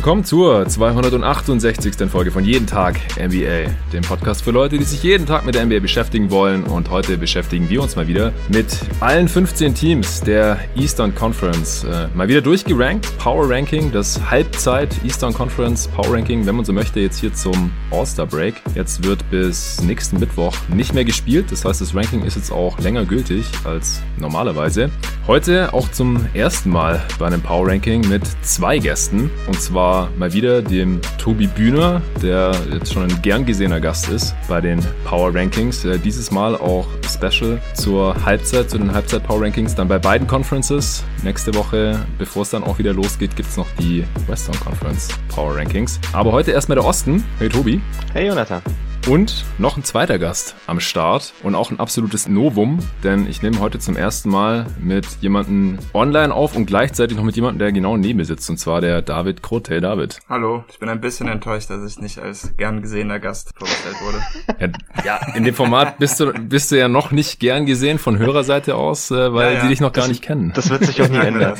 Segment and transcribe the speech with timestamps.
[0.00, 2.08] willkommen zur 268.
[2.10, 5.66] Folge von Jeden Tag NBA, dem Podcast für Leute, die sich jeden Tag mit der
[5.66, 6.64] NBA beschäftigen wollen.
[6.64, 11.84] Und heute beschäftigen wir uns mal wieder mit allen 15 Teams der Eastern Conference.
[11.84, 16.72] Äh, mal wieder durchgerankt, Power Ranking, das Halbzeit Eastern Conference Power Ranking, wenn man so
[16.72, 18.54] möchte, jetzt hier zum All-Star Break.
[18.74, 22.78] Jetzt wird bis nächsten Mittwoch nicht mehr gespielt, das heißt, das Ranking ist jetzt auch
[22.78, 24.88] länger gültig als normalerweise.
[25.26, 29.30] Heute auch zum ersten Mal bei einem Power Ranking mit zwei Gästen.
[29.46, 34.34] Und zwar mal wieder dem Tobi Bühner, der jetzt schon ein gern gesehener Gast ist
[34.48, 35.86] bei den Power Rankings.
[36.04, 39.74] Dieses Mal auch Special zur Halbzeit, zu den Halbzeit Power Rankings.
[39.74, 41.04] Dann bei beiden Conferences.
[41.22, 45.56] Nächste Woche, bevor es dann auch wieder losgeht, gibt es noch die Western Conference Power
[45.56, 45.98] Rankings.
[46.12, 47.24] Aber heute erstmal der Osten.
[47.38, 47.80] Hey Tobi.
[48.12, 48.62] Hey Jonathan.
[49.08, 53.58] Und noch ein zweiter Gast am Start und auch ein absolutes Novum, denn ich nehme
[53.58, 57.96] heute zum ersten Mal mit jemandem online auf und gleichzeitig noch mit jemandem, der genau
[57.96, 59.70] neben mir sitzt, und zwar der David Kroth.
[59.70, 60.20] Hey David.
[60.28, 64.72] Hallo, ich bin ein bisschen enttäuscht, dass ich nicht als gern gesehener Gast vorgestellt wurde.
[65.04, 68.18] Ja, ja in dem Format bist du, bist du ja noch nicht gern gesehen von
[68.18, 69.60] Hörerseite aus, äh, weil ja, ja.
[69.62, 70.52] sie dich noch gar das, nicht kennen.
[70.54, 71.54] Das wird sich auch nie ändern.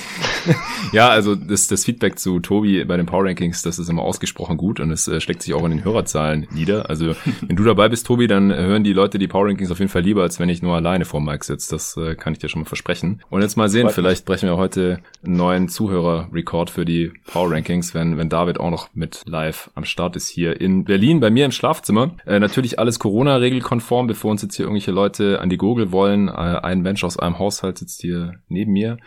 [0.93, 4.57] ja, also das, das Feedback zu Tobi bei den Power Rankings, das ist immer ausgesprochen
[4.57, 6.89] gut und es äh, steckt sich auch in den Hörerzahlen nieder.
[6.91, 7.15] Also
[7.47, 10.03] wenn du dabei bist, Tobi, dann hören die Leute die Power Rankings auf jeden Fall
[10.03, 11.71] lieber, als wenn ich nur alleine vor Mike sitze.
[11.71, 13.23] Das äh, kann ich dir schon mal versprechen.
[13.31, 17.51] Und jetzt mal sehen, Freut vielleicht brechen wir heute einen neuen Zuhörer-Rekord für die Power
[17.51, 21.31] Rankings, wenn, wenn David auch noch mit live am Start ist hier in Berlin bei
[21.31, 22.17] mir im Schlafzimmer.
[22.27, 26.29] Äh, natürlich alles Corona-regelkonform, bevor uns jetzt hier irgendwelche Leute an die Gurgel wollen.
[26.29, 28.99] Äh, ein Mensch aus einem Haushalt sitzt hier neben mir.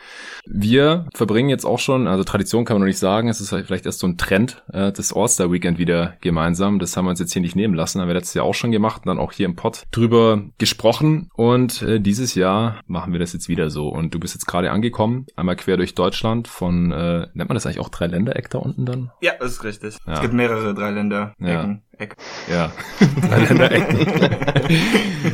[0.45, 3.85] Wir verbringen jetzt auch schon, also Tradition kann man noch nicht sagen, es ist vielleicht
[3.85, 6.79] erst so ein Trend, äh, das All-Star-Weekend wieder gemeinsam.
[6.79, 8.71] Das haben wir uns jetzt hier nicht nehmen lassen, haben wir letztes Jahr auch schon
[8.71, 11.29] gemacht und dann auch hier im Pod drüber gesprochen.
[11.33, 13.89] Und äh, dieses Jahr machen wir das jetzt wieder so.
[13.89, 17.65] Und du bist jetzt gerade angekommen, einmal quer durch Deutschland von, äh, nennt man das
[17.65, 19.11] eigentlich auch Dreiländereck da unten dann?
[19.21, 19.97] Ja, das ist richtig.
[20.05, 20.13] Ja.
[20.13, 21.37] Es gibt mehrere Dreiländerecken.
[21.39, 21.79] Ja.
[22.03, 22.15] Eck.
[22.51, 22.71] Ja,
[23.21, 24.07] Dreiländerecken.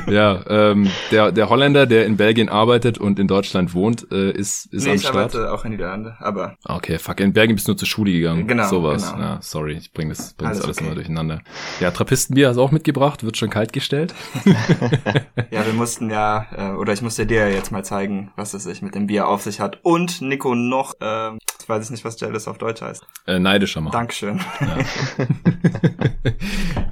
[0.13, 4.71] ja, ähm, der, der Holländer, der in Belgien arbeitet und in Deutschland wohnt, äh, ist,
[4.71, 5.13] ist nee, am Start.
[5.13, 6.55] ich arbeite auch in Niederlande, aber...
[6.65, 8.47] Okay, fuck, in Belgien bist du nur zur Schule gegangen.
[8.47, 9.11] Genau, Sowas.
[9.11, 9.23] Genau.
[9.23, 10.85] Ja, sorry, ich bring das, bring alles das alles okay.
[10.85, 11.41] immer durcheinander.
[11.79, 14.13] Ja, Trappistenbier hast du auch mitgebracht, wird schon kalt gestellt.
[15.51, 18.81] ja, wir mussten ja, äh, oder ich musste dir jetzt mal zeigen, was es sich
[18.81, 19.79] mit dem Bier auf sich hat.
[19.83, 23.05] Und Nico noch, äh, ich weiß nicht, was Jealous auf Deutsch heißt.
[23.27, 23.93] Äh, neidischer machen.
[23.93, 24.39] Dankeschön.
[24.61, 24.77] Ja.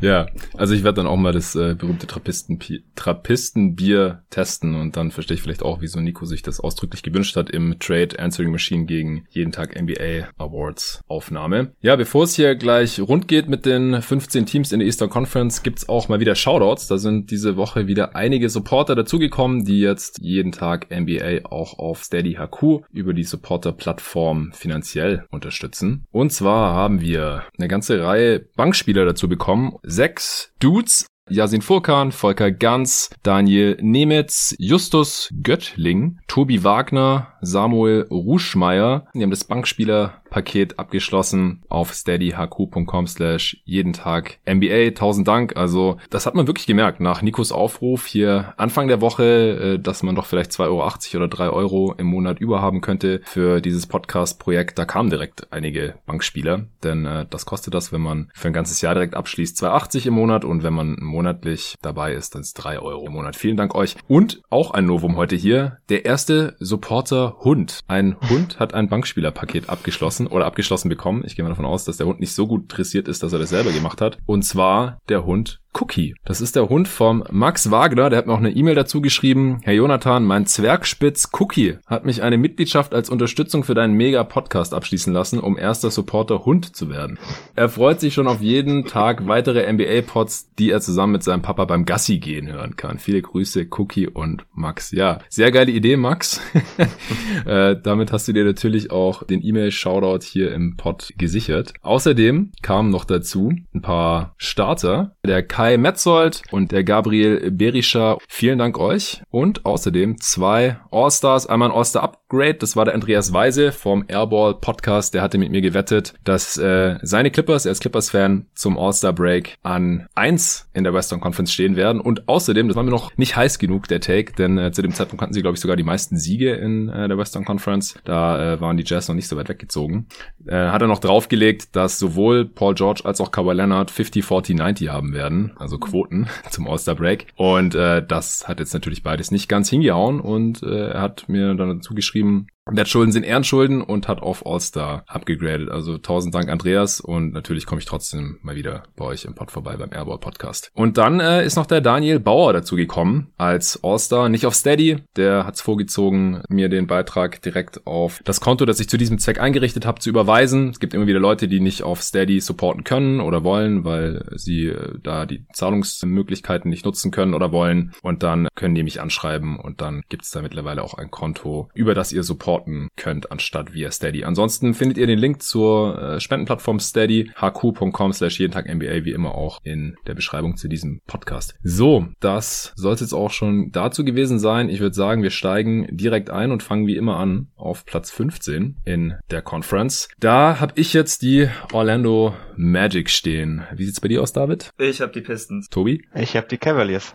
[0.01, 2.59] Ja, also ich werde dann auch mal das äh, berühmte Trappisten
[2.95, 7.49] Trappistenbier testen und dann verstehe ich vielleicht auch, wieso Nico sich das ausdrücklich gewünscht hat
[7.49, 11.71] im Trade Answering Machine gegen jeden Tag NBA Awards Aufnahme.
[11.81, 15.63] Ja, bevor es hier gleich rund geht mit den 15 Teams in der Eastern Conference,
[15.63, 16.87] gibt's auch mal wieder Shoutouts.
[16.87, 22.03] Da sind diese Woche wieder einige Supporter dazugekommen, die jetzt jeden Tag NBA auch auf
[22.03, 26.05] Steady HQ über die Supporter-Plattform finanziell unterstützen.
[26.11, 29.56] Und zwar haben wir eine ganze Reihe Bankspieler dazu bekommen.
[29.83, 39.05] Sechs Dudes Yasin Furkan, Volker Ganz, Daniel Nemetz, Justus Göttling, Tobi Wagner, Samuel Ruschmeier.
[39.13, 44.91] Die haben das Bankspieler-Paket abgeschlossen auf steadyhq.com slash jeden Tag NBA.
[44.91, 45.55] Tausend Dank.
[45.57, 50.03] Also das hat man wirklich gemerkt nach Nikos Aufruf hier Anfang der Woche, äh, dass
[50.03, 54.77] man doch vielleicht 2,80 Euro oder 3 Euro im Monat überhaben könnte für dieses Podcast-Projekt.
[54.77, 58.81] Da kamen direkt einige Bankspieler, denn äh, das kostet das, wenn man für ein ganzes
[58.81, 62.79] Jahr direkt abschließt, 2,80 im Monat und wenn man monatlich dabei ist, dann ist 3
[62.79, 63.35] Euro im Monat.
[63.35, 63.95] Vielen Dank euch.
[64.07, 65.77] Und auch ein Novum heute hier.
[65.89, 67.79] Der erste Supporter Hund.
[67.87, 71.23] Ein Hund hat ein Bankspielerpaket abgeschlossen oder abgeschlossen bekommen.
[71.25, 73.39] Ich gehe mal davon aus, dass der Hund nicht so gut dressiert ist, dass er
[73.39, 74.17] das selber gemacht hat.
[74.25, 76.15] Und zwar der Hund Cookie.
[76.25, 78.09] Das ist der Hund vom Max Wagner.
[78.09, 79.59] Der hat mir auch eine E-Mail dazu geschrieben.
[79.63, 85.13] Herr Jonathan, mein Zwergspitz Cookie hat mich eine Mitgliedschaft als Unterstützung für deinen Mega-Podcast abschließen
[85.13, 87.19] lassen, um erster Supporter Hund zu werden.
[87.55, 91.65] Er freut sich schon auf jeden Tag weitere NBA-Pods, die er zusammen mit seinem Papa
[91.65, 92.97] beim Gassi gehen hören kann.
[92.97, 94.91] Viele Grüße, Cookie und Max.
[94.91, 96.41] Ja, sehr geile Idee, Max.
[97.45, 101.73] äh, damit hast du dir natürlich auch den E-Mail-Shoutout hier im Pod gesichert.
[101.81, 105.15] Außerdem kamen noch dazu ein paar Starter.
[105.25, 108.17] Der Kai Metzold und der Gabriel Berischer.
[108.27, 109.21] Vielen Dank euch.
[109.29, 111.47] Und außerdem zwei All-Stars.
[111.47, 112.55] Einmal ein All-Star Upgrade.
[112.55, 115.13] Das war der Andreas Weise vom Airball Podcast.
[115.13, 119.57] Der hatte mit mir gewettet, dass äh, seine Clippers, er ist Clippers-Fan, zum All-Star Break
[119.63, 122.01] an eins in der Western Conference stehen werden.
[122.01, 124.93] Und außerdem, das war mir noch nicht heiß genug, der Take, denn äh, zu dem
[124.93, 127.95] Zeitpunkt hatten sie, glaube ich, sogar die meisten Siege in äh, der Western Conference.
[128.05, 130.07] Da äh, waren die Jazz noch nicht so weit weggezogen.
[130.45, 134.55] Äh, hat er noch draufgelegt, dass sowohl Paul George als auch Kawhi Leonard 50, 40,
[134.57, 137.27] 90 haben werden also Quoten zum All-Star Break.
[137.35, 141.53] Und äh, das hat jetzt natürlich beides nicht ganz hingehauen und äh, er hat mir
[141.55, 145.69] dann dazu geschrieben, Wertschulden sind Ehrenschulden und hat auf All-Star abgegradet.
[145.69, 146.99] Also tausend Dank, Andreas.
[146.99, 150.71] Und natürlich komme ich trotzdem mal wieder bei euch im Pod vorbei beim Airball Podcast.
[150.73, 154.29] Und dann äh, ist noch der Daniel Bauer dazu gekommen als All-Star.
[154.29, 154.97] Nicht auf Steady.
[155.15, 159.19] Der hat es vorgezogen, mir den Beitrag direkt auf das Konto, das ich zu diesem
[159.19, 160.69] Zweck eingerichtet habe, zu überweisen.
[160.69, 164.67] Es gibt immer wieder Leute, die nicht auf Steady supporten können oder wollen, weil sie
[164.67, 167.93] äh, da die Zahlungsmöglichkeiten nicht nutzen können oder wollen.
[168.01, 171.69] Und dann können die mich anschreiben und dann gibt es da mittlerweile auch ein Konto,
[171.73, 174.23] über das ihr Support supporten könnt, anstatt via Steady.
[174.23, 179.11] Ansonsten findet ihr den Link zur äh, Spendenplattform Steady, hq.com slash jeden Tag NBA, wie
[179.11, 181.55] immer auch in der Beschreibung zu diesem Podcast.
[181.63, 184.69] So, das soll es jetzt auch schon dazu gewesen sein.
[184.69, 188.77] Ich würde sagen, wir steigen direkt ein und fangen wie immer an auf Platz 15
[188.85, 190.09] in der Conference.
[190.19, 193.63] Da habe ich jetzt die Orlando Magic stehen.
[193.75, 194.71] Wie sieht's bei dir aus, David?
[194.77, 195.69] Ich habe die Pistons.
[195.69, 196.03] Tobi?
[196.15, 197.13] Ich habe die Cavaliers.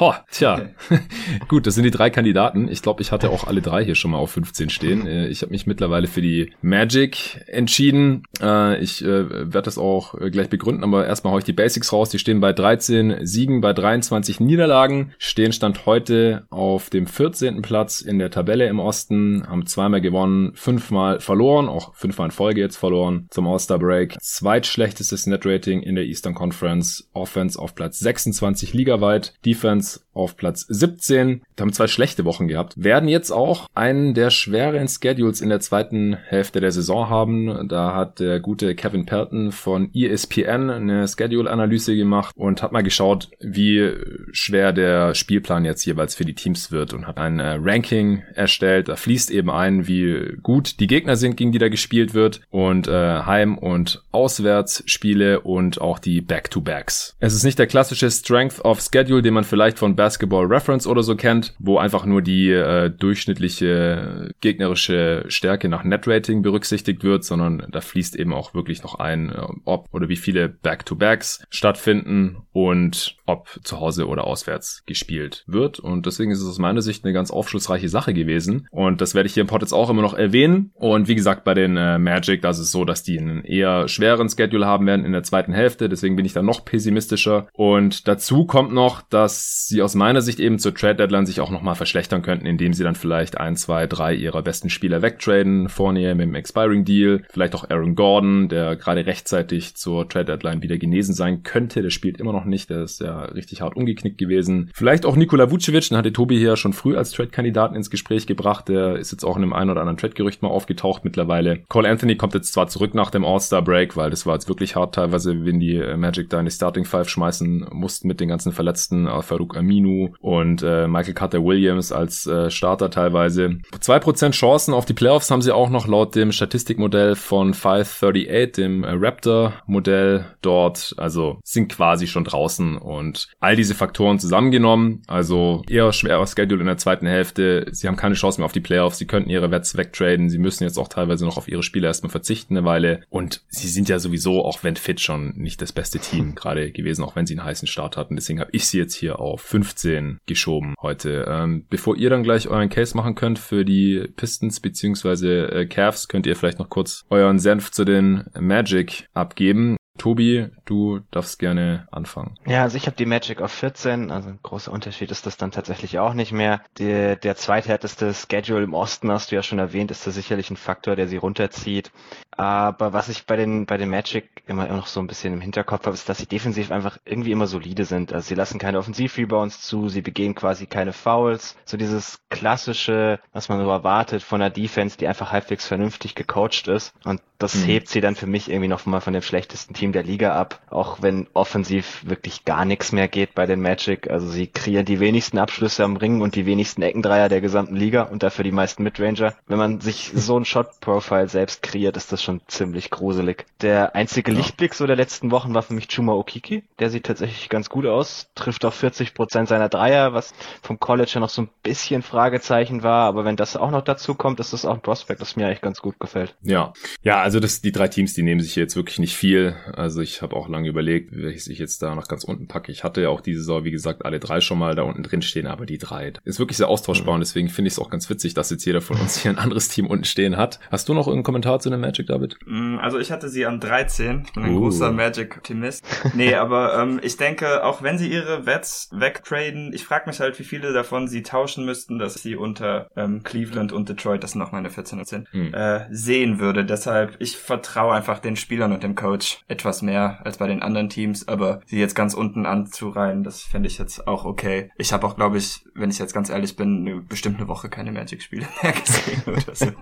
[0.00, 0.70] Ho, tja.
[1.48, 2.68] Gut, das sind die drei Kandidaten.
[2.68, 5.06] Ich glaube, ich hatte auch alle drei hier schon mal auf 15 stehen.
[5.06, 8.24] Äh, ich habe mich mittlerweile für die Magic entschieden.
[8.40, 12.10] Äh, ich äh, werde das auch gleich begründen, aber erstmal haue ich die Basics raus.
[12.10, 17.62] Die stehen bei 13 Siegen, bei 23 Niederlagen, stehen Stand heute auf dem 14.
[17.62, 22.60] Platz in der Tabelle im Osten, haben zweimal gewonnen, fünfmal verloren, auch fünfmal in Folge
[22.60, 24.16] jetzt verloren zum All-Star Break.
[24.20, 31.42] Zweitschlechtestes Net-Rating in der Eastern Conference, Offense auf Platz 26 ligaweit, Defense auf Platz 17.
[31.58, 32.74] Haben zwei schlechte Wochen gehabt.
[32.76, 37.66] Werden jetzt auch einen der schweren Schedules in der zweiten Hälfte der Saison haben.
[37.66, 43.30] Da hat der gute Kevin Pelton von ESPN eine Schedule-Analyse gemacht und hat mal geschaut,
[43.40, 43.90] wie
[44.30, 48.86] schwer der Spielplan jetzt jeweils für die Teams wird und hat ein äh, Ranking erstellt.
[48.88, 52.86] Da fließt eben ein, wie gut die Gegner sind, gegen die da gespielt wird und
[52.86, 57.16] äh, Heim- und Auswärtsspiele und auch die Back-to-Backs.
[57.18, 61.02] Es ist nicht der klassische Strength of Schedule, den man vielleicht von Basketball Reference oder
[61.02, 67.66] so kennt, wo einfach nur die äh, durchschnittliche gegnerische Stärke nach Net-Rating berücksichtigt wird, sondern
[67.72, 72.42] da fließt eben auch wirklich noch ein, äh, ob oder wie viele Back-to-Backs stattfinden.
[72.52, 75.78] Und ob zu Hause oder auswärts gespielt wird.
[75.78, 78.68] Und deswegen ist es aus meiner Sicht eine ganz aufschlussreiche Sache gewesen.
[78.70, 80.72] Und das werde ich hier im Pod jetzt auch immer noch erwähnen.
[80.74, 84.28] Und wie gesagt, bei den äh, Magic, da ist so, dass die einen eher schweren
[84.28, 85.88] Schedule haben werden in der zweiten Hälfte.
[85.88, 87.48] Deswegen bin ich da noch pessimistischer.
[87.52, 91.40] Und dazu kommt noch, dass sie aus aus meiner Sicht eben zur Trade Deadline sich
[91.40, 95.68] auch nochmal verschlechtern könnten, indem sie dann vielleicht ein, zwei, drei ihrer besten Spieler wegtraden,
[95.68, 100.62] Fournier mit dem Expiring Deal, vielleicht auch Aaron Gordon, der gerade rechtzeitig zur Trade Deadline
[100.62, 101.80] wieder genesen sein könnte.
[101.80, 104.70] Der spielt immer noch nicht, der ist ja richtig hart umgeknickt gewesen.
[104.74, 108.68] Vielleicht auch Nikola Vucevic, den hatte Tobi hier schon früh als Trade-Kandidaten ins Gespräch gebracht.
[108.68, 111.60] Der ist jetzt auch in einem ein oder anderen Trade-Gerücht mal aufgetaucht mittlerweile.
[111.68, 114.94] Cole Anthony kommt jetzt zwar zurück nach dem All-Star-Break, weil das war jetzt wirklich hart
[114.94, 119.08] teilweise, wenn die Magic da in die Starting Five schmeißen mussten mit den ganzen Verletzten,
[119.22, 123.58] Farouk Aminu und äh, Michael Carter Williams als äh, Starter teilweise.
[123.80, 128.52] Zwei Prozent Chancen auf die Playoffs haben sie auch noch laut dem Statistikmodell von 538,
[128.52, 130.94] dem äh, Raptor-Modell dort.
[130.96, 133.03] Also sind quasi schon draußen und
[133.40, 135.02] all diese Faktoren zusammengenommen.
[135.06, 137.66] Also eher schwerer Schedule in der zweiten Hälfte.
[137.72, 138.98] Sie haben keine Chance mehr auf die Playoffs.
[138.98, 140.30] Sie könnten ihre Wets wegtraden.
[140.30, 143.02] Sie müssen jetzt auch teilweise noch auf ihre Spieler erstmal verzichten eine Weile.
[143.10, 147.04] Und sie sind ja sowieso, auch wenn fit, schon nicht das beste Team gerade gewesen,
[147.04, 148.16] auch wenn sie einen heißen Start hatten.
[148.16, 151.26] Deswegen habe ich sie jetzt hier auf 15 15 geschoben heute.
[151.28, 156.08] Ähm, bevor ihr dann gleich euren Case machen könnt für die Pistons beziehungsweise äh, Cavs,
[156.08, 159.76] könnt ihr vielleicht noch kurz euren Senf zu den Magic abgeben.
[159.96, 162.36] Tobi, du darfst gerne anfangen.
[162.46, 165.52] Ja, also ich habe die Magic auf 14, also ein großer Unterschied ist das dann
[165.52, 166.62] tatsächlich auch nicht mehr.
[166.78, 170.56] Der, der zweithärteste Schedule im Osten, hast du ja schon erwähnt, ist da sicherlich ein
[170.56, 171.92] Faktor, der sie runterzieht.
[172.36, 175.86] Aber was ich bei den, bei den Magic immer noch so ein bisschen im Hinterkopf
[175.86, 178.12] habe, ist, dass sie defensiv einfach irgendwie immer solide sind.
[178.12, 181.56] Also sie lassen keine Offensiv-Rebounds zu, sie begehen quasi keine Fouls.
[181.64, 186.68] So dieses klassische, was man so erwartet von einer Defense, die einfach halbwegs vernünftig gecoacht
[186.68, 186.92] ist.
[187.04, 187.64] Und das mhm.
[187.64, 190.60] hebt sie dann für mich irgendwie noch mal von dem schlechtesten Team der Liga ab,
[190.70, 194.10] auch wenn offensiv wirklich gar nichts mehr geht bei den Magic.
[194.10, 198.02] Also sie kreieren die wenigsten Abschlüsse am Ring und die wenigsten Eckendreier der gesamten Liga
[198.02, 199.34] und dafür die meisten Midranger.
[199.46, 203.46] Wenn man sich so ein Shot-Profile selbst kreiert, ist das schon ziemlich gruselig.
[203.60, 204.38] Der einzige ja.
[204.38, 206.64] Lichtblick so der letzten Wochen war für mich Chuma Okiki.
[206.78, 211.10] Der sieht tatsächlich ganz gut aus, trifft auch 40 Prozent seiner Dreier, was vom College
[211.14, 213.06] ja noch so ein bisschen Fragezeichen war.
[213.06, 215.60] Aber wenn das auch noch dazu kommt, ist das auch ein Prospect, das mir eigentlich
[215.60, 216.34] ganz gut gefällt.
[216.42, 219.54] Ja, ja, also das, die drei Teams, die nehmen sich jetzt wirklich nicht viel.
[219.74, 222.72] Also ich habe auch lange überlegt, welches ich jetzt da nach ganz unten packe.
[222.72, 225.22] Ich hatte ja auch diese Saison, wie gesagt, alle drei schon mal da unten drin
[225.22, 227.16] stehen, aber die drei ist wirklich sehr austauschbar mhm.
[227.16, 229.38] und deswegen finde ich es auch ganz witzig, dass jetzt jeder von uns hier ein
[229.38, 230.60] anderes Team unten stehen hat.
[230.70, 232.38] Hast du noch irgendeinen Kommentar zu dem Magic, David?
[232.46, 234.22] Mm, also ich hatte sie an 13.
[234.26, 234.60] Ich bin ein uh.
[234.60, 235.84] großer Magic-Optimist.
[236.14, 240.38] Nee, aber ähm, ich denke, auch wenn sie ihre Wets wegtraden, ich frage mich halt,
[240.38, 244.40] wie viele davon sie tauschen müssten, dass sie unter ähm, Cleveland und Detroit, das sind
[244.40, 245.52] noch meine 14 sind, mhm.
[245.52, 246.64] äh, sehen würde.
[246.64, 250.88] Deshalb, ich vertraue einfach den Spielern und dem Coach etwas mehr als bei den anderen
[250.88, 254.70] Teams, aber sie jetzt ganz unten anzureihen, das fände ich jetzt auch okay.
[254.76, 257.68] Ich habe auch, glaube ich, wenn ich jetzt ganz ehrlich bin, eine, bestimmt eine Woche
[257.68, 259.72] keine Magic-Spiele mehr gesehen oder so.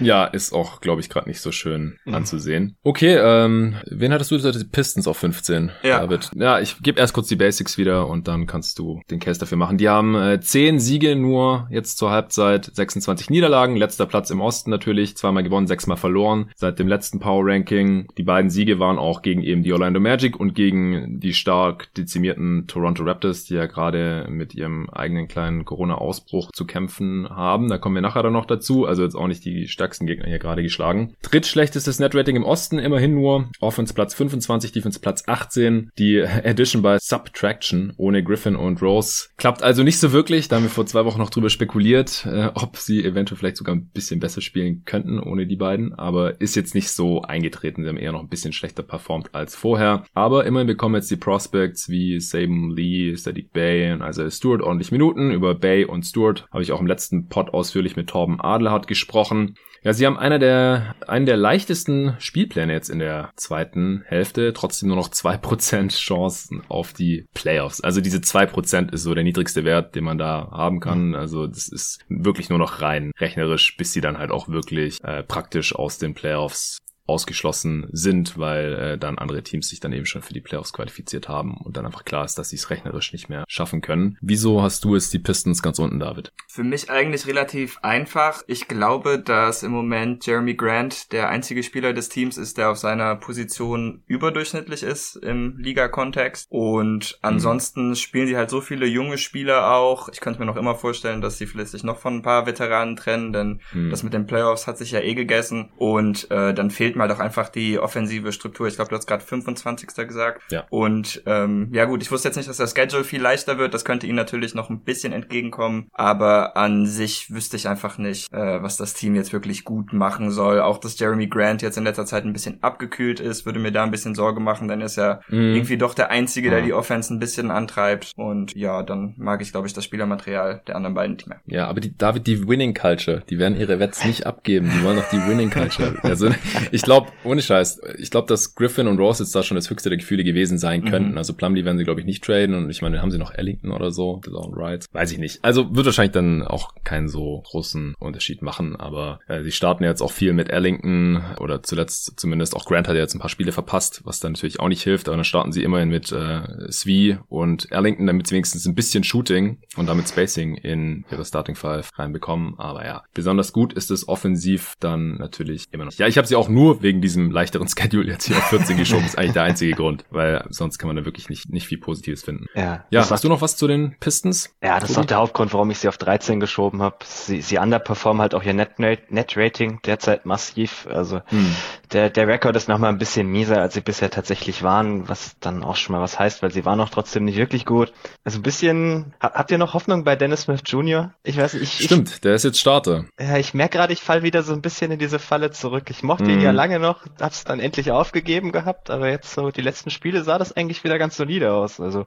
[0.00, 2.14] Ja, ist auch, glaube ich, gerade nicht so schön mhm.
[2.14, 2.74] anzusehen.
[2.82, 4.58] Okay, ähm, wen hattest du gesagt?
[4.58, 6.00] Die Pistons auf 15, ja.
[6.00, 6.30] David.
[6.34, 9.58] Ja, ich gebe erst kurz die Basics wieder und dann kannst du den Case dafür
[9.58, 9.76] machen.
[9.76, 14.70] Die haben äh, 10 Siege nur jetzt zur Halbzeit, 26 Niederlagen, letzter Platz im Osten
[14.70, 18.08] natürlich, zweimal gewonnen, sechsmal verloren seit dem letzten Power Ranking.
[18.16, 22.66] Die beiden Siege waren auch gegen eben die Orlando Magic und gegen die stark dezimierten
[22.66, 27.68] Toronto Raptors, die ja gerade mit ihrem eigenen kleinen Corona-Ausbruch zu kämpfen haben.
[27.68, 28.86] Da kommen wir nachher dann noch dazu.
[28.86, 30.77] Also jetzt auch nicht die stärksten stärksten Gegner hier gerade geschlagen.
[31.22, 33.50] Drittschlechtestes Netrating im Osten, immerhin nur.
[33.60, 35.90] Offense Platz 25, Defense Platz 18.
[35.98, 40.48] Die Addition bei Subtraction ohne Griffin und Rose klappt also nicht so wirklich.
[40.48, 43.74] Da haben wir vor zwei Wochen noch drüber spekuliert, äh, ob sie eventuell vielleicht sogar
[43.74, 45.94] ein bisschen besser spielen könnten ohne die beiden.
[45.94, 47.82] Aber ist jetzt nicht so eingetreten.
[47.82, 50.04] Sie haben eher noch ein bisschen schlechter performt als vorher.
[50.14, 54.92] Aber immerhin bekommen jetzt die Prospects wie Saban Lee, Sadiq Bay und also Stewart ordentlich
[54.92, 55.30] Minuten.
[55.30, 59.54] Über Bay und Stewart habe ich auch im letzten Pod ausführlich mit Torben Adelhardt gesprochen.
[59.82, 64.88] Ja, sie haben einer der, einen der leichtesten Spielpläne jetzt in der zweiten Hälfte, trotzdem
[64.88, 67.80] nur noch zwei Prozent Chancen auf die Playoffs.
[67.80, 71.14] Also diese zwei Prozent ist so der niedrigste Wert, den man da haben kann.
[71.14, 75.22] Also das ist wirklich nur noch rein rechnerisch, bis sie dann halt auch wirklich äh,
[75.22, 80.22] praktisch aus den Playoffs ausgeschlossen sind, weil äh, dann andere Teams sich dann eben schon
[80.22, 83.28] für die Playoffs qualifiziert haben und dann einfach klar ist, dass sie es rechnerisch nicht
[83.28, 84.18] mehr schaffen können.
[84.20, 86.32] Wieso hast du jetzt die Pistons ganz unten, David?
[86.48, 88.42] Für mich eigentlich relativ einfach.
[88.46, 92.78] Ich glaube, dass im Moment Jeremy Grant der einzige Spieler des Teams ist, der auf
[92.78, 96.46] seiner Position überdurchschnittlich ist im Liga-Kontext.
[96.50, 97.94] Und ansonsten mhm.
[97.94, 100.08] spielen sie halt so viele junge Spieler auch.
[100.10, 102.96] Ich könnte mir noch immer vorstellen, dass sie vielleicht sich noch von ein paar Veteranen
[102.96, 103.90] trennen, denn mhm.
[103.90, 105.70] das mit den Playoffs hat sich ja eh gegessen.
[105.76, 108.66] Und äh, dann fehlt mal doch einfach die offensive Struktur.
[108.68, 109.88] Ich glaube, du hast gerade 25.
[110.06, 110.42] gesagt.
[110.50, 110.66] Ja.
[110.70, 113.74] Und ähm, ja gut, ich wusste jetzt nicht, dass der Schedule viel leichter wird.
[113.74, 115.88] Das könnte ihnen natürlich noch ein bisschen entgegenkommen.
[115.92, 120.30] Aber an sich wüsste ich einfach nicht, äh, was das Team jetzt wirklich gut machen
[120.30, 120.60] soll.
[120.60, 123.84] Auch dass Jeremy Grant jetzt in letzter Zeit ein bisschen abgekühlt ist, würde mir da
[123.84, 124.68] ein bisschen Sorge machen.
[124.68, 125.54] Denn er ist ja mhm.
[125.54, 128.12] irgendwie doch der Einzige, der die Offense ein bisschen antreibt.
[128.16, 131.36] Und ja, dann mag ich, glaube ich, das Spielermaterial der anderen beiden Teams.
[131.46, 134.70] Ja, aber die David, die Winning Culture, die werden ihre Wets nicht abgeben.
[134.74, 135.94] Die wollen doch die Winning Culture.
[136.02, 136.30] Also
[136.72, 139.90] ich glaube, ohne Scheiß, ich glaube, dass Griffin und Ross jetzt da schon das höchste
[139.90, 140.84] der Gefühle gewesen sein mhm.
[140.86, 141.10] könnten.
[141.10, 141.18] Mhm.
[141.18, 143.72] Also Plumlee werden sie, glaube ich, nicht traden und ich meine, haben sie noch Ellington
[143.72, 144.86] oder so, Rides.
[144.92, 145.44] Weiß ich nicht.
[145.44, 150.00] Also wird wahrscheinlich dann auch keinen so großen Unterschied machen, aber äh, sie starten jetzt
[150.00, 153.52] auch viel mit Ellington oder zuletzt zumindest auch Grant hat ja jetzt ein paar Spiele
[153.52, 156.40] verpasst, was dann natürlich auch nicht hilft, aber dann starten sie immerhin mit äh,
[156.72, 161.54] Svi und Ellington, damit sie wenigstens ein bisschen Shooting und damit Spacing in ihre Starting
[161.54, 162.54] Five reinbekommen.
[162.58, 165.92] Aber ja, besonders gut ist es offensiv dann natürlich immer noch.
[165.92, 169.04] Ja, ich habe sie auch nur wegen diesem leichteren Schedule jetzt hier auf 14 geschoben,
[169.04, 172.22] ist eigentlich der einzige Grund, weil sonst kann man da wirklich nicht, nicht viel Positives
[172.22, 172.46] finden.
[172.54, 174.54] Ja, ja hast du noch was zu den Pistons?
[174.62, 174.92] Ja, das Tobi?
[174.92, 176.96] ist auch der Hauptgrund, warum ich sie auf 13 geschoben habe.
[177.04, 180.86] Sie, sie underperformen halt auch ihr Net-Rating Net derzeit massiv.
[180.90, 181.54] Also hm.
[181.92, 185.62] der, der Rekord ist nochmal ein bisschen mieser, als sie bisher tatsächlich waren, was dann
[185.62, 187.92] auch schon mal was heißt, weil sie waren auch trotzdem nicht wirklich gut.
[188.24, 191.14] Also ein bisschen, habt ihr noch Hoffnung bei Dennis Smith Jr.?
[191.22, 191.80] Ich weiß nicht.
[191.80, 193.06] Ich, Stimmt, ich, der ist jetzt Starter.
[193.18, 195.90] Ja, ich merke gerade, ich fall wieder so ein bisschen in diese Falle zurück.
[195.90, 196.34] Ich mochte hm.
[196.34, 200.22] ihn ja lange noch, hab's dann endlich aufgegeben gehabt, aber jetzt so die letzten Spiele
[200.22, 201.80] sah das eigentlich wieder ganz solide aus.
[201.80, 202.06] Also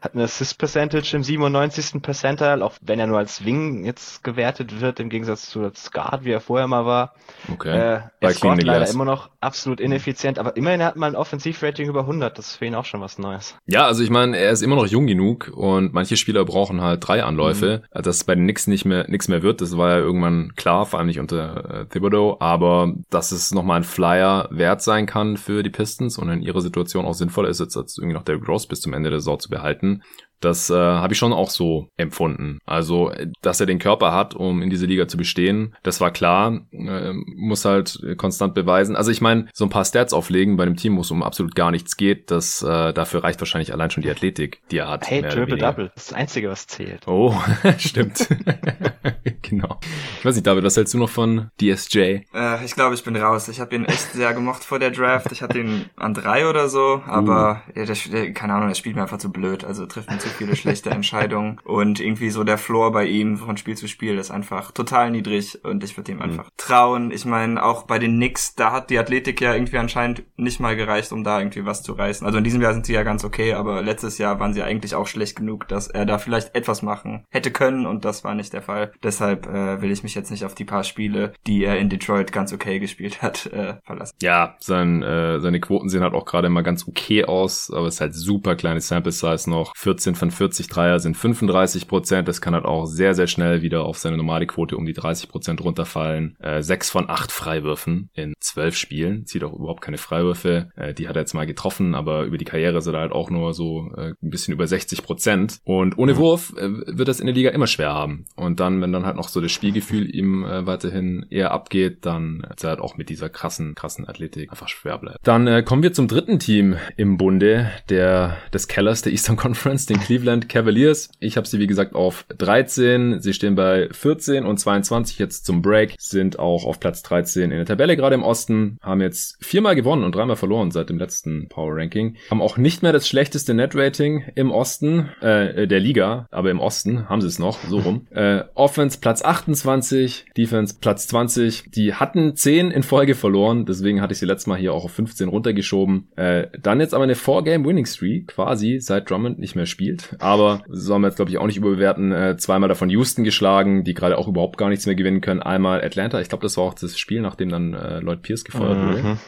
[0.00, 2.02] hat eine Assist Percentage im 97.
[2.02, 6.24] Percentile, auch wenn er nur als Wing jetzt gewertet wird, im Gegensatz zu als Guard,
[6.24, 7.14] wie er vorher mal war.
[7.52, 7.70] Okay.
[7.70, 12.00] Äh, er ist leider immer noch absolut ineffizient, aber immerhin hat man ein Offensivrating über
[12.00, 13.56] 100, das ist für ihn auch schon was Neues.
[13.66, 17.06] Ja, also ich meine, er ist immer noch jung genug und manche Spieler brauchen halt
[17.06, 18.02] drei Anläufe, mhm.
[18.02, 20.98] dass bei den Knicks nicht mehr, nichts mehr wird, das war ja irgendwann klar, vor
[20.98, 25.62] allem nicht unter äh, Thibodeau, aber dass es nochmal ein Flyer wert sein kann für
[25.62, 28.66] die Pistons und in ihrer Situation auch sinnvoller ist, jetzt als irgendwie noch der Gross
[28.66, 30.02] bis zum Ende der Saison zu behalten.
[30.40, 32.58] Das äh, habe ich schon auch so empfunden.
[32.66, 36.66] Also, dass er den Körper hat, um in diese Liga zu bestehen, das war klar.
[36.72, 38.96] Äh, muss halt konstant beweisen.
[38.96, 41.54] Also ich meine, so ein paar Stats auflegen bei einem Team, wo es um absolut
[41.54, 45.08] gar nichts geht, das äh, dafür reicht wahrscheinlich allein schon die Athletik, die er hat.
[45.08, 47.06] Hey, Triple Double, das ist das Einzige, was zählt.
[47.06, 47.34] Oh,
[47.78, 48.28] stimmt.
[49.48, 49.78] genau.
[50.18, 51.98] Ich weiß nicht, David, was hältst du noch von DSJ?
[52.34, 53.48] Äh, ich glaube, ich bin raus.
[53.48, 55.30] Ich habe ihn echt sehr gemocht vor der Draft.
[55.32, 57.78] Ich hatte ihn an drei oder so, aber uh.
[57.78, 59.64] ja, der, keine Ahnung, er spielt mir einfach zu blöd.
[59.64, 63.56] Also trifft mir zu viele schlechte Entscheidungen und irgendwie so der Floor bei ihm von
[63.56, 66.24] Spiel zu Spiel ist einfach total niedrig und ich würde ihm mhm.
[66.24, 67.10] einfach trauen.
[67.10, 70.76] Ich meine, auch bei den Knicks, da hat die Athletik ja irgendwie anscheinend nicht mal
[70.76, 72.26] gereicht, um da irgendwie was zu reißen.
[72.26, 74.94] Also in diesem Jahr sind sie ja ganz okay, aber letztes Jahr waren sie eigentlich
[74.94, 78.52] auch schlecht genug, dass er da vielleicht etwas machen hätte können und das war nicht
[78.52, 78.92] der Fall.
[79.02, 82.32] Deshalb äh, will ich mich jetzt nicht auf die paar Spiele, die er in Detroit
[82.32, 84.16] ganz okay gespielt hat, äh, verlassen.
[84.22, 87.94] Ja, sein, äh, seine Quoten sehen halt auch gerade mal ganz okay aus, aber es
[87.94, 89.74] ist halt super kleine Sample Size noch.
[89.76, 92.28] 14 von 40 Dreier sind 35 Prozent.
[92.28, 95.28] Das kann halt auch sehr, sehr schnell wieder auf seine normale Quote um die 30
[95.28, 96.36] Prozent runterfallen.
[96.40, 99.26] Äh, 6 von 8 Freiwürfen in 12 Spielen.
[99.26, 100.70] Zieht auch überhaupt keine Freiwürfe.
[100.76, 103.30] Äh, die hat er jetzt mal getroffen, aber über die Karriere ist er halt auch
[103.30, 105.58] nur so äh, ein bisschen über 60 Prozent.
[105.64, 106.18] Und ohne mhm.
[106.18, 108.26] Wurf äh, wird das in der Liga immer schwer haben.
[108.36, 112.46] Und dann, wenn dann halt noch so das Spielgefühl ihm äh, weiterhin eher abgeht, dann
[112.54, 115.18] ist er halt auch mit dieser krassen, krassen Athletik einfach schwer bleibt.
[115.24, 119.86] Dann äh, kommen wir zum dritten Team im Bunde der des Kellers der Eastern Conference,
[119.86, 121.10] den Cleveland Cavaliers.
[121.20, 123.20] Ich habe sie wie gesagt auf 13.
[123.20, 127.50] Sie stehen bei 14 und 22 jetzt zum Break, sind auch auf Platz 13 in
[127.50, 131.48] der Tabelle gerade im Osten, haben jetzt viermal gewonnen und dreimal verloren seit dem letzten
[131.48, 136.26] Power Ranking, haben auch nicht mehr das schlechteste Net Rating im Osten äh, der Liga,
[136.30, 138.06] aber im Osten haben sie es noch so rum.
[138.14, 141.70] Äh, Offense Platz 28, Defense Platz 20.
[141.70, 144.92] Die hatten 10 in Folge verloren, deswegen hatte ich sie letztes Mal hier auch auf
[144.92, 146.08] 15 runtergeschoben.
[146.16, 150.16] Äh, dann jetzt aber eine 4-Game Winning Streak quasi, seit Drummond nicht mehr spielt.
[150.18, 152.12] Aber soll man jetzt glaube ich auch nicht überbewerten.
[152.12, 155.42] Äh, zweimal davon Houston geschlagen, die gerade auch überhaupt gar nichts mehr gewinnen können.
[155.42, 158.78] Einmal Atlanta, ich glaube das war auch das Spiel, nachdem dann äh, Lloyd Pierce gefeuert
[158.78, 158.88] mhm.
[158.88, 159.18] wurde.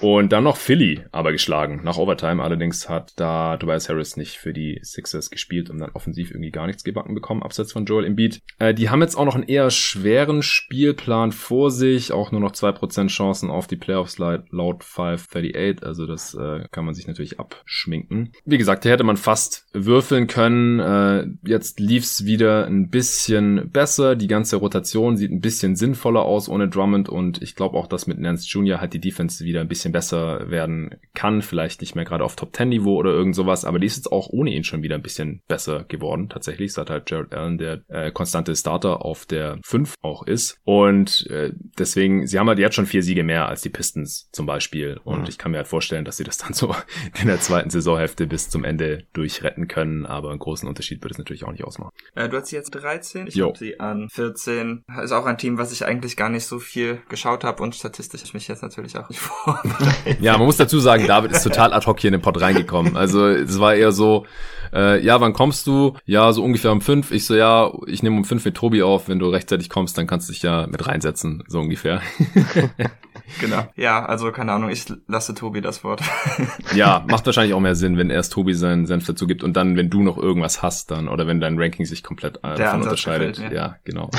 [0.00, 2.42] Und dann noch Philly aber geschlagen, nach Overtime.
[2.42, 6.66] Allerdings hat da Tobias Harris nicht für die Sixers gespielt und dann offensiv irgendwie gar
[6.66, 8.40] nichts gebacken bekommen, abseits von Joel Embiid.
[8.58, 12.52] Äh, die haben jetzt auch noch einen eher schweren Spielplan vor sich, auch nur noch
[12.52, 17.40] zwei Prozent Chancen auf die Playoffs laut 538, also das äh, kann man sich natürlich
[17.40, 18.32] abschminken.
[18.44, 20.80] Wie gesagt, hier hätte man fast würfeln können.
[20.80, 24.16] Äh, jetzt lief's wieder ein bisschen besser.
[24.16, 28.06] Die ganze Rotation sieht ein bisschen sinnvoller aus ohne Drummond und ich glaube auch, dass
[28.06, 28.80] mit Nance Jr.
[28.80, 31.42] halt die Defense wieder ein bisschen besser werden kann.
[31.42, 34.12] Vielleicht nicht mehr gerade auf Top 10 Niveau oder irgend sowas, aber die ist jetzt
[34.12, 36.28] auch ohne ihn schon wieder ein bisschen besser geworden.
[36.28, 40.58] Tatsächlich, seit halt Jared Allen der äh, konstante Starter auf der 5 auch ist.
[40.64, 44.46] Und äh, deswegen, sie haben halt jetzt schon vier Siege mehr als die Pistons zum
[44.46, 45.00] Beispiel.
[45.04, 45.26] Und mhm.
[45.28, 46.74] ich kann mir halt vorstellen, dass sie das dann so
[47.20, 50.06] in der zweiten Saisonhälfte bis zum Ende durchretten können.
[50.06, 51.92] Aber einen großen Unterschied wird es natürlich auch nicht ausmachen.
[52.14, 54.84] Äh, du hast sie jetzt 13, ich habe sie an 14.
[55.02, 58.22] Ist auch ein Team, was ich eigentlich gar nicht so viel geschaut habe und statistisch
[58.22, 60.20] ich mich jetzt natürlich auch nicht vorbereitet.
[60.20, 62.96] ja, man muss dazu sagen, David ist total ad hoc hier in den Pod reingekommen.
[62.96, 64.26] Also es war eher so,
[64.72, 65.94] äh, ja, wann kommst du?
[66.04, 67.10] Ja, so ungefähr um fünf.
[67.10, 69.08] Ich so, ja, ich nehme um fünf mit Tobi auf.
[69.08, 72.02] Wenn du rechtzeitig kommst, dann kannst du dich ja mit reinsetzen, so ungefähr.
[73.40, 73.68] genau.
[73.76, 76.02] Ja, also keine Ahnung, ich lasse Tobi das Wort.
[76.74, 79.76] ja, macht wahrscheinlich auch mehr Sinn, wenn erst Tobi seinen Senf dazu gibt und dann,
[79.76, 83.38] wenn du noch irgendwas hast, dann, oder wenn dein Ranking sich komplett äh, davon unterscheidet.
[83.52, 84.10] Ja, genau.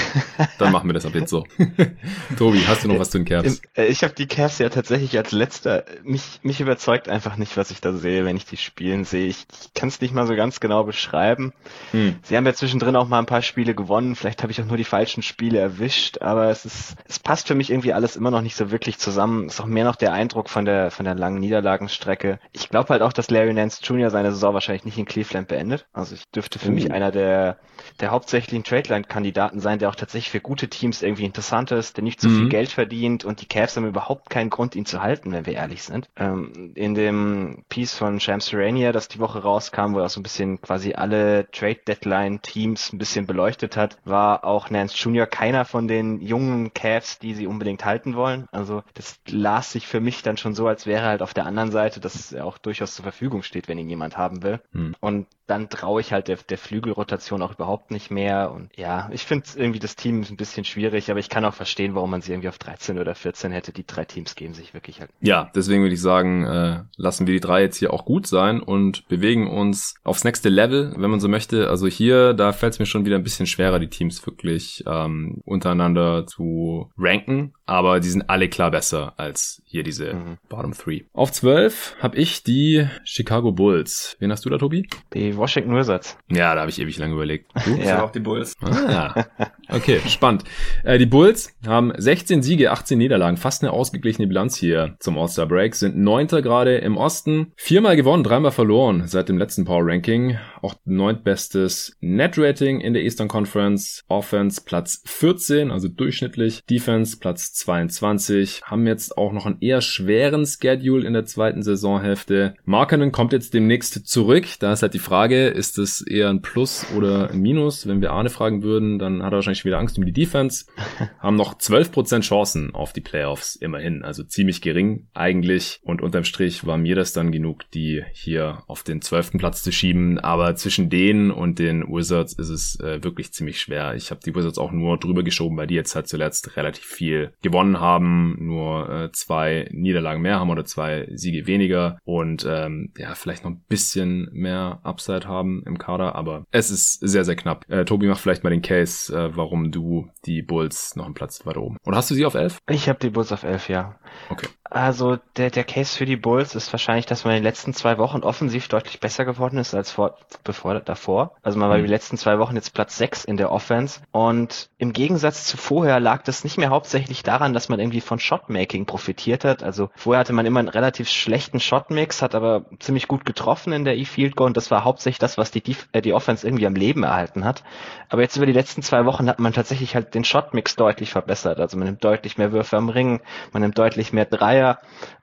[0.60, 1.46] Dann machen wir das ab jetzt so.
[2.38, 3.62] Tobi, hast du noch was zu den Cavs?
[3.76, 5.84] Äh, ich habe die Cavs ja tatsächlich als letzter.
[6.04, 9.28] Mich, mich überzeugt einfach nicht, was ich da sehe, wenn ich die spielen sehe.
[9.28, 11.54] Ich, ich kann es nicht mal so ganz genau beschreiben.
[11.92, 12.16] Hm.
[12.24, 14.16] Sie haben ja zwischendrin auch mal ein paar Spiele gewonnen.
[14.16, 17.56] Vielleicht habe ich auch nur die falschen Spiele erwischt, aber es ist, es passt für
[17.56, 19.48] mich irgendwie alles immer noch nicht so wirklich zusammen.
[19.48, 22.40] Ist auch mehr noch der Eindruck von der, von der langen Niederlagenstrecke.
[22.52, 24.10] Ich glaube halt auch, dass Larry Nance Jr.
[24.10, 25.88] seine Saison wahrscheinlich nicht in Cleveland beendet.
[25.94, 26.74] Also ich dürfte für uh.
[26.74, 27.58] mich einer der,
[28.00, 32.22] der hauptsächlichen Trade-Line-Kandidaten sein, der auch tatsächlich für gute Teams irgendwie interessant ist, der nicht
[32.22, 32.40] zu so mhm.
[32.40, 35.54] viel Geld verdient und die Cavs haben überhaupt keinen Grund, ihn zu halten, wenn wir
[35.54, 36.10] ehrlich sind.
[36.16, 40.20] Ähm, in dem Piece von Shams Serenia, das die Woche rauskam, wo er auch so
[40.20, 45.26] ein bisschen quasi alle Trade-Deadline-Teams ein bisschen beleuchtet hat, war auch Nance Jr.
[45.26, 48.48] keiner von den jungen Cavs, die sie unbedingt halten wollen.
[48.52, 51.72] Also das las sich für mich dann schon so, als wäre halt auf der anderen
[51.72, 54.60] Seite, dass er auch durchaus zur Verfügung steht, wenn ihn jemand haben will.
[54.72, 54.96] Mhm.
[55.00, 58.52] Und dann traue ich halt der, der Flügelrotation auch überhaupt nicht mehr.
[58.52, 61.96] Und ja, ich finde irgendwie das Team ein bisschen schwierig, aber ich kann auch verstehen,
[61.96, 63.74] warum man sie irgendwie auf 13 oder 14 hätte.
[63.74, 65.10] Die drei Teams geben sich wirklich halt.
[65.22, 68.62] Ja, deswegen würde ich sagen, äh, lassen wir die drei jetzt hier auch gut sein
[68.62, 71.70] und bewegen uns aufs nächste Level, wenn man so möchte.
[71.70, 75.42] Also hier, da fällt es mir schon wieder ein bisschen schwerer, die Teams wirklich ähm,
[75.46, 77.54] untereinander zu ranken.
[77.70, 80.38] Aber die sind alle klar besser als hier diese mhm.
[80.50, 81.04] Bottom Three.
[81.14, 84.18] Auf 12 habe ich die Chicago Bulls.
[84.20, 84.90] Wen hast du da, Tobi?
[85.14, 86.18] Die Washington Wizards.
[86.30, 87.52] Ja, da habe ich ewig lange überlegt.
[87.66, 87.76] Du?
[87.82, 88.04] ja.
[88.04, 88.56] auch die Bulls.
[88.62, 89.26] Ah,
[89.70, 90.44] okay, spannend.
[90.84, 95.48] Äh, die Bulls haben 16 Siege, 18 Niederlagen, fast eine ausgeglichene Bilanz hier zum All-Star
[95.48, 100.38] Break, sind neunter gerade im Osten, viermal gewonnen, dreimal verloren seit dem letzten Power Ranking,
[100.62, 107.54] auch neuntbestes Net Rating in der Eastern Conference, Offense Platz 14, also durchschnittlich, Defense Platz
[107.54, 112.56] 22, haben jetzt auch noch einen eher schweren Schedule in der zweiten Saisonhälfte.
[112.66, 116.86] Markenen kommt jetzt demnächst zurück, da ist halt die Frage, ist es eher ein Plus
[116.96, 117.88] oder ein Minus?
[117.88, 120.66] Wenn wir Arne fragen würden, dann hat er wahrscheinlich wieder Angst um die Defense,
[121.20, 125.80] haben noch 12% Chancen auf die Playoffs immerhin, also ziemlich gering eigentlich.
[125.84, 129.72] Und unterm Strich war mir das dann genug, die hier auf den zwölften Platz zu
[129.72, 133.96] schieben, aber zwischen denen und den Wizards ist es äh, wirklich ziemlich schwer.
[133.96, 137.34] Ich habe die Wizards auch nur drüber geschoben, weil die jetzt halt zuletzt relativ viel
[137.42, 142.00] gewonnen haben, nur äh, zwei Niederlagen mehr haben oder zwei Siege weniger.
[142.04, 147.00] Und ähm, ja, vielleicht noch ein bisschen mehr Upside haben im Kader, aber es ist
[147.00, 147.66] sehr, sehr knapp.
[147.70, 151.46] Äh, Tobi, mach vielleicht mal den Case, äh, warum du die Bulls noch einen Platz
[151.46, 151.78] weiter oben.
[151.86, 152.60] Oder hast du sie auf 11?
[152.70, 154.00] Ich habe die Bulls auf 11, ja.
[154.30, 154.48] Okay.
[154.70, 157.98] Also der, der Case für die Bulls ist wahrscheinlich, dass man in den letzten zwei
[157.98, 161.32] Wochen offensiv deutlich besser geworden ist als vor, bevor, davor.
[161.42, 161.84] Also man war mhm.
[161.84, 164.02] die letzten zwei Wochen jetzt Platz sechs in der Offense.
[164.12, 168.20] Und im Gegensatz zu vorher lag das nicht mehr hauptsächlich daran, dass man irgendwie von
[168.20, 169.64] Shotmaking profitiert hat.
[169.64, 173.86] Also vorher hatte man immer einen relativ schlechten Shotmix, hat aber ziemlich gut getroffen in
[173.86, 176.76] der E-Field Goal und das war hauptsächlich das, was die, äh, die Offense irgendwie am
[176.76, 177.64] Leben erhalten hat.
[178.10, 181.60] Aber jetzt über die letzten zwei Wochen hat man tatsächlich halt den Shotmix deutlich verbessert.
[181.60, 184.59] Also man nimmt deutlich mehr Würfe am Ring, man nimmt deutlich mehr Dreier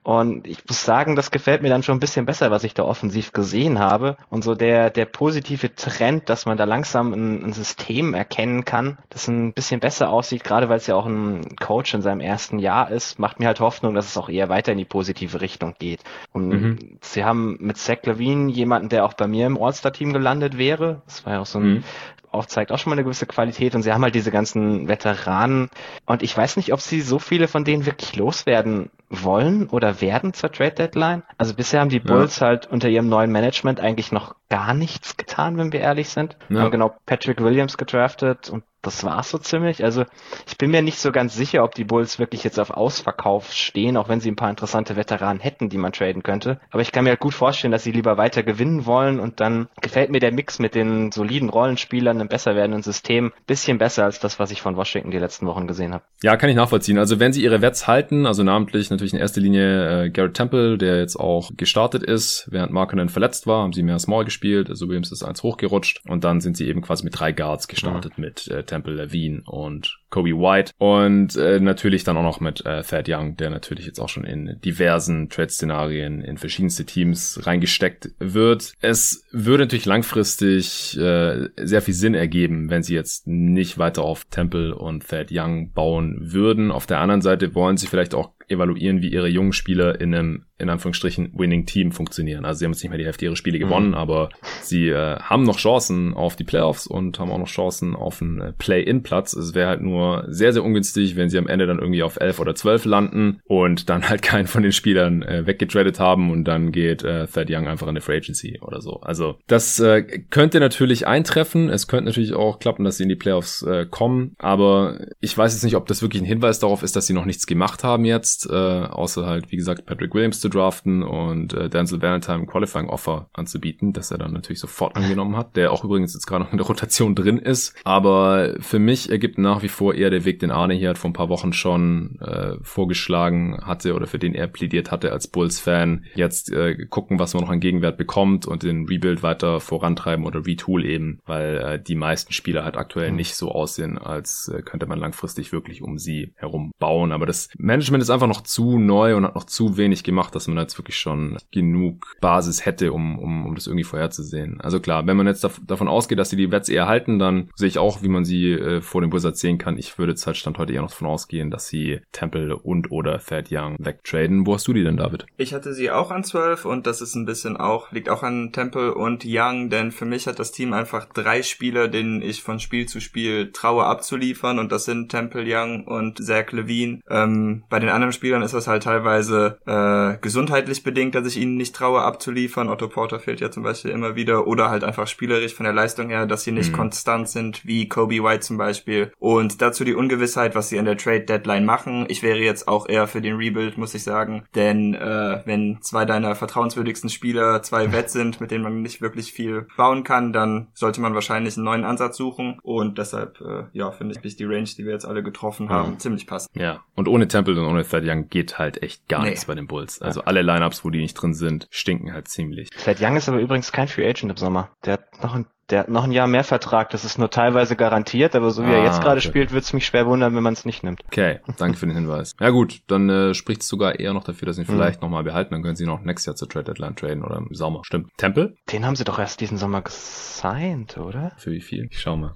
[0.07, 2.83] und ich muss sagen, das gefällt mir dann schon ein bisschen besser, was ich da
[2.83, 4.15] offensiv gesehen habe.
[4.29, 8.99] Und so der, der positive Trend, dass man da langsam ein, ein System erkennen kann,
[9.09, 12.57] das ein bisschen besser aussieht, gerade weil es ja auch ein Coach in seinem ersten
[12.57, 15.75] Jahr ist, macht mir halt Hoffnung, dass es auch eher weiter in die positive Richtung
[15.77, 15.99] geht.
[16.31, 16.99] Und mhm.
[17.01, 21.01] sie haben mit Zach Levine jemanden, der auch bei mir im All-Star-Team gelandet wäre.
[21.05, 21.83] Das war ja auch so ein mhm
[22.31, 25.69] auch zeigt auch schon mal eine gewisse Qualität und sie haben halt diese ganzen Veteranen
[26.05, 30.33] und ich weiß nicht, ob sie so viele von denen wirklich loswerden wollen oder werden
[30.33, 31.23] zur Trade Deadline.
[31.37, 32.47] Also bisher haben die Bulls ja.
[32.47, 36.37] halt unter ihrem neuen Management eigentlich noch gar nichts getan, wenn wir ehrlich sind.
[36.49, 36.61] Ja.
[36.61, 39.83] Haben genau Patrick Williams gedraftet und das war's so ziemlich.
[39.83, 40.05] Also
[40.47, 43.97] ich bin mir nicht so ganz sicher, ob die Bulls wirklich jetzt auf Ausverkauf stehen,
[43.97, 46.59] auch wenn sie ein paar interessante Veteranen hätten, die man traden könnte.
[46.71, 49.67] Aber ich kann mir halt gut vorstellen, dass sie lieber weiter gewinnen wollen und dann
[49.81, 54.19] gefällt mir der Mix mit den soliden Rollenspielern, einem besser werdenden System, bisschen besser als
[54.19, 56.03] das, was ich von Washington die letzten Wochen gesehen habe.
[56.23, 56.97] Ja, kann ich nachvollziehen.
[56.97, 60.77] Also wenn sie ihre Wets halten, also namentlich natürlich in erster Linie äh, Garrett Temple,
[60.77, 64.87] der jetzt auch gestartet ist, während Markinen verletzt war, haben sie mehr Small gespielt, also
[64.87, 68.21] Williams ist eins hochgerutscht und dann sind sie eben quasi mit drei Guards gestartet ja.
[68.21, 72.81] mit äh, Temple, Levine und Kobe White und äh, natürlich dann auch noch mit äh,
[72.81, 78.73] Thad Young, der natürlich jetzt auch schon in diversen Trade-Szenarien in verschiedenste Teams reingesteckt wird.
[78.79, 84.25] Es würde natürlich langfristig äh, sehr viel Sinn ergeben, wenn sie jetzt nicht weiter auf
[84.25, 86.71] Temple und Thad Young bauen würden.
[86.71, 90.45] Auf der anderen Seite wollen sie vielleicht auch evaluieren, wie ihre jungen Spieler in einem,
[90.57, 92.45] in Anführungsstrichen, Winning Team funktionieren.
[92.45, 93.95] Also sie haben jetzt nicht mehr die Hälfte ihrer Spiele gewonnen, mhm.
[93.95, 94.29] aber
[94.61, 98.39] sie äh, haben noch Chancen auf die Playoffs und haben auch noch Chancen auf einen
[98.39, 99.33] äh, Play-In-Platz.
[99.33, 102.39] Es wäre halt nur sehr, sehr ungünstig, wenn sie am Ende dann irgendwie auf 11
[102.39, 106.71] oder 12 landen und dann halt keinen von den Spielern äh, weggetradet haben und dann
[106.71, 109.01] geht äh, Thad Young einfach in eine Free Agency oder so.
[109.01, 111.69] Also das äh, könnte natürlich eintreffen.
[111.69, 115.53] Es könnte natürlich auch klappen, dass sie in die Playoffs äh, kommen, aber ich weiß
[115.53, 118.05] jetzt nicht, ob das wirklich ein Hinweis darauf ist, dass sie noch nichts gemacht haben
[118.05, 122.45] jetzt jetzt, äh, außer halt, wie gesagt, Patrick Williams zu draften und äh, Denzel Valentine
[122.45, 126.43] Qualifying Offer anzubieten, das er dann natürlich sofort angenommen hat, der auch übrigens jetzt gerade
[126.43, 127.75] noch in der Rotation drin ist.
[127.83, 131.09] Aber für mich ergibt nach wie vor eher der Weg, den Arne hier hat vor
[131.09, 136.05] ein paar Wochen schon äh, vorgeschlagen hatte oder für den er plädiert hatte als Bulls-Fan.
[136.15, 140.45] Jetzt äh, gucken, was man noch an Gegenwert bekommt und den Rebuild weiter vorantreiben oder
[140.45, 144.85] retool eben, weil äh, die meisten Spieler halt aktuell nicht so aussehen, als äh, könnte
[144.85, 147.11] man langfristig wirklich um sie herum bauen.
[147.11, 150.35] Aber das Management ist einfach einfach noch zu neu und hat noch zu wenig gemacht,
[150.35, 154.59] dass man jetzt wirklich schon genug Basis hätte, um, um, um das irgendwie vorherzusehen.
[154.61, 157.67] Also klar, wenn man jetzt davon ausgeht, dass sie die Wets eher halten, dann sehe
[157.67, 159.77] ich auch, wie man sie äh, vor dem Wizards sehen kann.
[159.77, 163.19] Ich würde jetzt halt Stand heute eher noch davon ausgehen, dass sie Temple und oder
[163.19, 164.45] Thad Young wegtraden.
[164.45, 165.25] Wo hast du die denn, David?
[165.37, 168.51] Ich hatte sie auch an 12 und das ist ein bisschen auch, liegt auch an
[168.51, 172.59] Temple und Young, denn für mich hat das Team einfach drei Spieler, denen ich von
[172.59, 176.99] Spiel zu Spiel traue abzuliefern und das sind Temple Young und Zach Levine.
[177.09, 181.55] Ähm, bei den anderen Spielern ist das halt teilweise äh, gesundheitlich bedingt, dass ich ihnen
[181.55, 182.69] nicht traue abzuliefern.
[182.69, 184.47] Otto Porter fehlt ja zum Beispiel immer wieder.
[184.47, 186.77] Oder halt einfach spielerisch von der Leistung her, dass sie nicht mhm.
[186.77, 189.11] konstant sind, wie Kobe White zum Beispiel.
[189.19, 192.05] Und dazu die Ungewissheit, was sie an der Trade Deadline machen.
[192.09, 194.43] Ich wäre jetzt auch eher für den Rebuild, muss ich sagen.
[194.55, 199.31] Denn äh, wenn zwei deiner vertrauenswürdigsten Spieler zwei Wett sind, mit denen man nicht wirklich
[199.31, 202.59] viel bauen kann, dann sollte man wahrscheinlich einen neuen Ansatz suchen.
[202.63, 205.97] Und deshalb, äh, ja, finde ich die Range, die wir jetzt alle getroffen haben, ja.
[205.99, 206.49] ziemlich passend.
[206.55, 209.29] Ja, und ohne Temple und ohne Thad Young geht halt echt gar nee.
[209.29, 210.01] nichts bei den Bulls.
[210.01, 210.27] Also ja.
[210.27, 212.69] alle Lineups, wo die nicht drin sind, stinken halt ziemlich.
[212.69, 214.69] Thad Young ist aber übrigens kein Free Agent im Sommer.
[214.85, 217.75] Der hat noch ein der hat noch ein Jahr mehr Vertrag, das ist nur teilweise
[217.75, 219.27] garantiert, aber so wie ah, er jetzt gerade okay.
[219.27, 221.01] spielt, würde es mich schwer wundern, wenn man es nicht nimmt.
[221.07, 222.35] Okay, danke für den Hinweis.
[222.39, 224.75] Ja gut, dann äh, spricht es sogar eher noch dafür, dass sie ihn mhm.
[224.77, 227.53] vielleicht nochmal behalten, dann können sie noch nächstes Jahr zur Trade Deadline traden oder im
[227.53, 227.81] Sommer.
[227.83, 228.11] Stimmt.
[228.17, 228.55] Temple?
[228.71, 231.33] Den haben sie doch erst diesen Sommer gesigned, oder?
[231.37, 231.87] Für wie viel?
[231.91, 232.33] Ich schau mal.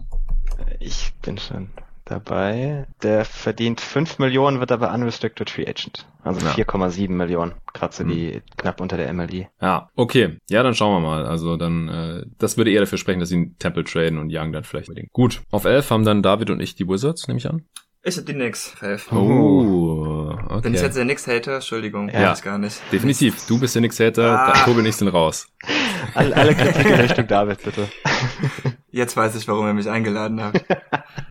[0.79, 1.69] Ich bin schon
[2.11, 2.85] dabei.
[3.01, 6.05] Der verdient 5 Millionen, wird aber unrestricted free agent.
[6.23, 6.53] Also ja.
[6.53, 7.53] 4,7 Millionen.
[7.73, 8.41] Gerade so die hm.
[8.57, 9.47] knapp unter der MLE.
[9.61, 10.37] Ja, okay.
[10.49, 11.25] Ja, dann schauen wir mal.
[11.25, 14.63] Also dann, äh, das würde eher dafür sprechen, dass sie Temple traden und Young dann
[14.63, 15.11] vielleicht unbedingt.
[15.13, 15.41] Gut.
[15.51, 17.63] Auf 11 haben dann David und ich die Wizards, nehme ich an.
[18.03, 19.11] Ich hab die Knicks, Elf.
[19.11, 20.61] Oh, okay.
[20.61, 21.55] Bin ich jetzt der Knicks-Hater?
[21.55, 22.33] Entschuldigung, ja.
[22.33, 22.81] ich gar nicht.
[22.91, 23.45] Definitiv.
[23.45, 24.51] Du bist der Knicks-Hater, ah.
[24.51, 25.47] da Kurbel nicht sind raus.
[26.15, 27.87] alle, alle Kritik in Richtung David, bitte.
[28.89, 30.65] Jetzt weiß ich, warum ihr mich eingeladen habt.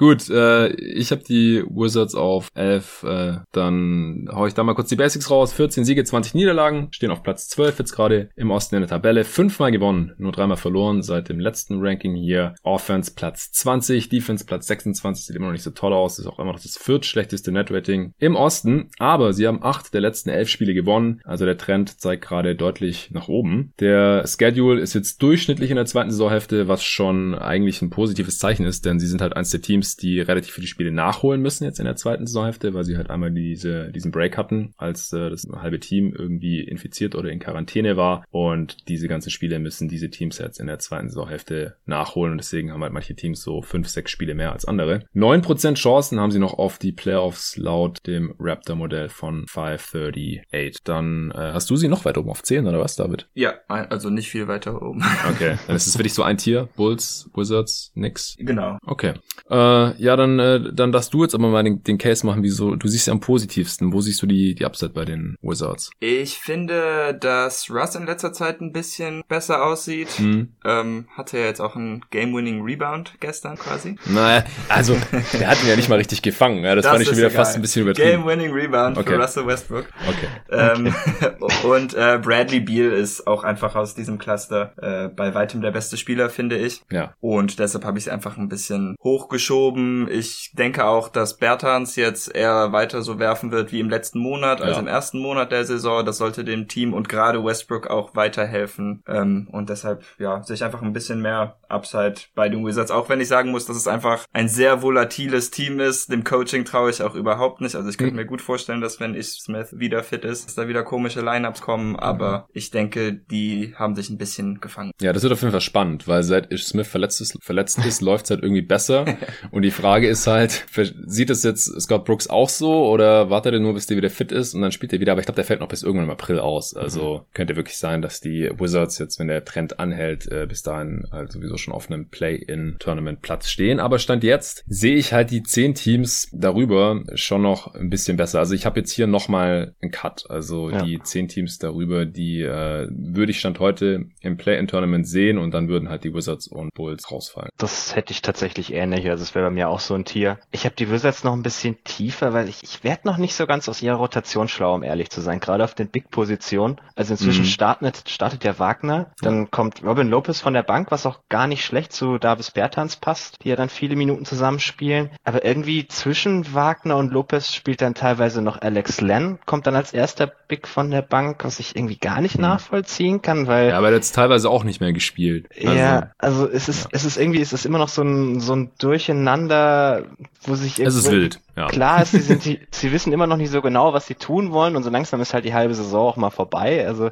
[0.00, 3.02] Gut, äh, ich habe die Wizards auf 11.
[3.02, 5.52] Äh, dann hau ich da mal kurz die Basics raus.
[5.52, 9.24] 14 Siege, 20 Niederlagen, stehen auf Platz 12 jetzt gerade im Osten in der Tabelle.
[9.24, 12.54] Fünfmal gewonnen, nur dreimal verloren seit dem letzten Ranking hier.
[12.62, 16.18] Offense Platz 20, Defense Platz 26, sieht immer noch nicht so toll aus.
[16.18, 18.88] Ist auch immer noch das viertschlechteste Netrating im Osten.
[18.98, 21.20] Aber sie haben acht der letzten elf Spiele gewonnen.
[21.24, 23.74] Also der Trend zeigt gerade deutlich nach oben.
[23.80, 28.64] Der Schedule ist jetzt durchschnittlich in der zweiten Saisonhälfte, was schon eigentlich ein positives Zeichen
[28.64, 31.64] ist, denn sie sind halt eins der Teams, Teams, die relativ viele Spiele nachholen müssen
[31.64, 35.30] jetzt in der zweiten Saisonhälfte, weil sie halt einmal diese, diesen Break hatten, als äh,
[35.30, 38.24] das halbe Team irgendwie infiziert oder in Quarantäne war.
[38.30, 42.32] Und diese ganzen Spiele müssen diese Teams jetzt in der zweiten Saisonhälfte nachholen.
[42.32, 45.04] Und deswegen haben halt manche Teams so fünf, sechs Spiele mehr als andere.
[45.12, 50.78] Neun Prozent Chancen haben sie noch auf die Playoffs laut dem Raptor-Modell von 538.
[50.84, 53.28] Dann äh, hast du sie noch weiter oben auf 10 oder was, David?
[53.34, 55.02] Ja, also nicht viel weiter oben.
[55.30, 56.68] Okay, dann ist es für dich so ein Tier.
[56.76, 58.36] Bulls, Wizards, nix.
[58.38, 58.78] Genau.
[58.86, 59.14] Okay.
[59.48, 62.42] Äh, äh, ja, dann, äh, dann darfst du jetzt aber mal den, den Case machen,
[62.42, 63.92] wieso, du siehst ja am positivsten.
[63.92, 65.90] Wo siehst du die, die Upside bei den Wizards?
[66.00, 70.08] Ich finde, dass Russ in letzter Zeit ein bisschen besser aussieht.
[70.18, 70.48] Hm.
[70.64, 73.96] Ähm, hatte ja jetzt auch einen Game-Winning Rebound gestern quasi.
[74.06, 74.96] Naja, also,
[75.38, 76.64] der hat ihn ja nicht mal richtig gefangen.
[76.64, 78.24] Ja, das, das fand ich schon wieder fast ein bisschen übertrieben.
[78.24, 79.14] Game-Winning Rebound okay.
[79.14, 79.86] für Russell Westbrook.
[80.08, 80.28] Okay.
[80.50, 80.94] Ähm,
[81.40, 81.66] okay.
[81.66, 85.96] und äh, Bradley Beal ist auch einfach aus diesem Cluster äh, bei weitem der beste
[85.96, 86.82] Spieler, finde ich.
[86.90, 87.14] Ja.
[87.20, 90.08] Und deshalb habe ich es einfach ein bisschen hochgeschoben geschoben.
[90.10, 94.60] Ich denke auch, dass Bertans jetzt eher weiter so werfen wird wie im letzten Monat,
[94.60, 94.80] als ja.
[94.80, 96.04] im ersten Monat der Saison.
[96.04, 99.02] Das sollte dem Team und gerade Westbrook auch weiterhelfen.
[99.06, 102.90] Ähm, und deshalb, ja, sehe ich einfach ein bisschen mehr Upside bei den Wizards.
[102.90, 106.10] Auch wenn ich sagen muss, dass es einfach ein sehr volatiles Team ist.
[106.10, 107.74] Dem Coaching traue ich auch überhaupt nicht.
[107.74, 108.20] Also ich könnte mhm.
[108.20, 111.60] mir gut vorstellen, dass wenn ich Smith wieder fit ist, dass da wieder komische Lineups
[111.60, 111.96] kommen.
[111.96, 112.44] Aber mhm.
[112.52, 114.92] ich denke, die haben sich ein bisschen gefangen.
[115.00, 118.00] Ja, das wird auf jeden Fall spannend, weil seit Ish Smith verletzt ist, verletzt ist
[118.10, 119.04] läuft es halt irgendwie besser.
[119.50, 120.66] Und die Frage ist halt,
[121.06, 124.32] sieht es jetzt Scott Brooks auch so oder wartet er nur, bis der wieder fit
[124.32, 125.12] ist und dann spielt er wieder?
[125.12, 126.74] Aber ich glaube, der fällt noch bis irgendwann im April aus.
[126.74, 127.20] Also mhm.
[127.34, 131.32] könnte wirklich sein, dass die Wizards jetzt, wenn der Trend anhält, äh, bis dahin halt
[131.32, 133.80] sowieso schon auf einem Play-in-Tournament-Platz stehen.
[133.80, 138.38] Aber Stand jetzt sehe ich halt die zehn Teams darüber schon noch ein bisschen besser.
[138.38, 140.26] Also ich habe jetzt hier nochmal einen Cut.
[140.28, 140.82] Also ja.
[140.82, 145.68] die zehn Teams darüber, die äh, würde ich Stand heute im Play-in-Tournament sehen und dann
[145.68, 147.50] würden halt die Wizards und Bulls rausfallen.
[147.58, 149.08] Das hätte ich tatsächlich ähnlich.
[149.10, 150.38] Also es wäre bei mir auch so ein Tier.
[150.50, 153.46] Ich habe die Wizards noch ein bisschen tiefer, weil ich, ich werde noch nicht so
[153.46, 155.40] ganz aus ihrer Rotation schlau, um ehrlich zu sein.
[155.40, 156.80] Gerade auf den Big-Positionen.
[156.94, 157.48] Also inzwischen mhm.
[157.48, 159.10] startet, startet ja Wagner.
[159.20, 159.48] Dann ja.
[159.50, 163.38] kommt Robin Lopez von der Bank, was auch gar nicht schlecht zu Davis Bertans passt,
[163.44, 165.10] die ja dann viele Minuten zusammenspielen.
[165.24, 169.92] Aber irgendwie zwischen Wagner und Lopez spielt dann teilweise noch Alex Len, kommt dann als
[169.92, 172.42] erster Big von der Bank, was ich irgendwie gar nicht mhm.
[172.42, 173.68] nachvollziehen kann, weil.
[173.70, 175.48] Ja, aber er hat jetzt teilweise auch nicht mehr gespielt.
[175.58, 176.90] Also, ja, also es ist, ja.
[176.92, 180.94] es ist irgendwie, es ist immer noch so ein, so ein Durcheinander, wo sich Es
[180.94, 181.66] ist wild, ja.
[181.68, 184.52] Klar ist, sie sind, die, sie wissen immer noch nicht so genau, was sie tun
[184.52, 186.86] wollen und so langsam ist halt die halbe Saison auch mal vorbei.
[186.86, 187.10] Also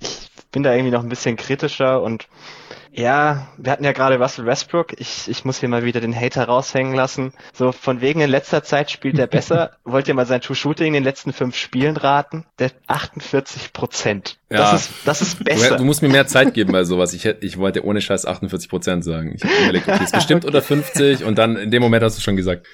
[0.00, 2.28] ich bin da irgendwie noch ein bisschen kritischer und
[2.92, 4.98] ja, wir hatten ja gerade Russell Westbrook.
[4.98, 7.32] Ich, ich muss hier mal wieder den Hater raushängen lassen.
[7.52, 9.76] So von wegen in letzter Zeit spielt er besser.
[9.84, 12.46] Wollt ihr mal sein True Shooting in den letzten fünf Spielen raten?
[12.58, 14.38] Der 48 Prozent.
[14.50, 14.58] Ja.
[14.58, 15.70] Das ist, das ist besser.
[15.70, 17.12] Du, du, musst mir mehr Zeit geben bei sowas.
[17.14, 19.34] Ich, hätte, ich wollte ohne Scheiß 48 Prozent sagen.
[19.36, 22.22] Ich habe überlegt, okay, ist bestimmt unter 50 und dann in dem Moment hast du
[22.22, 22.66] schon gesagt.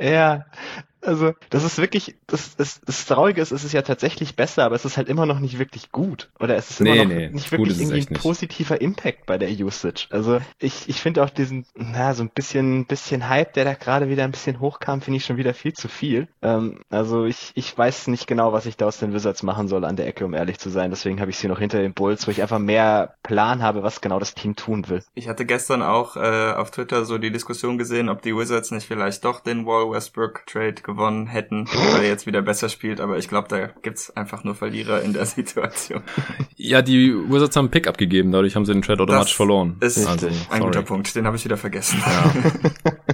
[0.00, 0.46] Ja,
[1.00, 4.74] Also, das ist wirklich, das, das, das Traurige ist, es ist ja tatsächlich besser, aber
[4.74, 6.30] es ist halt immer noch nicht wirklich gut.
[6.40, 8.22] Oder es ist immer Nee, noch nee, nicht wirklich irgendwie ein nicht.
[8.22, 10.06] positiver Impact bei der Usage.
[10.10, 14.08] Also, ich, ich finde auch diesen, na, so ein bisschen, bisschen Hype, der da gerade
[14.08, 16.28] wieder ein bisschen hochkam, finde ich schon wieder viel zu viel.
[16.42, 19.84] Ähm, also, ich, ich weiß nicht genau, was ich da aus den Wizards machen soll
[19.84, 20.90] an der Ecke, um ehrlich zu sein.
[20.90, 24.00] Deswegen habe ich sie noch hinter den Bulls, wo ich einfach mehr Plan habe, was
[24.00, 25.02] genau das Team tun will.
[25.14, 28.86] Ich hatte gestern auch äh, auf Twitter so die Diskussion gesehen, ob die Wizards nicht
[28.86, 33.18] vielleicht doch den Wall Westbrook Trade gewonnen hätten, weil er jetzt wieder besser spielt, aber
[33.18, 36.02] ich glaube, da gibt's einfach nur Verlierer in der Situation.
[36.56, 39.76] Ja, die Wizards haben einen Pick abgegeben, dadurch haben sie den Trade automatisch Das verloren.
[39.80, 42.02] Ist also, ein guter Punkt, den habe ich wieder vergessen.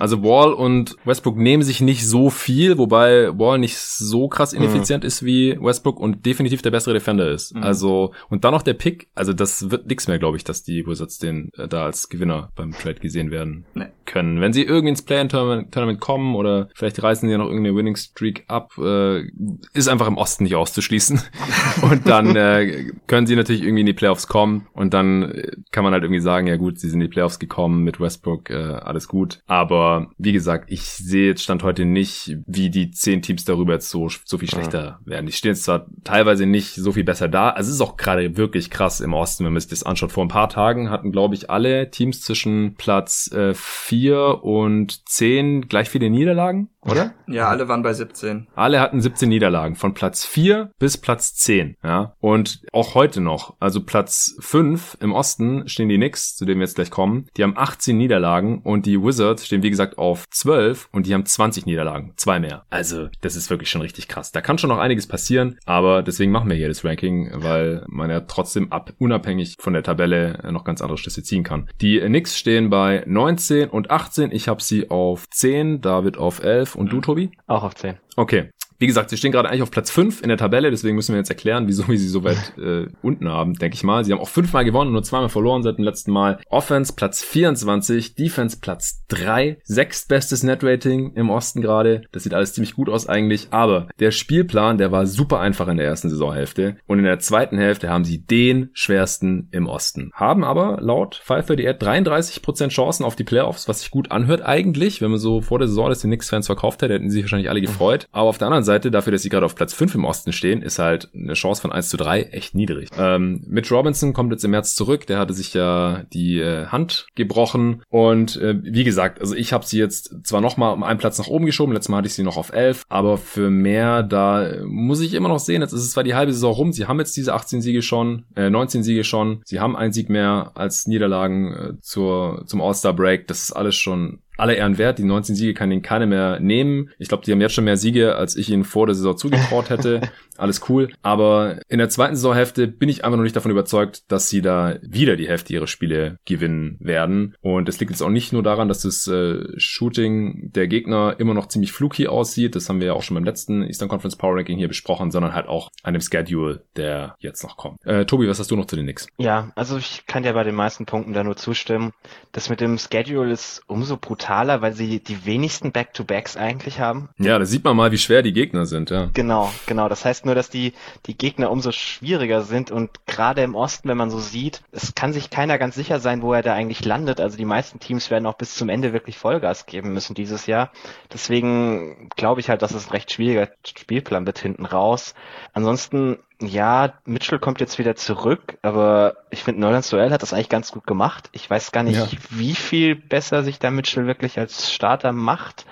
[0.01, 5.05] Also Wall und Westbrook nehmen sich nicht so viel, wobei Wall nicht so krass ineffizient
[5.05, 7.55] ist wie Westbrook und definitiv der bessere Defender ist.
[7.55, 7.63] Mhm.
[7.63, 10.85] Also und dann noch der Pick, also das wird nix mehr, glaube ich, dass die
[10.85, 13.87] Wizards den äh, da als Gewinner beim Trade gesehen werden Nee.
[14.07, 14.40] Können.
[14.40, 17.97] Wenn sie irgendwie ins Play-in-Tournament Tournament kommen oder vielleicht reißen sie ja noch irgendeine Winning
[17.97, 19.27] Streak ab, äh,
[19.73, 21.21] ist einfach im Osten nicht auszuschließen.
[21.83, 25.85] und dann äh, können sie natürlich irgendwie in die Playoffs kommen und dann äh, kann
[25.85, 28.55] man halt irgendwie sagen, ja gut, sie sind in die Playoffs gekommen mit Westbrook, äh,
[28.55, 29.40] alles gut.
[29.47, 33.90] Aber wie gesagt, ich sehe jetzt Stand heute nicht, wie die zehn Teams darüber jetzt
[33.90, 35.27] so, so viel schlechter werden.
[35.27, 38.37] Die stehen jetzt zwar teilweise nicht so viel besser da, also es ist auch gerade
[38.37, 40.12] wirklich krass im Osten, wenn man sich das anschaut.
[40.12, 43.55] Vor ein paar Tagen hatten, glaube ich, alle Teams zwischen Platz äh,
[43.95, 47.14] vier und zehn gleich viele Niederlagen, oder?
[47.27, 48.49] ja, alle waren bei 17.
[48.55, 52.14] Alle hatten 17 Niederlagen, von Platz 4 bis Platz 10, ja.
[52.20, 56.66] Und auch heute noch, also Platz 5 im Osten stehen die Knicks, zu denen wir
[56.66, 57.27] jetzt gleich kommen.
[57.37, 61.27] Die haben 18 Niederlagen und die Wizards stehen, wie gesagt, auf 12 und die haben
[61.27, 62.64] 20 Niederlagen, zwei mehr.
[62.70, 64.33] Also, das ist wirklich schon richtig krass.
[64.33, 68.11] Da kann schon noch einiges passieren, aber deswegen machen wir hier das Ranking, weil man
[68.11, 71.68] ja trotzdem ab, unabhängig von der Tabelle äh, noch ganz andere Schlüsse ziehen kann.
[71.81, 74.33] Die Knicks stehen bei 19 und 18.
[74.33, 77.31] Ich habe sie auf 10, David auf 11 und du, Tobi?
[77.47, 77.99] Auch auf 10.
[78.17, 78.51] Okay.
[78.79, 81.19] Wie gesagt, sie stehen gerade eigentlich auf Platz 5 in der Tabelle, deswegen müssen wir
[81.19, 84.05] jetzt erklären, wieso wir sie so weit äh, unten haben, denke ich mal.
[84.05, 86.41] Sie haben auch fünfmal gewonnen und nur zweimal verloren seit dem letzten Mal.
[86.49, 92.03] Offense Platz 24, Defense Platz 3, sechstbestes Netrating im Osten gerade.
[92.13, 95.77] Das sieht alles ziemlich gut aus eigentlich, aber der Spielplan, der war super einfach in
[95.77, 100.11] der ersten Saisonhälfte und in der zweiten Hälfte haben sie den schwersten im Osten.
[100.15, 105.11] Haben aber laut 538 33% Chancen auf die Playoffs, was sich gut anhört eigentlich, wenn
[105.11, 107.61] man so vor der Saison das den Knicks-Fans verkauft hätte, hätten sie sich wahrscheinlich alle
[107.61, 108.09] gefreut.
[108.13, 110.62] Aber auf der anderen Seite, dafür, dass sie gerade auf Platz 5 im Osten stehen,
[110.62, 112.90] ist halt eine Chance von 1 zu 3 echt niedrig.
[112.98, 117.07] Ähm, Mitch Robinson kommt jetzt im März zurück, der hatte sich ja die äh, Hand
[117.14, 117.83] gebrochen.
[117.88, 121.29] Und äh, wie gesagt, also ich habe sie jetzt zwar nochmal um einen Platz nach
[121.29, 125.00] oben geschoben, letztes Mal hatte ich sie noch auf 11, aber für mehr, da muss
[125.00, 127.16] ich immer noch sehen, jetzt ist es zwar die halbe Saison rum, sie haben jetzt
[127.16, 131.53] diese 18 Siege schon, äh, 19 Siege schon, sie haben einen Sieg mehr als Niederlagen
[131.53, 134.99] äh, zur, zum All-Star-Break, das ist alles schon alle Ehren wert.
[134.99, 136.90] Die 19 Siege kann ihnen keine mehr nehmen.
[136.99, 139.70] Ich glaube, die haben jetzt schon mehr Siege, als ich ihnen vor der Saison zugetraut
[139.70, 140.01] hätte.
[140.37, 140.90] Alles cool.
[141.03, 144.77] Aber in der zweiten Saisonhälfte bin ich einfach noch nicht davon überzeugt, dass sie da
[144.83, 147.35] wieder die Hälfte ihrer Spiele gewinnen werden.
[147.40, 151.35] Und es liegt jetzt auch nicht nur daran, dass das äh, Shooting der Gegner immer
[151.35, 152.57] noch ziemlich fluky aussieht.
[152.57, 155.35] Das haben wir ja auch schon beim letzten Eastern Conference Power Ranking hier besprochen, sondern
[155.35, 157.85] halt auch an dem Schedule, der jetzt noch kommt.
[157.85, 159.09] Äh, Tobi, was hast du noch zu den Knicks?
[159.18, 161.92] Ja, also ich kann dir bei den meisten Punkten da nur zustimmen.
[162.33, 167.09] Das mit dem Schedule ist umso brutaler, weil sie die wenigsten Back-to-Backs eigentlich haben.
[167.18, 169.11] Ja, da sieht man mal, wie schwer die Gegner sind, ja.
[169.14, 169.88] Genau, genau.
[169.88, 170.73] Das heißt nur, dass die,
[171.07, 175.13] die Gegner umso schwieriger sind und gerade im Osten, wenn man so sieht, es kann
[175.13, 177.21] sich keiner ganz sicher sein, wo er da eigentlich landet.
[177.21, 180.71] Also die meisten Teams werden auch bis zum Ende wirklich Vollgas geben müssen dieses Jahr.
[181.13, 185.15] Deswegen glaube ich halt, dass es ein recht schwieriger Spielplan wird hinten raus.
[185.53, 190.49] Ansonsten ja, Mitchell kommt jetzt wieder zurück, aber ich finde, Nolan Soel hat das eigentlich
[190.49, 191.29] ganz gut gemacht.
[191.33, 192.09] Ich weiß gar nicht, Ja.
[192.31, 195.65] wie viel besser sich da Mitchell wirklich als Starter macht.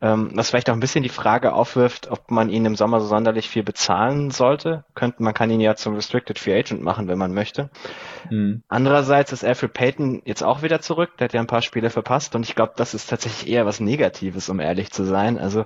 [0.00, 3.06] Ähm, was vielleicht auch ein bisschen die Frage aufwirft, ob man ihn im Sommer so
[3.06, 4.84] sonderlich viel bezahlen sollte.
[4.94, 7.68] Könnte, man kann ihn ja zum Restricted Free Agent machen, wenn man möchte.
[8.30, 8.62] Mhm.
[8.68, 11.16] Andererseits ist Alfred Payton jetzt auch wieder zurück.
[11.18, 13.80] Der hat ja ein paar Spiele verpasst und ich glaube, das ist tatsächlich eher was
[13.80, 15.38] Negatives, um ehrlich zu sein.
[15.38, 15.64] Also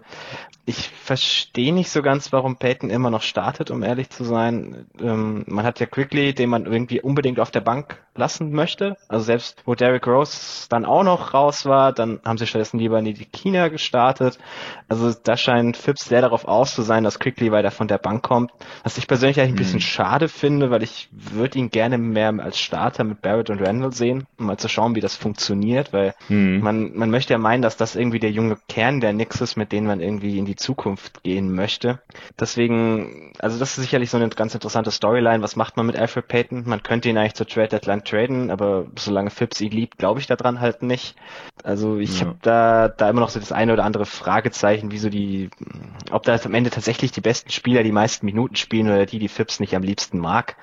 [0.64, 4.86] ich verstehe nicht so ganz, warum Payton immer noch startet, um ehrlich zu sein.
[5.00, 8.96] Ähm, man hat ja Quickly, den man irgendwie unbedingt auf der Bank lassen möchte.
[9.08, 12.98] Also selbst wo Derrick Rose dann auch noch raus war, dann haben sie stattdessen lieber
[12.98, 14.21] in die Kina gestartet.
[14.88, 18.22] Also da scheint Phipps sehr darauf aus zu sein, dass Quickly weiter von der Bank
[18.22, 18.50] kommt.
[18.82, 22.58] Was ich persönlich eigentlich ein bisschen schade finde, weil ich würde ihn gerne mehr als
[22.58, 26.60] Starter mit Barrett und Randall sehen, um mal zu schauen, wie das funktioniert, weil Mhm.
[26.62, 29.72] man, man möchte ja meinen, dass das irgendwie der junge Kern der Knicks ist, mit
[29.72, 32.00] denen man irgendwie in die Zukunft gehen möchte.
[32.38, 35.42] Deswegen, also das ist sicherlich so eine ganz interessante Storyline.
[35.42, 36.64] Was macht man mit Alfred Payton?
[36.66, 40.26] Man könnte ihn eigentlich zur Trade Deadline traden, aber solange Phipps ihn liebt, glaube ich
[40.26, 41.14] daran halt nicht.
[41.64, 42.26] Also ich Ja.
[42.26, 45.50] habe da, da immer noch so das eine oder andere Fragezeichen, wieso die,
[46.10, 49.28] ob da am Ende tatsächlich die besten Spieler die meisten Minuten spielen oder die, die
[49.28, 50.56] Phipps nicht am liebsten mag.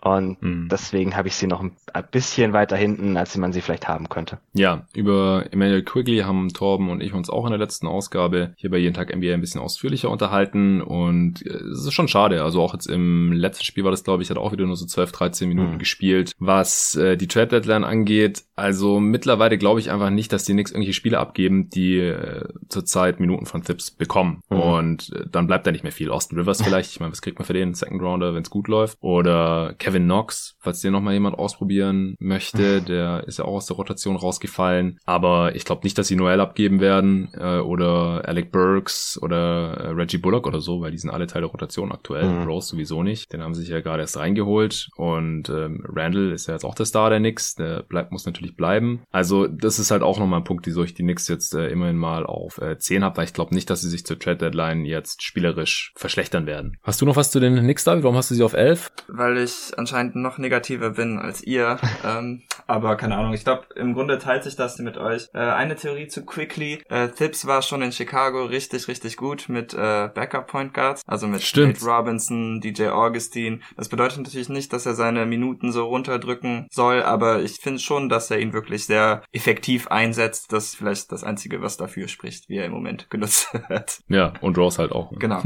[0.00, 0.68] Und mhm.
[0.70, 1.72] deswegen habe ich sie noch ein
[2.10, 4.38] bisschen weiter hinten, als man sie vielleicht haben könnte.
[4.52, 8.70] Ja, über Emmanuel Quigley haben Torben und ich uns auch in der letzten Ausgabe hier
[8.70, 10.80] bei Jeden Tag NBA ein bisschen ausführlicher unterhalten.
[10.80, 12.42] Und äh, es ist schon schade.
[12.44, 14.86] Also auch jetzt im letzten Spiel war das, glaube ich, hat auch wieder nur so
[14.86, 15.78] 12, 13 Minuten mhm.
[15.78, 16.32] gespielt.
[16.38, 20.70] Was äh, die Trade Deadline angeht, also mittlerweile glaube ich einfach nicht, dass die Knicks
[20.70, 24.42] irgendwelche Spiele abgeben, die äh, zurzeit Minuten von Thips bekommen.
[24.50, 24.60] Mhm.
[24.60, 26.10] Und äh, dann bleibt da nicht mehr viel.
[26.10, 26.90] Austin Rivers vielleicht.
[26.92, 28.98] Ich meine, was kriegt man für den Second Rounder, wenn es gut läuft?
[29.00, 33.76] Oder Kevin Knox, falls den nochmal jemand ausprobieren möchte, der ist ja auch aus der
[33.76, 35.00] Rotation rausgefallen.
[35.06, 39.88] Aber ich glaube nicht, dass sie Noel abgeben werden äh, oder Alec Burks oder äh,
[39.92, 42.28] Reggie Bullock oder so, weil die sind alle Teil der Rotation aktuell.
[42.28, 42.42] Mhm.
[42.42, 43.32] Rose sowieso nicht.
[43.32, 44.90] Den haben sie sich ja gerade erst reingeholt.
[44.96, 47.54] Und ähm, Randall ist ja jetzt auch der Star der Knicks.
[47.54, 49.00] Der bleibt, muss natürlich bleiben.
[49.10, 51.96] Also das ist halt auch nochmal ein Punkt, wieso ich die Knicks jetzt äh, immerhin
[51.96, 54.84] mal auf äh, 10 habe, weil ich glaube nicht, dass sie sich zur Trade Deadline
[54.84, 56.76] jetzt spielerisch verschlechtern werden.
[56.82, 58.04] Hast du noch was zu den Knicks, David?
[58.04, 58.92] Warum hast du sie auf 11?
[59.08, 61.78] Weil ich anscheinend noch negativer bin als ihr.
[62.04, 65.28] ähm, aber keine Ahnung, ich glaube, im Grunde teilt sich das mit euch.
[65.32, 66.82] Äh, eine Theorie zu Quickly.
[66.88, 71.26] Äh, Thibs war schon in Chicago richtig, richtig gut mit äh, Backup Point Guards, also
[71.26, 71.80] mit Stimmt.
[71.80, 73.60] Nate Robinson, DJ Augustine.
[73.76, 78.08] Das bedeutet natürlich nicht, dass er seine Minuten so runterdrücken soll, aber ich finde schon,
[78.08, 80.52] dass er ihn wirklich sehr effektiv einsetzt.
[80.52, 84.00] Das ist vielleicht das Einzige, was dafür spricht, wie er im Moment genutzt wird.
[84.08, 85.12] Ja, und Rose halt auch.
[85.18, 85.42] Genau.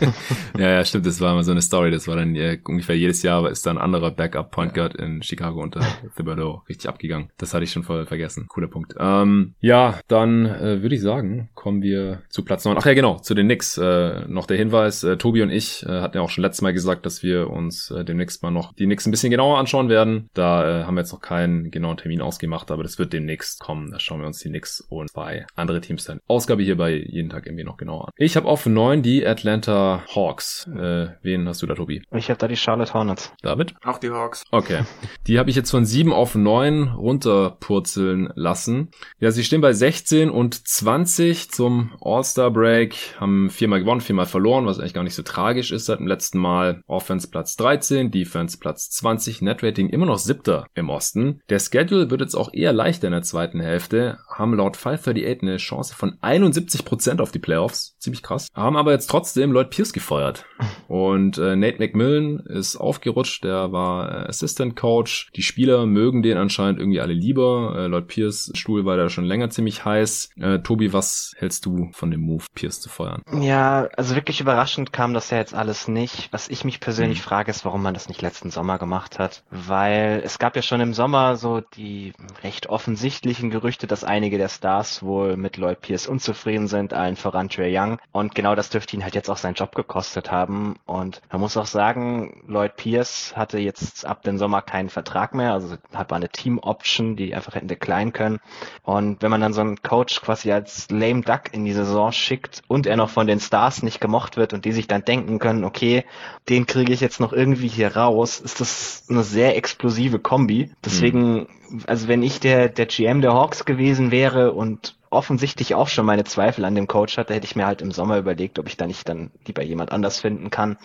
[0.58, 1.06] ja, ja, stimmt.
[1.06, 1.90] Das war immer so eine Story.
[1.90, 5.22] Das war dann äh, ungefähr jedes Jahr ist da ein anderer Backup Point Guard in
[5.22, 5.80] Chicago unter
[6.16, 7.30] Thibodeau richtig abgegangen.
[7.38, 8.46] Das hatte ich schon voll vergessen.
[8.48, 8.94] Cooler Punkt.
[8.98, 12.76] Ähm, ja, dann äh, würde ich sagen, kommen wir zu Platz 9.
[12.78, 13.78] Ach ja, genau, zu den Knicks.
[13.78, 16.72] Äh, noch der Hinweis, äh, Tobi und ich äh, hatten ja auch schon letztes Mal
[16.72, 20.28] gesagt, dass wir uns äh, demnächst mal noch die Knicks ein bisschen genauer anschauen werden.
[20.34, 23.90] Da äh, haben wir jetzt noch keinen genauen Termin ausgemacht, aber das wird demnächst kommen.
[23.90, 27.30] Da schauen wir uns die Knicks und zwei andere Teams dann Ausgabe hier bei jeden
[27.30, 28.12] Tag irgendwie noch genauer an.
[28.16, 30.68] Ich habe auf 9 die Atlanta Hawks.
[30.68, 32.02] Äh, wen hast du da, Tobi?
[32.12, 33.32] Ich habe da die Charlotte Hornets.
[33.60, 33.74] David?
[33.84, 34.44] Auch die Hawks.
[34.50, 34.82] Okay.
[35.26, 38.88] Die habe ich jetzt von 7 auf 9 runterpurzeln lassen.
[39.18, 44.66] Ja, sie stehen bei 16 und 20 zum All-Star Break, haben viermal gewonnen, viermal verloren,
[44.66, 46.82] was eigentlich gar nicht so tragisch ist seit dem letzten Mal.
[46.86, 51.40] Offense Platz 13, Defense Platz 20, Netrating immer noch siebter im Osten.
[51.48, 55.56] Der Schedule wird jetzt auch eher leichter in der zweiten Hälfte, haben laut 538 eine
[55.58, 60.46] Chance von 71% auf die Playoffs, ziemlich krass, haben aber jetzt trotzdem Lloyd Pierce gefeuert.
[60.88, 65.30] Und äh, Nate McMillan ist aufgerutscht, der war äh, Assistant Coach.
[65.34, 67.74] Die Spieler mögen den anscheinend irgendwie alle lieber.
[67.76, 70.30] Äh, Lloyd Pierce Stuhl war da schon länger ziemlich heiß.
[70.40, 73.22] Äh, Tobi, was hältst du von dem Move, Pierce zu feuern?
[73.40, 76.32] Ja, also wirklich überraschend kam das ja jetzt alles nicht.
[76.32, 77.24] Was ich mich persönlich hm.
[77.24, 79.42] frage, ist, warum man das nicht letzten Sommer gemacht hat.
[79.50, 84.48] Weil es gab ja schon im Sommer so die recht offensichtlichen Gerüchte, dass einige der
[84.48, 87.98] Stars wohl mit Lloyd Pierce unzufrieden sind, allen voran Trey Young.
[88.12, 90.76] Und genau das dürfte ihn halt jetzt auch seinen Job gekostet haben.
[90.86, 95.52] Und man muss auch sagen, Lloyd Pierce hatte jetzt ab dem Sommer keinen Vertrag mehr,
[95.52, 98.38] also hat man eine Team-Option, die einfach hätten decline können.
[98.84, 102.62] Und wenn man dann so einen Coach quasi als lame duck in die Saison schickt
[102.68, 105.64] und er noch von den Stars nicht gemocht wird und die sich dann denken können,
[105.64, 106.04] okay,
[106.48, 110.70] den kriege ich jetzt noch irgendwie hier raus, ist das eine sehr explosive Kombi.
[110.84, 111.82] Deswegen, mhm.
[111.86, 116.24] also wenn ich der, der GM der Hawks gewesen wäre und offensichtlich auch schon meine
[116.24, 118.86] Zweifel an dem Coach hatte, hätte ich mir halt im Sommer überlegt, ob ich da
[118.86, 120.78] nicht dann lieber jemand anders finden kann.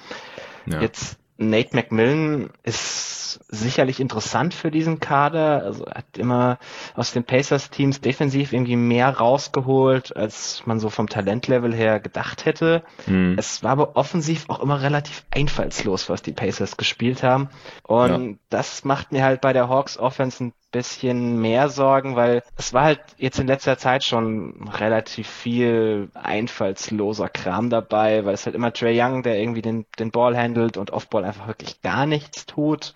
[0.66, 0.82] Ja.
[0.82, 5.64] Jetzt Nate McMillan ist sicherlich interessant für diesen Kader.
[5.64, 6.58] Also er hat immer
[6.96, 12.84] aus den Pacers-Teams defensiv irgendwie mehr rausgeholt, als man so vom Talentlevel her gedacht hätte.
[13.08, 13.36] Mhm.
[13.38, 17.50] Es war aber offensiv auch immer relativ einfallslos, was die Pacers gespielt haben.
[17.84, 18.38] Und ja.
[18.50, 22.84] das macht mir halt bei der Hawks Offense ein bisschen mehr Sorgen, weil es war
[22.84, 28.74] halt jetzt in letzter Zeit schon relativ viel einfallsloser Kram dabei, weil es halt immer
[28.74, 32.94] Trey Young, der irgendwie den, den Ball handelt und Offball einfach wirklich gar nichts tut.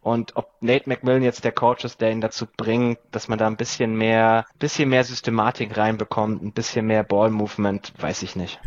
[0.00, 3.46] Und ob Nate McMillan jetzt der Coach ist, der ihn dazu bringt, dass man da
[3.46, 8.58] ein bisschen mehr, bisschen mehr Systematik reinbekommt, ein bisschen mehr Ball Movement, weiß ich nicht.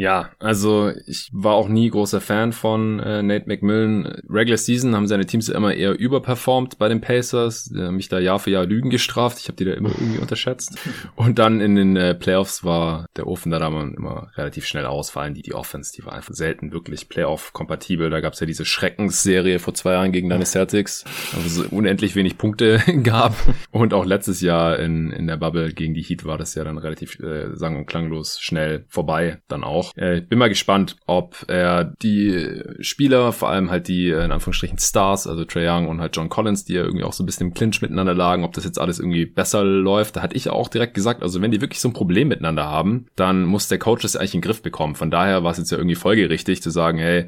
[0.00, 4.06] Ja, also ich war auch nie großer Fan von äh, Nate McMillan.
[4.30, 8.38] Regular Season haben seine Teams immer eher überperformt bei den Pacers, haben mich da Jahr
[8.38, 9.38] für Jahr Lügen gestraft.
[9.40, 10.78] Ich habe die da immer irgendwie unterschätzt.
[11.16, 15.34] Und dann in den äh, Playoffs war der Ofen da da immer relativ schnell ausfallen.
[15.34, 18.08] Die die Offense, die war einfach selten wirklich Playoff-kompatibel.
[18.08, 22.38] Da gab's ja diese Schreckensserie vor zwei Jahren gegen deine Celtics, wo es unendlich wenig
[22.38, 23.36] Punkte gab.
[23.70, 26.78] Und auch letztes Jahr in, in der Bubble gegen die Heat war das ja dann
[26.78, 29.89] relativ äh, sang- und klanglos schnell vorbei dann auch.
[29.90, 30.02] Auch.
[30.02, 34.78] Äh, bin mal gespannt, ob er die Spieler, vor allem halt die äh, in Anführungsstrichen
[34.78, 37.48] Stars, also Trey Young und halt John Collins, die ja irgendwie auch so ein bisschen
[37.48, 40.16] im Clinch miteinander lagen, ob das jetzt alles irgendwie besser läuft.
[40.16, 43.06] Da hatte ich auch direkt gesagt, also wenn die wirklich so ein Problem miteinander haben,
[43.16, 44.94] dann muss der Coach das eigentlich in den Griff bekommen.
[44.94, 47.26] Von daher war es jetzt ja irgendwie folgerichtig zu sagen, hey, äh,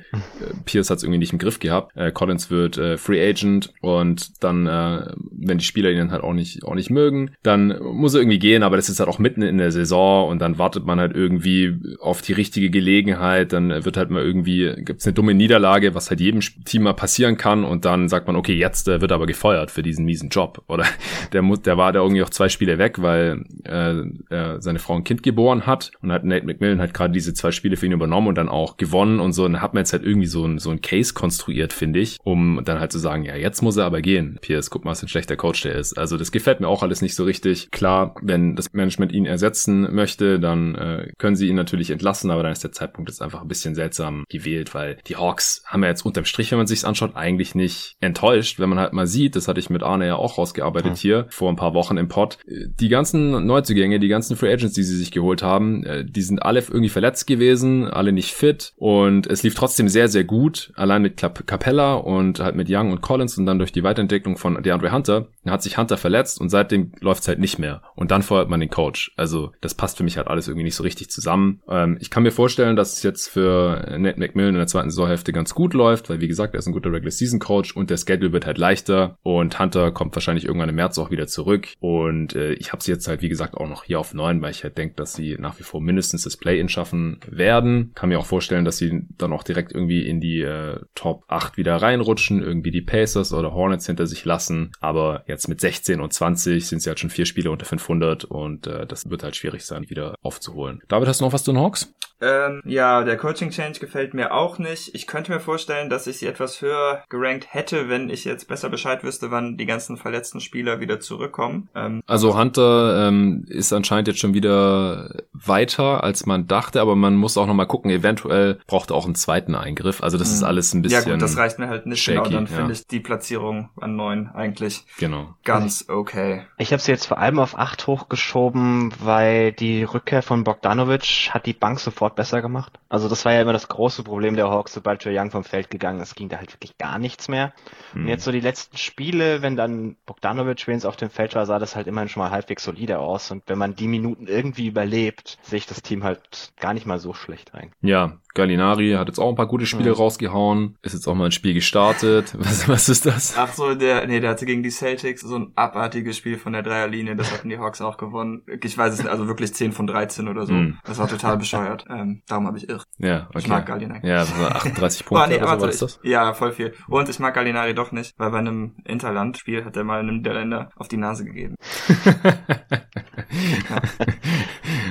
[0.65, 1.97] Pierce hat es irgendwie nicht im Griff gehabt.
[1.97, 6.23] Äh, Collins wird äh, Free Agent und dann, äh, wenn die Spieler ihn dann halt
[6.23, 9.19] auch nicht, auch nicht mögen, dann muss er irgendwie gehen, aber das ist halt auch
[9.19, 13.85] mitten in der Saison und dann wartet man halt irgendwie auf die richtige Gelegenheit, dann
[13.85, 17.65] wird halt mal irgendwie, gibt's eine dumme Niederlage, was halt jedem Team mal passieren kann
[17.65, 20.63] und dann sagt man, okay, jetzt äh, wird er aber gefeuert für diesen miesen Job.
[20.69, 20.85] Oder
[21.33, 24.01] der der war da irgendwie auch zwei Spiele weg, weil äh,
[24.35, 27.51] äh, seine Frau ein Kind geboren hat und hat Nate McMillan halt gerade diese zwei
[27.51, 29.45] Spiele für ihn übernommen und dann auch gewonnen und so.
[29.45, 32.19] Und dann hat man jetzt halt irgendwie so ein, so ein Case konstruiert, finde ich,
[32.23, 34.39] um dann halt zu sagen, ja, jetzt muss er aber gehen.
[34.41, 35.99] Pierce, guck mal, was ein schlechter Coach der ist.
[35.99, 37.71] Also das gefällt mir auch alles nicht so richtig.
[37.71, 42.43] Klar, wenn das Management ihn ersetzen möchte, dann äh, können sie ihn natürlich entlassen, aber
[42.43, 45.89] dann ist der Zeitpunkt jetzt einfach ein bisschen seltsam gewählt, weil die Hawks haben ja
[45.89, 49.37] jetzt unterm Strich, wenn man sich's anschaut, eigentlich nicht enttäuscht, wenn man halt mal sieht,
[49.37, 50.97] das hatte ich mit Arne ja auch rausgearbeitet mhm.
[50.97, 52.39] hier vor ein paar Wochen im Pod.
[52.47, 56.43] Die ganzen Neuzugänge, die ganzen Free Agents, die sie sich geholt haben, äh, die sind
[56.43, 61.03] alle irgendwie verletzt gewesen, alle nicht fit und es lief trotzdem sehr, sehr gut, allein
[61.03, 64.93] mit Capella und halt mit Young und Collins und dann durch die Weiterentwicklung von DeAndre
[64.93, 68.49] Hunter, dann hat sich Hunter verletzt und seitdem läuft's halt nicht mehr und dann feuert
[68.49, 69.13] man den Coach.
[69.17, 71.61] Also das passt für mich halt alles irgendwie nicht so richtig zusammen.
[71.69, 75.33] Ähm, ich kann mir vorstellen, dass es jetzt für Nate McMillan in der zweiten Saisonhälfte
[75.33, 77.97] ganz gut läuft, weil wie gesagt, er ist ein guter Regular Season Coach und der
[77.97, 82.35] Schedule wird halt leichter und Hunter kommt wahrscheinlich irgendwann im März auch wieder zurück und
[82.35, 84.65] äh, ich habe sie jetzt halt wie gesagt auch noch hier auf neun, weil ich
[84.65, 87.93] halt denke, dass sie nach wie vor mindestens das Play-In schaffen werden.
[87.95, 91.57] Kann mir auch vorstellen, dass sie dann auch direkt irgendwie in die äh, Top 8
[91.57, 96.13] wieder reinrutschen, irgendwie die Pacers oder Hornets hinter sich lassen, aber jetzt mit 16 und
[96.13, 99.65] 20 sind sie halt schon vier Spiele unter 500 und äh, das wird halt schwierig
[99.65, 100.83] sein, wieder aufzuholen.
[100.89, 101.93] David, hast du noch was zu den Hawks?
[102.23, 104.95] Ähm, ja, der Coaching Change gefällt mir auch nicht.
[104.95, 108.69] Ich könnte mir vorstellen, dass ich sie etwas höher gerankt hätte, wenn ich jetzt besser
[108.69, 111.69] Bescheid wüsste, wann die ganzen verletzten Spieler wieder zurückkommen.
[111.75, 117.17] Ähm, also Hunter ähm, ist anscheinend jetzt schon wieder weiter, als man dachte, aber man
[117.17, 120.03] muss auch nochmal gucken, eventuell braucht er auch einen zweiten Eingriff.
[120.03, 120.35] Also das mhm.
[120.35, 121.05] ist alles ein bisschen.
[121.05, 122.31] Ja gut, das reicht mir halt nicht shaky, genau.
[122.31, 122.57] Dann ja.
[122.57, 125.35] finde ich die Platzierung an neun eigentlich genau.
[125.45, 126.47] ganz okay.
[126.59, 131.47] Ich habe sie jetzt vor allem auf acht hochgeschoben, weil die Rückkehr von Bogdanovic hat
[131.47, 132.79] die Bank sofort besser gemacht.
[132.89, 135.71] Also das war ja immer das große Problem der Hawks, sobald Joe Young vom Feld
[135.71, 137.53] gegangen ist, ging da halt wirklich gar nichts mehr.
[137.95, 138.03] Mhm.
[138.03, 141.59] Und jetzt so die letzten Spiele, wenn dann Bogdanovic wenigstens auf dem Feld war, sah
[141.59, 143.31] das halt immerhin schon mal halbwegs solide aus.
[143.31, 146.99] Und wenn man die Minuten irgendwie überlebt, sehe ich das Team halt gar nicht mal
[146.99, 147.73] so schlecht rein.
[147.81, 149.97] Ja, Gallinari hat jetzt auch ein paar gute Spiele mhm.
[149.97, 150.77] rausgehauen.
[150.83, 152.35] Ist jetzt auch mal ein Spiel gestartet.
[152.39, 153.35] Was, was ist das?
[153.37, 156.63] Ach so, der, nee, der hatte gegen die Celtics so ein abartiges Spiel von der
[156.63, 157.15] Dreierlinie.
[157.17, 158.43] Das hatten die Hawks auch gewonnen.
[158.63, 160.53] Ich weiß es nicht, also wirklich 10 von 13 oder so.
[160.55, 160.79] Mhm.
[160.85, 161.85] Das war total bescheuert.
[162.03, 162.83] Ähm, darum habe ich irr.
[162.99, 163.39] Ja, okay.
[163.39, 164.07] Ich mag Gallinari.
[164.07, 166.01] Ja, so 38 Punkte oh, nee, oder so, was ist das?
[166.03, 166.75] Ja, voll viel.
[166.89, 170.71] Und ich mag Gallinari doch nicht, weil bei einem Interland-Spiel hat er mal einem Niederländer
[170.77, 171.55] auf die Nase gegeben.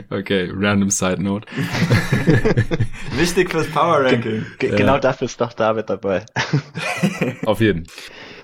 [0.10, 1.48] okay, random Side Note.
[3.16, 4.46] Wichtig fürs Power Ranking.
[4.58, 4.76] G ja.
[4.76, 6.26] Genau dafür ist doch David dabei.
[7.46, 7.88] auf jeden.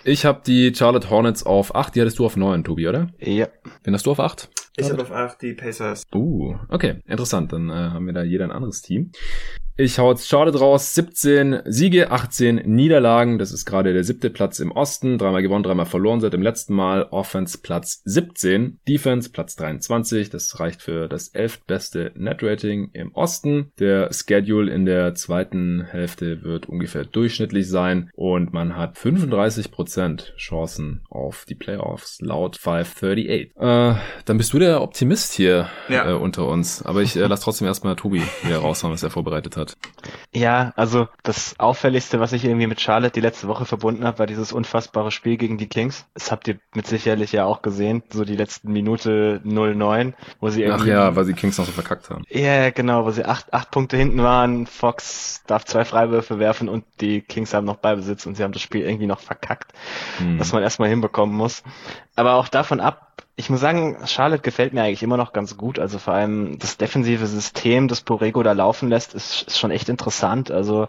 [0.04, 3.10] Ich habe die Charlotte Hornets auf 8, die hattest du auf 9, Tobi, oder?
[3.20, 3.48] Ja.
[3.84, 4.50] Wen hast du auf 8?
[4.80, 6.04] Ich habe auf 8 die Pacers.
[6.14, 7.52] Uh, okay, interessant.
[7.52, 9.12] Dann äh, haben wir da jeder ein anderes Team.
[9.80, 10.96] Ich hau jetzt Charlotte raus.
[10.96, 13.38] 17 Siege, 18 Niederlagen.
[13.38, 15.20] Das ist gerade der siebte Platz im Osten.
[15.20, 17.04] Dreimal gewonnen, dreimal verloren seit dem letzten Mal.
[17.12, 18.80] Offense Platz 17.
[18.88, 20.32] Defense Platz 23.
[20.32, 23.72] Das reicht für das elftbeste Net-Rating im Osten.
[23.78, 28.10] Der Schedule in der zweiten Hälfte wird ungefähr durchschnittlich sein.
[28.16, 33.52] Und man hat 35% Chancen auf die Playoffs laut 538.
[33.56, 36.10] Äh, dann bist du der Optimist hier ja.
[36.10, 36.82] äh, unter uns.
[36.82, 39.78] Aber ich äh, lass trotzdem erstmal Tobi hier raushauen, was er vorbereitet hat hat.
[40.34, 44.28] Ja, also das Auffälligste, was ich irgendwie mit Charlotte die letzte Woche verbunden habe, war
[44.28, 46.06] dieses unfassbare Spiel gegen die Kings.
[46.14, 50.64] Das habt ihr mit sicherlich ja auch gesehen, so die letzten Minute 09, wo sie
[50.64, 50.84] irgendwie...
[50.84, 52.24] Ach ja, weil sie Kings noch so verkackt haben.
[52.30, 56.86] Ja, genau, wo sie acht, acht Punkte hinten waren, Fox darf zwei Freiwürfe werfen und
[57.02, 59.74] die Kings haben noch Ballbesitz und sie haben das Spiel irgendwie noch verkackt,
[60.18, 60.40] hm.
[60.40, 61.64] was man erstmal hinbekommen muss.
[62.18, 65.78] Aber auch davon ab, ich muss sagen, Charlotte gefällt mir eigentlich immer noch ganz gut.
[65.78, 69.88] Also vor allem das defensive System, das Borrego da laufen lässt, ist, ist schon echt
[69.88, 70.50] interessant.
[70.50, 70.88] Also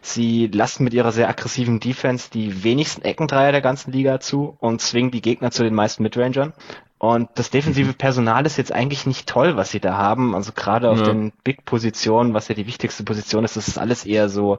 [0.00, 4.80] sie lassen mit ihrer sehr aggressiven Defense die wenigsten Eckendreier der ganzen Liga zu und
[4.80, 6.54] zwingen die Gegner zu den meisten Midrangern.
[6.96, 10.34] Und das defensive Personal ist jetzt eigentlich nicht toll, was sie da haben.
[10.34, 11.06] Also gerade auf ja.
[11.06, 14.58] den Big-Positionen, was ja die wichtigste Position ist, das ist alles eher so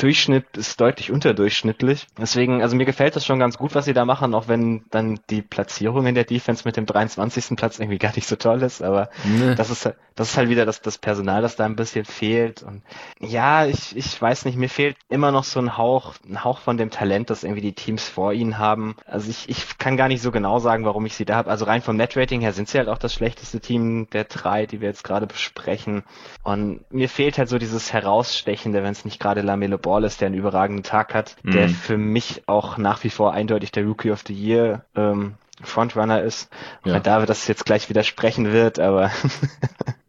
[0.00, 2.06] Durchschnitt ist deutlich unterdurchschnittlich.
[2.18, 5.20] Deswegen, also mir gefällt das schon ganz gut, was sie da machen, auch wenn dann
[5.28, 7.56] die Platzierung in der Defense mit dem 23.
[7.56, 8.82] Platz irgendwie gar nicht so toll ist.
[8.82, 9.54] Aber nee.
[9.54, 9.90] das ist
[10.20, 12.62] das ist halt wieder das, das Personal, das da ein bisschen fehlt.
[12.62, 12.82] Und
[13.20, 16.76] ja, ich, ich weiß nicht, mir fehlt immer noch so ein Hauch, ein Hauch von
[16.76, 18.96] dem Talent, das irgendwie die Teams vor ihnen haben.
[19.06, 21.50] Also ich, ich kann gar nicht so genau sagen, warum ich sie da habe.
[21.50, 24.82] Also rein vom Netrating her sind sie halt auch das schlechteste Team der drei, die
[24.82, 26.02] wir jetzt gerade besprechen.
[26.42, 30.26] Und mir fehlt halt so dieses Herausstechende, wenn es nicht gerade Lamelo Ball ist, der
[30.26, 31.52] einen überragenden Tag hat, mhm.
[31.52, 36.22] der für mich auch nach wie vor eindeutig der Rookie of the Year ähm, Frontrunner
[36.22, 36.50] ist.
[36.84, 36.94] Ja.
[36.94, 39.10] Weil David das jetzt gleich widersprechen wird, aber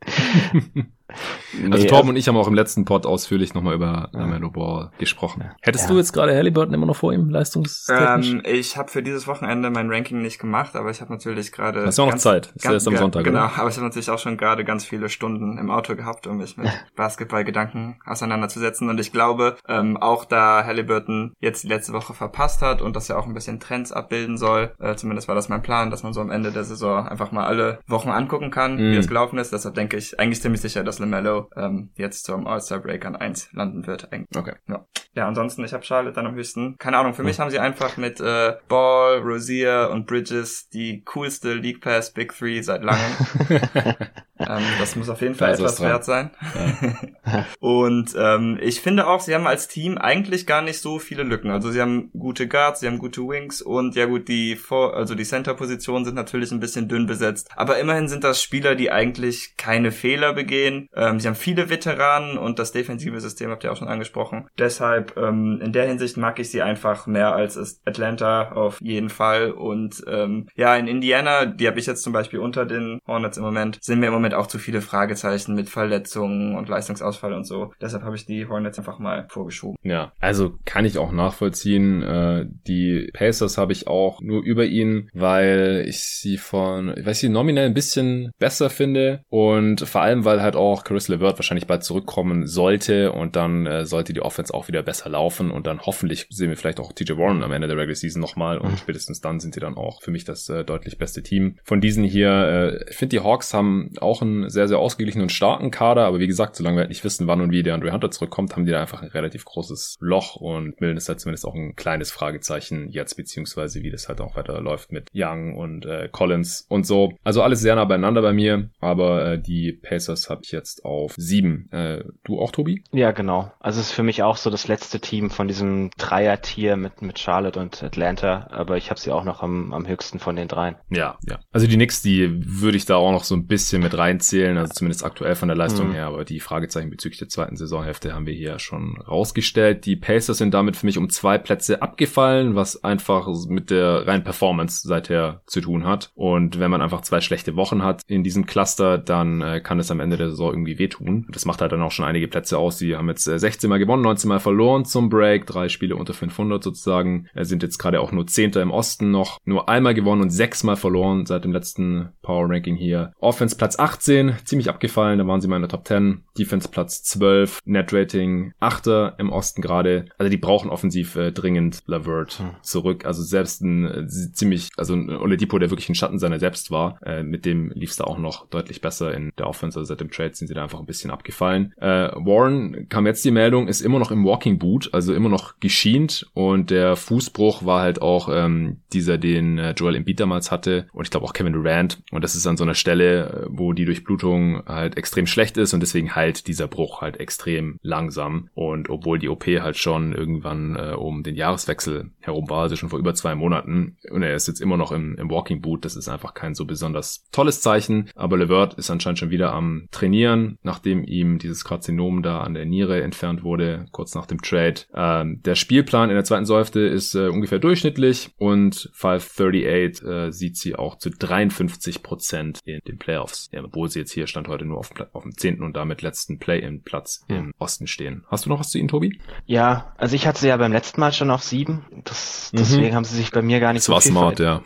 [1.53, 4.19] Nee, also Torben also, und ich haben auch im letzten Pod ausführlich nochmal über ja.
[4.19, 5.51] Lamelo Ball gesprochen.
[5.61, 5.91] Hättest ja.
[5.91, 8.31] du jetzt gerade Halliburton immer noch vor ihm, leistungstechnisch?
[8.31, 11.85] Ähm, ich habe für dieses Wochenende mein Ranking nicht gemacht, aber ich habe natürlich gerade...
[11.85, 12.53] Hast du auch noch Zeit?
[12.55, 13.51] Ist ganz, erst am Sonntag, Genau, oder?
[13.57, 16.55] aber ich habe natürlich auch schon gerade ganz viele Stunden im Auto gehabt, um mich
[16.57, 18.89] mit Basketballgedanken auseinanderzusetzen.
[18.89, 23.09] Und ich glaube, ähm, auch da Halliburton jetzt die letzte Woche verpasst hat und das
[23.09, 26.13] ja auch ein bisschen Trends abbilden soll, äh, zumindest war das mein Plan, dass man
[26.13, 28.91] so am Ende der Saison einfach mal alle Wochen angucken kann, mm.
[28.93, 29.51] wie es gelaufen ist.
[29.51, 33.51] Deshalb denke ich eigentlich ziemlich sicher, dass LaMelo ähm, jetzt zum All-Star Break an 1
[33.53, 34.11] landen wird.
[34.11, 34.37] Eigentlich.
[34.37, 34.55] Okay.
[34.67, 34.85] Ja.
[35.13, 36.77] ja, ansonsten, ich habe Charlotte dann am höchsten.
[36.77, 41.53] Keine Ahnung, für mich haben sie einfach mit äh, Ball, Rosier und Bridges die coolste
[41.53, 43.17] League Pass Big Three seit langem.
[44.49, 46.31] ähm, das muss auf jeden Fall etwas wert sein.
[46.55, 47.01] Ja.
[47.59, 51.51] und ähm, ich finde auch, sie haben als Team eigentlich gar nicht so viele Lücken.
[51.51, 55.15] Also sie haben gute Guards, sie haben gute Wings und ja gut, die Vor also
[55.15, 57.49] die Center-Positionen sind natürlich ein bisschen dünn besetzt.
[57.55, 60.87] Aber immerhin sind das Spieler, die eigentlich keine Fehler begehen.
[60.95, 64.47] Ähm, sie haben viele Veteranen und das defensive System habt ihr auch schon angesprochen.
[64.57, 69.51] Deshalb ähm, in der Hinsicht mag ich sie einfach mehr als Atlanta auf jeden Fall.
[69.51, 73.43] Und ähm, ja, in Indiana, die habe ich jetzt zum Beispiel unter den Hornets im
[73.43, 77.73] Moment, sind mir im Moment auch zu viele Fragezeichen mit Verletzungen und Leistungsausfall und so.
[77.81, 79.77] Deshalb habe ich die Hornets einfach mal vorgeschoben.
[79.83, 82.01] Ja, also kann ich auch nachvollziehen.
[82.01, 87.23] Äh, die Pacers habe ich auch nur über ihn, weil ich sie von, ich weiß
[87.23, 91.67] nicht, nominell ein bisschen besser finde und vor allem, weil halt auch Chris LeVert wahrscheinlich
[91.67, 95.81] bald zurückkommen sollte und dann äh, sollte die Offense auch wieder besser laufen und dann
[95.81, 98.77] hoffentlich sehen wir vielleicht auch TJ Warren am Ende der Regular Season nochmal und mhm.
[98.77, 101.57] spätestens dann sind sie dann auch für mich das äh, deutlich beste Team.
[101.63, 105.31] Von diesen hier, äh, ich finde die Hawks haben auch einen sehr, sehr ausgeglichenen und
[105.31, 107.91] starken Kader, aber wie gesagt, solange wir halt nicht wissen, wann und wie der Andre
[107.91, 111.45] Hunter zurückkommt, haben die da einfach ein relativ großes Loch und Millen ist halt zumindest
[111.45, 115.85] auch ein kleines Fragezeichen jetzt, beziehungsweise wie das halt auch weiter läuft mit Young und
[115.85, 117.13] äh, Collins und so.
[117.23, 121.13] Also alles sehr nah beieinander bei mir, aber äh, die Pacers habe ich jetzt auf
[121.17, 121.69] sieben.
[121.71, 122.83] Äh, du auch, Tobi?
[122.91, 123.51] Ja, genau.
[123.59, 127.19] Also es ist für mich auch so das letzte Team von diesem Dreier-Tier mit, mit
[127.19, 130.75] Charlotte und Atlanta, aber ich habe sie auch noch am, am höchsten von den dreien.
[130.89, 131.39] Ja, ja.
[131.51, 134.73] Also die Knicks, die würde ich da auch noch so ein bisschen mit reinzählen, also
[134.73, 135.93] zumindest aktuell von der Leistung mhm.
[135.93, 139.85] her, aber die Fragezeichen bezüglich der zweiten Saisonhälfte haben wir hier schon rausgestellt.
[139.85, 144.23] Die Pacers sind damit für mich um zwei Plätze abgefallen, was einfach mit der reinen
[144.23, 146.11] Performance seither zu tun hat.
[146.15, 149.91] Und wenn man einfach zwei schlechte Wochen hat in diesem Cluster, dann äh, kann es
[149.91, 151.27] am Ende der Saison irgendwie wehtun.
[151.31, 152.77] Das macht halt dann auch schon einige Plätze aus.
[152.77, 156.13] Sie haben jetzt 16 äh, Mal gewonnen, 19 Mal verloren zum Break, drei Spiele unter
[156.13, 157.27] 500 sozusagen.
[157.33, 160.63] Äh, sind jetzt gerade auch nur Zehnter im Osten noch, nur einmal gewonnen und sechs
[160.63, 163.13] Mal verloren seit dem letzten Power Ranking hier.
[163.19, 166.23] Offense Platz 18, ziemlich abgefallen, da waren sie mal in der Top 10.
[166.37, 168.87] Defense Platz 12, Net Rating 8
[169.19, 170.05] im Osten gerade.
[170.17, 172.49] Also die brauchen offensiv äh, dringend Lavert hm.
[172.63, 173.05] zurück.
[173.05, 176.99] Also selbst ein äh, ziemlich, also ein Oladipo, der wirklich ein Schatten seiner selbst war,
[177.05, 179.77] äh, mit dem lief es da auch noch deutlich besser in der Offense.
[179.77, 181.73] Also seit dem Trade sind sie da einfach ein bisschen abgefallen.
[181.77, 185.59] Äh, Warren kam jetzt die Meldung, ist immer noch im Walking Boot, also immer noch
[185.59, 190.87] geschient und der Fußbruch war halt auch ähm, dieser, den äh, Joel Embiid damals hatte
[190.91, 193.73] und ich glaube auch Kevin Durant und das ist an so einer Stelle, äh, wo
[193.73, 198.49] die Durchblutung halt extrem schlecht ist und deswegen halt dieser Bruch halt extrem langsam.
[198.53, 202.89] Und obwohl die OP halt schon irgendwann äh, um den Jahreswechsel herum war, also schon
[202.89, 205.95] vor über zwei Monaten und er ist jetzt immer noch im, im Walking Boot, das
[205.95, 210.57] ist einfach kein so besonders tolles Zeichen, aber Levert ist anscheinend schon wieder am Trainieren,
[210.63, 214.81] nachdem ihm dieses Karzinom da an der Niere entfernt wurde, kurz nach dem Trade.
[214.93, 220.57] Ähm, der Spielplan in der zweiten Säufte ist äh, ungefähr durchschnittlich und 538 äh, sieht
[220.57, 224.65] sie auch zu 53 Prozent in den Playoffs, ja, obwohl sie jetzt hier stand heute
[224.65, 227.37] nur auf, auf dem zehnten und damit letzten Play-in-Platz hm.
[227.37, 228.25] im Osten stehen.
[228.27, 229.19] Hast du noch was zu ihnen, Tobi?
[229.45, 231.85] Ja, also ich hatte sie ja beim letzten Mal schon auf sieben.
[232.11, 232.95] Das, deswegen mhm.
[232.95, 234.61] haben sie sich bei mir gar nicht das so war smart, ja.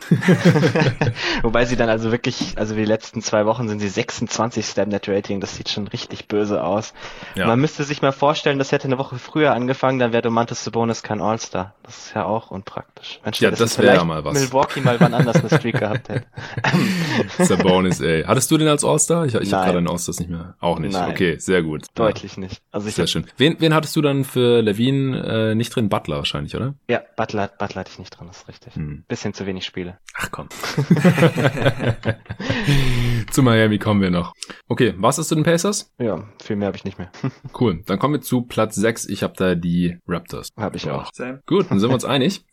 [1.42, 5.08] Wobei sie dann also wirklich, also die letzten zwei Wochen sind sie 26 Stab Net
[5.08, 6.92] Rating, das sieht schon richtig böse aus.
[7.36, 7.46] Ja.
[7.46, 11.04] Man müsste sich mal vorstellen, das hätte eine Woche früher angefangen, dann wäre Domantas Sabonis
[11.04, 11.74] kein All-Star.
[11.84, 13.20] Das ist ja auch unpraktisch.
[13.22, 14.34] Mensch, ja, das wäre ja mal was.
[14.34, 16.26] Milwaukee mal wann anders eine Streak gehabt hätte.
[17.44, 18.24] Sabonis, ey.
[18.24, 19.24] Hattest du den als All-Star?
[19.24, 20.56] Ich, ich habe gerade einen All-Star nicht mehr.
[20.58, 20.94] Auch nicht.
[20.94, 21.12] Nein.
[21.12, 21.86] Okay, sehr gut.
[21.94, 22.40] Deutlich ja.
[22.40, 22.60] nicht.
[22.72, 23.26] Also ich sehr schön.
[23.36, 25.88] Wen, wen hattest du dann für Levine äh, nicht drin?
[25.88, 26.74] Butler wahrscheinlich, oder?
[26.88, 28.74] Ja, Butler, Butler hatte ich nicht drin, das ist richtig.
[28.74, 29.04] Hm.
[29.08, 29.98] Bisschen zu wenig Spiele.
[30.14, 30.48] Ach komm.
[33.30, 34.34] zu Miami kommen wir noch.
[34.68, 35.92] Okay, was ist zu den Pacers?
[35.98, 37.10] Ja, viel mehr habe ich nicht mehr.
[37.60, 37.82] cool.
[37.86, 39.06] Dann kommen wir zu Platz 6.
[39.06, 40.48] Ich habe da die Raptors.
[40.56, 41.10] Habe ich auch.
[41.46, 42.44] Gut, dann sind wir uns einig.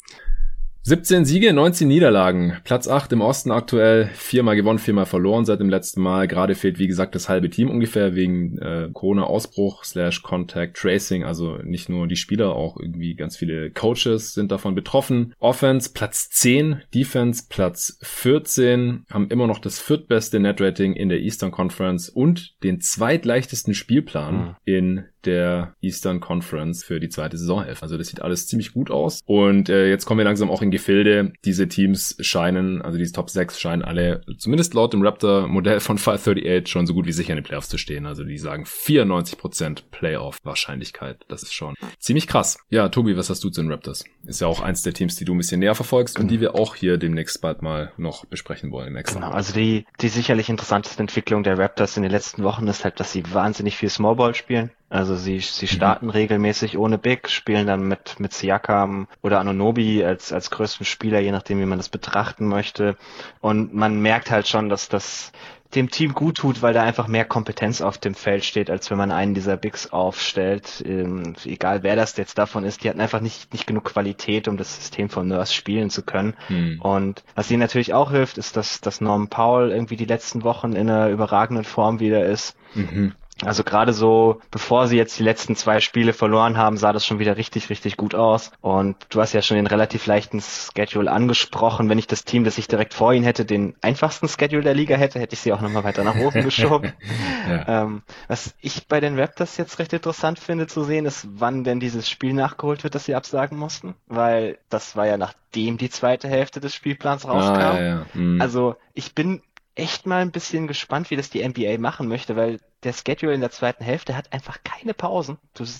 [0.86, 2.58] 17 Siege, 19 Niederlagen.
[2.66, 4.10] Platz 8 im Osten aktuell.
[4.16, 6.28] Viermal gewonnen, viermal verloren seit dem letzten Mal.
[6.28, 11.24] Gerade fehlt, wie gesagt, das halbe Team ungefähr wegen äh, Corona-Ausbruch slash Contact Tracing.
[11.24, 15.34] Also nicht nur die Spieler, auch irgendwie ganz viele Coaches sind davon betroffen.
[15.40, 19.06] Offense Platz 10, Defense Platz 14.
[19.10, 24.56] Haben immer noch das viertbeste Net-Rating in der Eastern Conference und den zweitleichtesten Spielplan mhm.
[24.66, 27.84] in der Eastern Conference für die zweite Saisonhälfte.
[27.84, 29.22] Also das sieht alles ziemlich gut aus.
[29.26, 31.34] Und äh, jetzt kommen wir langsam auch in Gefilde.
[31.46, 36.72] Diese Teams scheinen, also diese Top 6 scheinen alle, zumindest laut dem Raptor-Modell von 538,
[36.72, 38.06] schon so gut wie sicher in den Playoffs zu stehen.
[38.06, 41.26] Also die sagen 94% Playoff-Wahrscheinlichkeit.
[41.28, 42.58] Das ist schon ziemlich krass.
[42.70, 44.04] Ja, Tobi, was hast du zu den Raptors?
[44.26, 46.56] Ist ja auch eins der Teams, die du ein bisschen näher verfolgst und die wir
[46.56, 48.94] auch hier demnächst bald mal noch besprechen wollen.
[49.04, 53.00] Genau, also die, die sicherlich interessanteste Entwicklung der Raptors in den letzten Wochen ist halt,
[53.00, 54.72] dass sie wahnsinnig viel Smallball spielen.
[54.94, 55.70] Also sie, sie mhm.
[55.70, 56.12] starten mhm.
[56.12, 61.32] regelmäßig ohne Big, spielen dann mit, mit Siakam oder Anonobi als, als größten Spieler, je
[61.32, 62.96] nachdem, wie man das betrachten möchte.
[63.41, 65.32] Und man merkt halt schon, dass das
[65.74, 69.00] dem Team gut tut, weil da einfach mehr Kompetenz auf dem Feld steht, als wenn
[69.00, 70.84] man einen dieser Bigs aufstellt.
[70.86, 74.58] Ähm, egal wer das jetzt davon ist, die hatten einfach nicht, nicht genug Qualität, um
[74.58, 76.36] das System von Nurse spielen zu können.
[76.50, 76.80] Mhm.
[76.82, 80.74] Und was ihnen natürlich auch hilft, ist, dass, dass Norman Powell irgendwie die letzten Wochen
[80.74, 82.56] in einer überragenden Form wieder ist.
[82.76, 83.14] Mhm.
[83.42, 87.20] Also gerade so, bevor sie jetzt die letzten zwei Spiele verloren haben, sah das schon
[87.20, 88.52] wieder richtig, richtig gut aus.
[88.62, 91.90] Und du hast ja schon den relativ leichten Schedule angesprochen.
[91.90, 94.96] Wenn ich das Team, das ich direkt vor ihnen hätte, den einfachsten Schedule der Liga
[94.96, 96.94] hätte, hätte ich sie auch nochmal weiter nach oben geschoben.
[97.50, 97.84] ja.
[97.84, 101.80] ähm, was ich bei den Raptors jetzt recht interessant finde zu sehen, ist, wann denn
[101.80, 103.96] dieses Spiel nachgeholt wird, das sie absagen mussten.
[104.08, 107.56] Weil das war ja nachdem die zweite Hälfte des Spielplans rauskam.
[107.56, 108.06] Ah, ja, ja.
[108.14, 108.40] Mhm.
[108.40, 109.42] Also ich bin
[109.76, 113.42] echt mal ein bisschen gespannt, wie das die NBA machen möchte, weil der Schedule in
[113.42, 115.38] der zweiten Hälfte hat einfach keine Pausen.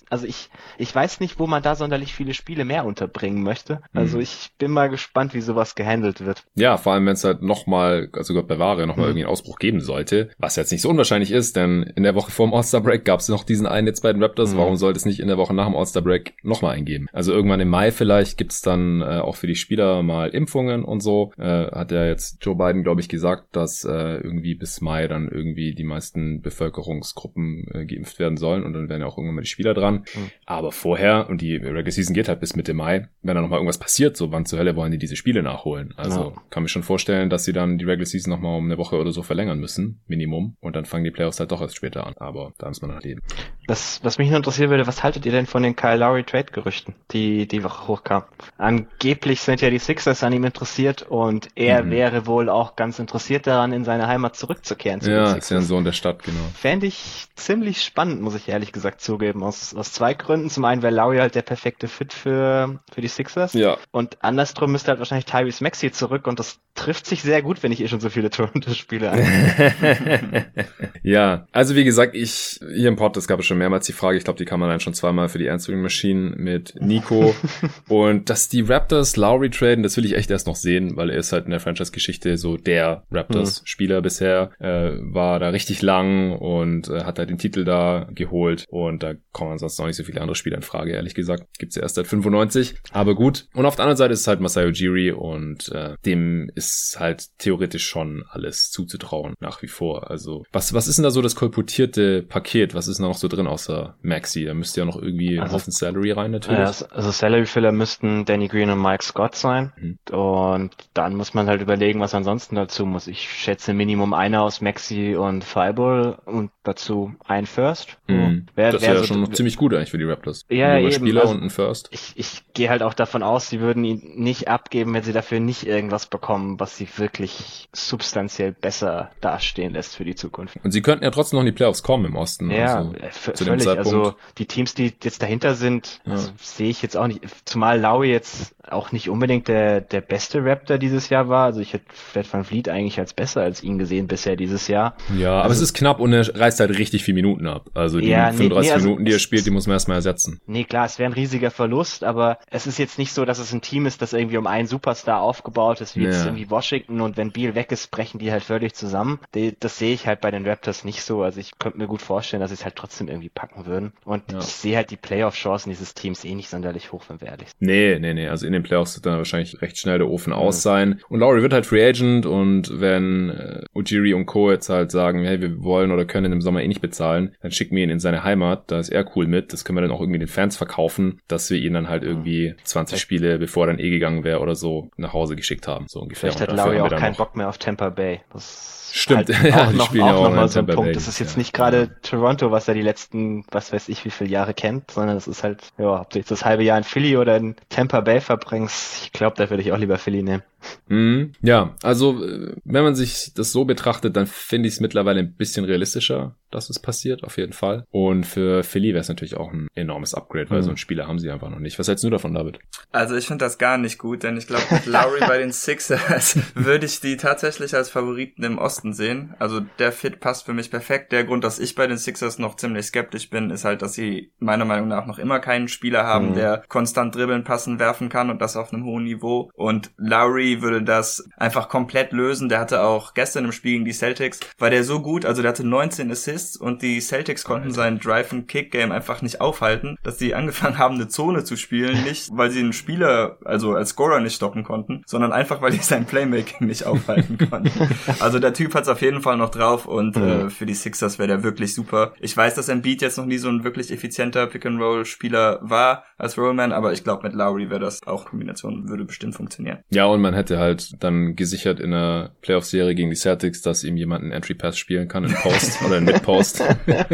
[0.10, 3.82] Also ich, ich weiß nicht, wo man da sonderlich viele Spiele mehr unterbringen möchte.
[3.94, 4.24] Also mhm.
[4.24, 6.46] ich bin mal gespannt, wie sowas gehandelt wird.
[6.56, 9.12] Ja, vor allem, wenn es halt nochmal, also Gott bewahre, nochmal mhm.
[9.12, 12.32] irgendwie einen Ausbruch geben sollte, was jetzt nicht so unwahrscheinlich ist, denn in der Woche
[12.32, 14.54] vor dem All-Star-Break gab es noch diesen einen jetzt bei den Raptors.
[14.54, 14.58] Mhm.
[14.58, 17.08] Warum sollte es nicht in der Woche nach dem All-Star-Break nochmal eingeben?
[17.12, 21.02] Also irgendwann im Mai vielleicht gibt's dann äh, auch für die Spieler mal Impfungen und
[21.02, 21.32] so.
[21.38, 25.28] Äh, hat ja jetzt Joe Biden, glaube ich, gesagt, dass äh, irgendwie bis Mai dann
[25.28, 29.36] irgendwie die meisten Bevölkerung Bevölkerungsgruppen äh, geimpft werden sollen und dann werden ja auch irgendwann
[29.36, 30.06] mal die Spieler dran.
[30.16, 30.32] Mhm.
[30.46, 33.78] Aber vorher, und die Regular Season geht halt bis Mitte Mai, wenn da nochmal irgendwas
[33.78, 35.94] passiert, so wann zur Hölle wollen die diese Spiele nachholen?
[35.98, 36.42] Also ja.
[36.50, 39.12] kann mir schon vorstellen, dass sie dann die Regular Season nochmal um eine Woche oder
[39.12, 40.56] so verlängern müssen, Minimum.
[40.60, 42.14] Und dann fangen die Playoffs halt doch erst später an.
[42.18, 43.22] Aber da muss man nachleben.
[43.68, 46.52] Was, was mich nur interessieren würde, was haltet ihr denn von den Kyle Lowry Trade
[46.52, 48.28] Gerüchten, die die Woche hochkamen?
[48.58, 51.92] Angeblich sind ja die Sixers an ihm interessiert und er mhm.
[51.92, 55.02] wäre wohl auch ganz interessiert daran, in seine Heimat zurückzukehren.
[55.02, 56.40] Zu ja, ist ja ein Sohn der Stadt, genau.
[56.54, 60.50] Fände ich ziemlich spannend, muss ich ehrlich gesagt zugeben, aus, aus zwei Gründen.
[60.50, 63.54] Zum einen wäre Lowry halt der perfekte Fit für, für die Sixers.
[63.54, 63.78] Ja.
[63.92, 67.72] Und andersrum müsste halt wahrscheinlich Tyrese Maxey zurück und das trifft sich sehr gut, wenn
[67.72, 70.46] ich eh schon so viele Toronto-Spiele an.
[71.04, 74.18] ja, also wie gesagt, ich, hier im Pod, das gab es schon mehrmals die Frage,
[74.18, 77.36] ich glaube, die kam allein schon zweimal für die Answering Machine mit Nico.
[77.90, 81.18] und dass die Raptors Lowry traden, das will ich echt erst noch sehen, weil er
[81.18, 84.04] ist halt in der Franchise-Geschichte so der Raptors-Spieler mhm.
[84.04, 89.04] bisher, äh, war da richtig lang und äh, hat halt den Titel da geholt und
[89.04, 91.46] da kommen ansonsten auch nicht so viele andere Spieler in Frage, ehrlich gesagt.
[91.60, 93.48] Gibt's ja erst seit 95, aber gut.
[93.54, 97.38] Und auf der anderen Seite ist es halt Masayo Jiri und äh, dem ist halt
[97.38, 100.10] theoretisch schon alles zuzutrauen, nach wie vor.
[100.10, 102.74] Also, was, was ist denn da so das kolportierte Paket?
[102.74, 104.46] Was ist da noch so drin außer Maxi?
[104.46, 106.60] Da müsste ja noch irgendwie also, ein Haufen Salary rein, natürlich.
[106.60, 109.74] Ja, also Salary Filler müssten Danny Green und Mike Scott sein.
[109.78, 110.00] Mhm.
[110.16, 113.08] Und dann muss man halt überlegen, was ansonsten dazu muss.
[113.08, 117.98] Ich schätze Minimum einer aus Maxi und Fireball und dazu ein First.
[118.08, 118.48] Mhm.
[118.56, 120.46] Wer, das wäre ja so schon ziemlich gut eigentlich für die Raptors.
[120.50, 120.92] Ja, eben.
[120.92, 121.90] Spieler also, und ein First.
[121.92, 125.40] Ich, ich gehe halt auch davon aus, sie würden ihn nicht abgeben, wenn sie dafür
[125.40, 130.58] nicht irgendwas bekommen, was sie wirklich substanziell besser dastehen lässt für die Zukunft.
[130.64, 132.50] Und sie könnten ja trotzdem noch in die Playoffs kommen im Osten.
[132.50, 133.68] Ja, also, äh, zu völlig.
[133.68, 136.14] Also die Teams, die jetzt dahinter sind, ja.
[136.14, 137.22] also, sehe ich jetzt auch nicht.
[137.46, 141.46] Zumal Lau jetzt auch nicht unbedingt der, der beste Raptor dieses Jahr war.
[141.46, 144.96] Also ich hätte Fred Van Vliet eigentlich als besser als ihn gesehen bisher dieses Jahr.
[145.18, 147.70] Ja, aber also, es ist knapp und er reißt halt richtig viele Minuten ab.
[147.74, 149.98] Also die ja, 35 nee, nee, also, Minuten, die er spielt, die muss man erstmal
[149.98, 150.40] ersetzen.
[150.46, 153.54] Nee, klar, es wäre ein riesiger Verlust, aber es ist jetzt nicht so, dass es
[153.54, 156.12] ein Team ist, das irgendwie um einen Superstar aufgebaut ist, wie ja.
[156.12, 159.20] jetzt irgendwie Washington und wenn Beal weg ist, brechen die halt völlig zusammen.
[159.60, 161.24] Das sehe ich halt bei den Raptors nicht so.
[161.24, 163.94] Also ich könnte mir gut vorstellen, dass sie es halt trotzdem irgendwie packen würden.
[164.06, 164.40] Und ja.
[164.40, 167.62] ich sehe halt die Playoff-Chancen dieses Teams eh nicht sonderlich hoch, wenn wir ehrlich sind.
[167.62, 168.28] Nee, nee, nee.
[168.28, 170.40] Also in den Playoffs wird dann wahrscheinlich recht schnell der Ofen mhm.
[170.40, 171.02] aus sein.
[171.10, 174.52] Und Laurie wird halt Free Agent und wenn äh, Ujiri und Co.
[174.52, 177.76] jetzt halt sagen, hey, wir wollen oder können im Sommer eh nicht bezahlen, dann schicken
[177.76, 179.54] wir ihn in seine Heimat, da ist er cool mit.
[179.54, 182.56] Das können wir dann auch irgendwie den Fans verkaufen, dass wir ihn dann halt irgendwie
[182.64, 185.88] 20 Spiele, bevor er dann eh gegangen wäre oder so, nach Hause geschickt haben.
[185.88, 186.32] So ungefähr.
[186.32, 188.22] Vielleicht hat Laurie auch keinen Bock mehr auf Tampa Bay.
[188.32, 190.84] Das Stimmt, halt ja, auch noch, auch auch noch mal so ein Punkt.
[190.84, 190.94] Bay.
[190.94, 191.40] Das ist jetzt ja.
[191.40, 195.18] nicht gerade Toronto, was er die letzten, was weiß ich, wie viele Jahre kennt, sondern
[195.18, 198.02] es ist halt, ja, ob du jetzt das halbe Jahr in Philly oder in Tampa
[198.02, 200.44] Bay verbringst, ich glaube, da würde ich auch lieber Philly nehmen.
[200.88, 201.34] Mhm.
[201.42, 202.20] Ja, also
[202.64, 206.70] wenn man sich das so betrachtet, dann finde ich es mittlerweile ein bisschen realistischer, dass
[206.70, 207.86] es passiert, auf jeden Fall.
[207.90, 210.64] Und für Philly wäre es natürlich auch ein enormes Upgrade, weil mhm.
[210.64, 211.80] so einen Spieler haben sie einfach noch nicht.
[211.80, 212.60] Was hältst du davon, David?
[212.92, 216.38] Also ich finde das gar nicht gut, denn ich glaube, mit Lowry bei den Sixers
[216.56, 219.34] würde ich die tatsächlich als Favoriten im Osten sehen.
[219.40, 221.12] Also der Fit passt für mich perfekt.
[221.12, 224.32] Der Grund, dass ich bei den Sixers noch ziemlich skeptisch bin, ist halt, dass sie
[224.40, 226.36] meiner Meinung nach noch immer keinen Spieler haben, mhm.
[226.36, 229.50] der konstant dribbeln, passen, werfen kann und das auf einem hohen Niveau.
[229.56, 232.50] Und Lowry würde das einfach komplett lösen.
[232.50, 235.50] Der hatte auch gestern im Spiel gegen die Celtics, war der so gut, also der
[235.50, 237.76] hatte 19 Assists und die Celtics konnten Alter.
[237.76, 242.52] sein Drive-and-Kick-Game einfach nicht aufhalten, dass sie angefangen haben, eine Zone zu spielen, nicht weil
[242.52, 246.68] sie einen Spieler, also als Scorer nicht stoppen konnten, sondern einfach, weil die sein Playmaking
[246.68, 247.72] nicht aufhalten konnten.
[248.20, 250.24] Also der Typ hat's auf jeden Fall noch drauf und mhm.
[250.24, 252.14] äh, für die Sixers wäre der wirklich super.
[252.20, 256.72] Ich weiß, dass Embiid jetzt noch nie so ein wirklich effizienter Pick-and-Roll-Spieler war als Rollman,
[256.72, 259.80] aber ich glaube, mit Lowry wäre das auch Kombination, würde bestimmt funktionieren.
[259.90, 263.98] Ja, und man hätte halt dann gesichert in der Playoff-Serie gegen die Celtics, dass ihm
[263.98, 266.64] jemand einen Entry-Pass spielen kann in Post oder in Mid-Post.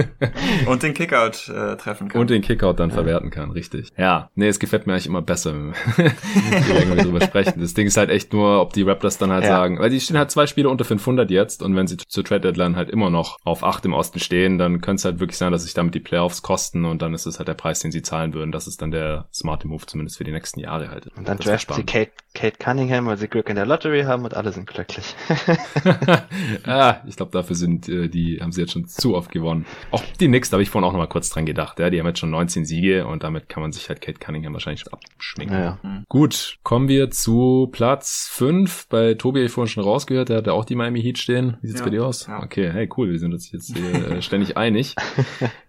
[0.65, 2.21] und den Kickout äh, treffen kann.
[2.21, 2.95] Und den Kickout dann ja.
[2.95, 3.91] verwerten kann, richtig.
[3.97, 7.59] Ja, nee, es gefällt mir eigentlich immer besser, länger wir drüber sprechen.
[7.59, 9.49] Das Ding ist halt echt nur, ob die Raptors dann halt ja.
[9.49, 12.41] sagen, weil die stehen halt zwei Spiele unter 500 jetzt und wenn sie zur Trade
[12.41, 15.51] Deadline halt immer noch auf 8 im Osten stehen, dann könnte es halt wirklich sein,
[15.51, 18.01] dass sich damit die Playoffs kosten und dann ist es halt der Preis, den sie
[18.01, 18.51] zahlen würden.
[18.51, 21.07] Das ist dann der smarte Move, zumindest für die nächsten Jahre halt.
[21.15, 24.35] Und dann draften sie Kate, Kate Cunningham, weil sie Glück in der Lottery haben und
[24.35, 25.15] alle sind glücklich.
[26.65, 29.65] ah, ich glaube, dafür sind äh, die, haben sie jetzt schon zu oft gewonnen.
[29.91, 31.79] Auch die Knicks, da habe ich vorhin auch noch mal kurz dran gedacht.
[31.79, 34.53] Ja, die haben jetzt schon 19 Siege und damit kann man sich halt Kate Cunningham
[34.53, 35.57] wahrscheinlich abschminken.
[35.57, 35.79] Ja, ja.
[35.83, 36.05] Mhm.
[36.07, 38.87] Gut, kommen wir zu Platz 5.
[38.87, 41.57] Bei Tobi habe ich vorhin schon rausgehört, der hatte auch die Miami Heat stehen.
[41.61, 42.27] Wie sieht's ja, bei dir aus?
[42.27, 42.43] Ja.
[42.43, 44.95] Okay, hey, cool, wir sind uns jetzt hier äh, ständig einig.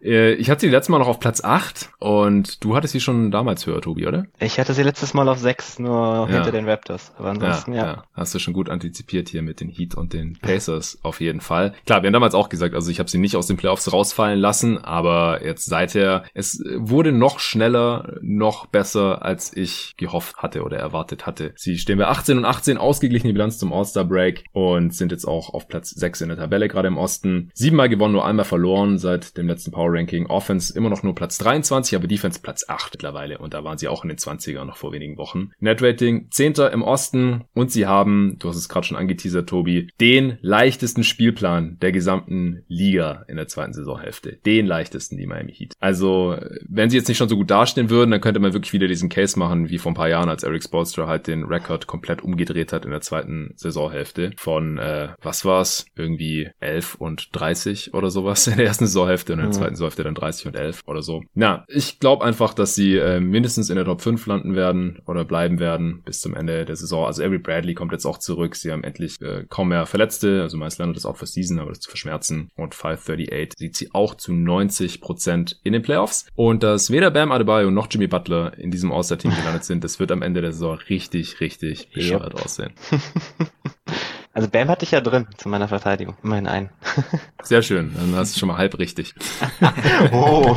[0.02, 3.30] äh, ich hatte sie letztes Mal noch auf Platz 8 und du hattest sie schon
[3.30, 4.26] damals höher, Tobi, oder?
[4.38, 7.12] Ich hatte sie letztes Mal auf 6, nur hinter den Raptors.
[7.16, 8.04] Aber ansonsten, ja, ja.
[8.12, 11.74] Hast du schon gut antizipiert hier mit den Heat und den Pacers auf jeden Fall.
[11.86, 14.38] Klar, wir haben damals auch gesagt, also ich habe sie nicht aus den Playoffs rausfallen
[14.38, 20.78] lassen, aber jetzt seither, es wurde noch schneller, noch besser, als ich gehofft hatte oder
[20.78, 21.52] erwartet hatte.
[21.56, 25.68] Sie stehen bei 18 und 18 ausgeglichene Bilanz zum All-Star-Break und sind jetzt auch auf
[25.68, 27.50] Platz 6 in der Tabelle, gerade im Osten.
[27.54, 30.26] Siebenmal gewonnen, nur einmal verloren seit dem letzten Power-Ranking.
[30.26, 33.88] Offense immer noch nur Platz 23, aber Defense Platz 8 mittlerweile und da waren sie
[33.88, 35.50] auch in den 20er noch vor wenigen Wochen.
[35.58, 36.54] Net-Rating 10.
[36.72, 37.19] im Osten
[37.54, 42.64] und sie haben, du hast es gerade schon angeteasert, Tobi, den leichtesten Spielplan der gesamten
[42.68, 44.38] Liga in der zweiten Saisonhälfte.
[44.46, 45.74] Den leichtesten, die Miami Heat.
[45.80, 46.36] Also,
[46.68, 49.08] wenn sie jetzt nicht schon so gut dastehen würden, dann könnte man wirklich wieder diesen
[49.08, 52.72] Case machen, wie vor ein paar Jahren, als Eric Spolstra halt den Rekord komplett umgedreht
[52.72, 55.86] hat in der zweiten Saisonhälfte von, äh, was war's?
[55.96, 59.58] Irgendwie 11 und 30 oder sowas in der ersten Saisonhälfte und in der mhm.
[59.58, 61.22] zweiten Saisonhälfte dann 30 und 11 oder so.
[61.34, 65.24] Na, ich glaube einfach, dass sie äh, mindestens in der Top 5 landen werden oder
[65.24, 67.06] bleiben werden bis zum Ende der Saison.
[67.10, 68.54] Also Avery Bradley kommt jetzt auch zurück.
[68.54, 70.42] Sie haben endlich äh, kaum mehr Verletzte.
[70.42, 72.50] Also meist landet das auch für Season, aber das zu verschmerzen.
[72.54, 76.26] Und 538 sieht sie auch zu 90% in den Playoffs.
[76.36, 80.12] Und dass weder Bam Adebayo noch Jimmy Butler in diesem All-Star-Team gelandet sind, das wird
[80.12, 82.72] am Ende der Saison richtig, richtig bescheuert aussehen.
[84.32, 86.16] Also Bam hatte ich ja drin zu meiner Verteidigung.
[86.22, 86.70] Immerhin ein.
[87.42, 87.92] Sehr schön.
[87.96, 89.12] Dann hast du schon mal halb richtig.
[90.12, 90.56] oh.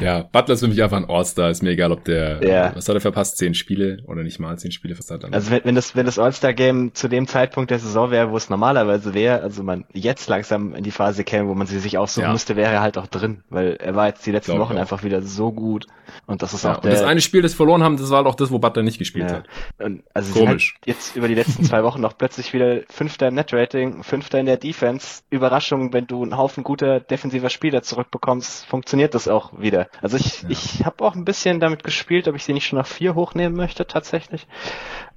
[0.00, 1.50] ja, Butler ist für mich einfach ein All-Star.
[1.50, 2.74] Ist mir egal, ob der, ja.
[2.74, 3.36] was hat er verpasst?
[3.36, 4.96] Zehn Spiele oder nicht mal zehn Spiele?
[4.98, 8.10] Was hat er also wenn, wenn das, wenn das All-Star-Game zu dem Zeitpunkt der Saison
[8.10, 11.66] wäre, wo es normalerweise wäre, also man jetzt langsam in die Phase käme, wo man
[11.66, 12.32] sie sich aussuchen ja.
[12.32, 13.44] müsste, wäre er halt auch drin.
[13.50, 15.86] Weil er war jetzt die letzten Wochen einfach wieder so gut.
[16.26, 16.92] Und das ist ja, auch der.
[16.92, 18.98] Und das eine Spiel, das verloren haben, das war halt auch das, wo Butler nicht
[18.98, 19.44] gespielt hat.
[19.78, 20.78] Und also Komisch.
[20.94, 24.56] Jetzt über die letzten zwei Wochen noch plötzlich wieder Fünfter im Net-Rating, Fünfter in der
[24.56, 25.22] Defense.
[25.28, 29.88] Überraschung, wenn du einen Haufen guter defensiver Spieler zurückbekommst, funktioniert das auch wieder.
[30.00, 30.50] Also ich, ja.
[30.50, 33.56] ich habe auch ein bisschen damit gespielt, ob ich sie nicht schon nach vier hochnehmen
[33.56, 34.46] möchte tatsächlich.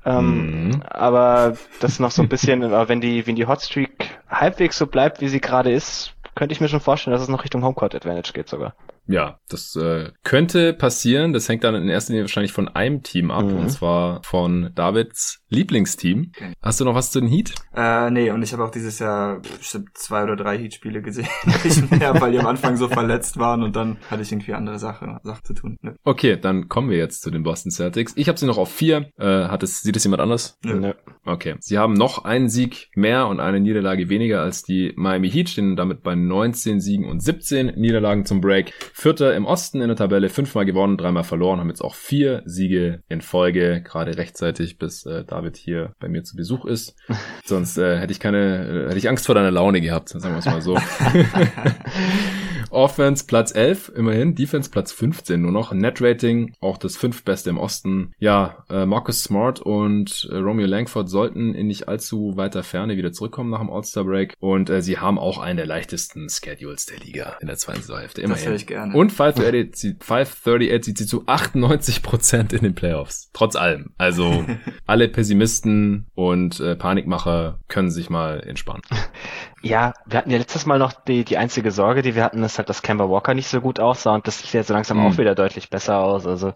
[0.04, 0.84] Ähm, mhm.
[0.90, 5.28] Aber das noch so ein bisschen, wenn die, wenn die Hotstreak halbwegs so bleibt, wie
[5.28, 8.50] sie gerade ist, könnte ich mir schon vorstellen, dass es noch Richtung Homecourt Advantage geht
[8.50, 8.74] sogar.
[9.08, 11.34] Ja, das äh, könnte passieren.
[11.34, 13.58] Das hängt dann in erster Linie wahrscheinlich von einem Team ab, mhm.
[13.58, 16.32] und zwar von Davids Lieblingsteam.
[16.36, 16.54] Okay.
[16.62, 17.54] Hast du noch was zu den Heat?
[17.74, 21.28] Äh, nee, und ich habe auch dieses Jahr bestimmt zwei oder drei Heat-Spiele gesehen.
[21.64, 24.78] Nicht mehr, weil die am Anfang so verletzt waren und dann hatte ich irgendwie andere
[24.78, 25.78] Sache, Sachen zu tun.
[25.82, 25.94] Nö.
[26.04, 28.14] Okay, dann kommen wir jetzt zu den Boston Celtics.
[28.18, 29.10] Ich habe sie noch auf vier.
[29.18, 30.58] Äh, hat es, sieht es jemand anders?
[30.64, 30.80] Nö.
[30.80, 30.94] Nö.
[31.26, 31.56] Okay.
[31.60, 35.76] Sie haben noch einen Sieg mehr und eine Niederlage weniger als die Miami Heat, stehen
[35.76, 38.74] damit bei 19 Siegen und 17 Niederlagen zum Break.
[39.00, 43.04] Vierter im Osten in der Tabelle, fünfmal gewonnen, dreimal verloren, haben jetzt auch vier Siege
[43.08, 46.96] in Folge, gerade rechtzeitig, bis äh, David hier bei mir zu Besuch ist.
[47.46, 50.40] Sonst äh, hätte ich keine, äh, hätte ich Angst vor deiner Laune gehabt, sagen wir
[50.40, 50.80] es mal so.
[52.72, 54.36] Offense Platz 11, immerhin.
[54.36, 55.72] Defense Platz 15 nur noch.
[55.74, 58.14] Net Rating auch das fünftbeste im Osten.
[58.20, 63.12] Ja, äh, Marcus Smart und äh, Romeo Langford sollten in nicht allzu weiter Ferne wieder
[63.12, 64.34] zurückkommen nach dem All-Star Break.
[64.40, 68.22] Und äh, sie haben auch einen der leichtesten Schedules der Liga in der zweiten Saisonhälfte.
[68.22, 68.44] Immerhin.
[68.44, 68.96] Das höre ich gerne.
[68.96, 73.30] Und 538, 538 sieht sie zu 98 Prozent in den Playoffs.
[73.34, 73.94] Trotz allem.
[73.98, 74.46] Also
[74.86, 78.84] alle Pessimisten und äh, Panikmacher können sich mal entspannen.
[79.68, 82.58] Ja, wir hatten ja letztes Mal noch die, die einzige Sorge, die wir hatten, ist
[82.58, 85.08] halt, dass Kemba Walker nicht so gut aussah und das sieht jetzt so langsam mhm.
[85.08, 86.26] auch wieder deutlich besser aus.
[86.26, 86.54] Also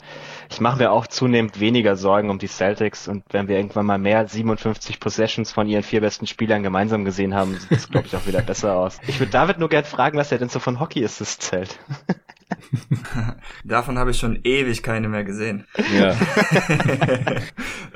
[0.50, 3.98] ich mache mir auch zunehmend weniger Sorgen um die Celtics und wenn wir irgendwann mal
[3.98, 8.16] mehr 57 Possessions von ihren vier besten Spielern gemeinsam gesehen haben, sieht es, glaube ich,
[8.16, 9.00] auch wieder besser aus.
[9.08, 11.80] Ich würde David nur gern fragen, was er denn so von Hockey Assist zählt.
[13.64, 15.66] Davon habe ich schon ewig keine mehr gesehen.
[15.94, 16.16] Ja,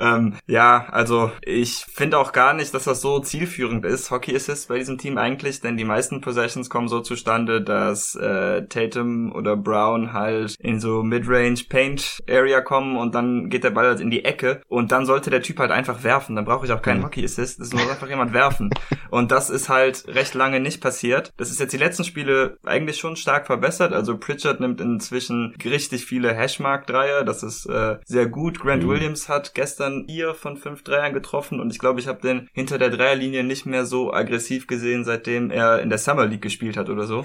[0.00, 4.68] ähm, ja also ich finde auch gar nicht, dass das so zielführend ist, Hockey Assist
[4.68, 9.56] bei diesem Team eigentlich, denn die meisten Possessions kommen so zustande, dass äh, Tatum oder
[9.56, 14.10] Brown halt in so Midrange Paint Area kommen und dann geht der Ball halt in
[14.10, 16.36] die Ecke und dann sollte der Typ halt einfach werfen.
[16.36, 17.04] Dann brauche ich auch keinen mhm.
[17.04, 18.70] Hockey Assist, es muss einfach jemand werfen.
[19.10, 21.32] Und das ist halt recht lange nicht passiert.
[21.36, 23.92] Das ist jetzt die letzten Spiele eigentlich schon stark verbessert.
[23.92, 27.24] Also Pritchard nimmt inzwischen richtig viele Hashmark-Dreier.
[27.24, 28.60] Das ist äh, sehr gut.
[28.60, 28.88] Grant mhm.
[28.88, 32.78] Williams hat gestern vier von fünf Dreiern getroffen und ich glaube, ich habe den hinter
[32.78, 36.88] der Dreierlinie nicht mehr so aggressiv gesehen, seitdem er in der Summer League gespielt hat
[36.88, 37.24] oder so.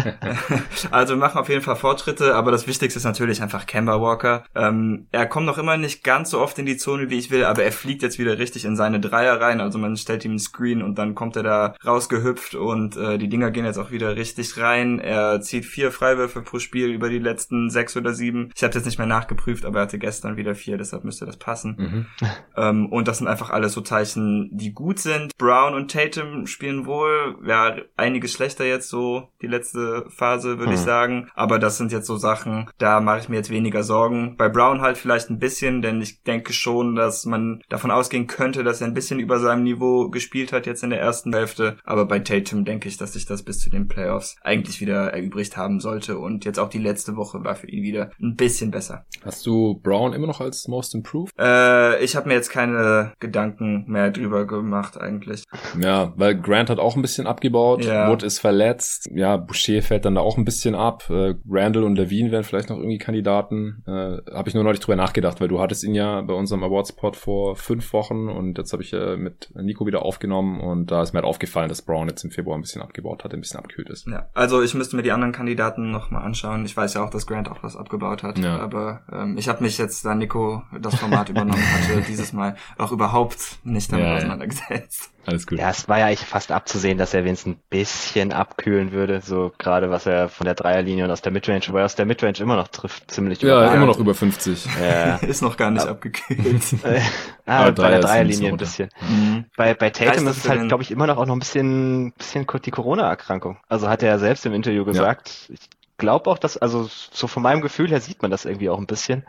[0.90, 4.44] also wir machen auf jeden Fall Fortschritte, aber das Wichtigste ist natürlich einfach Kemba Walker.
[4.54, 7.44] Ähm, er kommt noch immer nicht ganz so oft in die Zone, wie ich will,
[7.44, 9.60] aber er fliegt jetzt wieder richtig in seine Dreier rein.
[9.60, 13.28] Also man stellt ihm einen Screen und dann kommt er da rausgehüpft und äh, die
[13.28, 14.98] Dinger gehen jetzt auch wieder richtig rein.
[14.98, 18.50] Er zieht vier Freiwürfe pro Spiel über die letzten sechs oder sieben.
[18.54, 21.36] Ich habe jetzt nicht mehr nachgeprüft, aber er hatte gestern wieder vier, deshalb müsste das
[21.36, 21.76] passen.
[21.78, 22.06] Mhm.
[22.56, 25.36] Ähm, und das sind einfach alles so Zeichen, die gut sind.
[25.38, 30.74] Brown und Tatum spielen wohl, ja, einiges schlechter jetzt so die letzte Phase, würde mhm.
[30.74, 31.30] ich sagen.
[31.34, 34.36] Aber das sind jetzt so Sachen, da mache ich mir jetzt weniger Sorgen.
[34.36, 38.64] Bei Brown halt vielleicht ein bisschen, denn ich denke schon, dass man davon ausgehen könnte,
[38.64, 41.78] dass er ein bisschen über seinem Niveau gespielt hat jetzt in der ersten Hälfte.
[41.84, 45.56] Aber bei Tatum denke ich, dass sich das bis zu den Playoffs eigentlich wieder erübrigt
[45.56, 49.04] haben sollte und jetzt auch die letzte Woche war für ihn wieder ein bisschen besser.
[49.24, 51.32] Hast du Brown immer noch als Most Improved?
[51.38, 55.44] Äh, ich habe mir jetzt keine Gedanken mehr drüber gemacht eigentlich.
[55.80, 58.10] Ja, weil Grant hat auch ein bisschen abgebaut, ja.
[58.10, 61.96] Wood ist verletzt, ja, Boucher fällt dann da auch ein bisschen ab, äh, Randall und
[61.96, 63.82] Levine wären vielleicht noch irgendwie Kandidaten.
[63.86, 67.16] Äh, habe ich nur neulich drüber nachgedacht, weil du hattest ihn ja bei unserem Awards-Pod
[67.16, 71.12] vor fünf Wochen und jetzt habe ich äh, mit Nico wieder aufgenommen und da ist
[71.12, 73.90] mir halt aufgefallen, dass Brown jetzt im Februar ein bisschen abgebaut hat, ein bisschen abgekühlt
[73.90, 74.06] ist.
[74.06, 76.64] Ja, also ich müsste mir die anderen Kandidaten noch mal anschauen.
[76.64, 78.38] Ich weiß ja auch, dass Grant auch was abgebaut hat.
[78.38, 78.58] Ja.
[78.58, 82.92] Aber ähm, ich habe mich jetzt, da Nico das Format übernommen hatte, dieses Mal auch
[82.92, 85.10] überhaupt nicht damit ja, auseinandergesetzt.
[85.26, 85.58] Alles gut.
[85.58, 89.20] Ja, es war ja eigentlich fast abzusehen, dass er wenigstens ein bisschen abkühlen würde.
[89.20, 92.06] So gerade was er von der Dreierlinie und aus der Midrange, wo er aus der
[92.06, 94.66] Midrange immer noch trifft, ziemlich Ja, immer noch über 50.
[94.80, 95.16] Ja.
[95.16, 96.62] ist noch gar nicht Ab abgekühlt.
[97.46, 98.88] ah, bei der Dreierlinie ein bisschen.
[99.08, 99.44] Mhm.
[99.56, 102.46] Bei, bei Tatum ist es halt, glaube ich, immer noch auch noch ein bisschen, bisschen
[102.64, 103.58] die Corona-Erkrankung.
[103.68, 105.54] Also hat er ja selbst im Interview gesagt, ja.
[105.54, 108.78] ich glaube auch, dass, also so von meinem Gefühl her sieht man das irgendwie auch
[108.78, 109.24] ein bisschen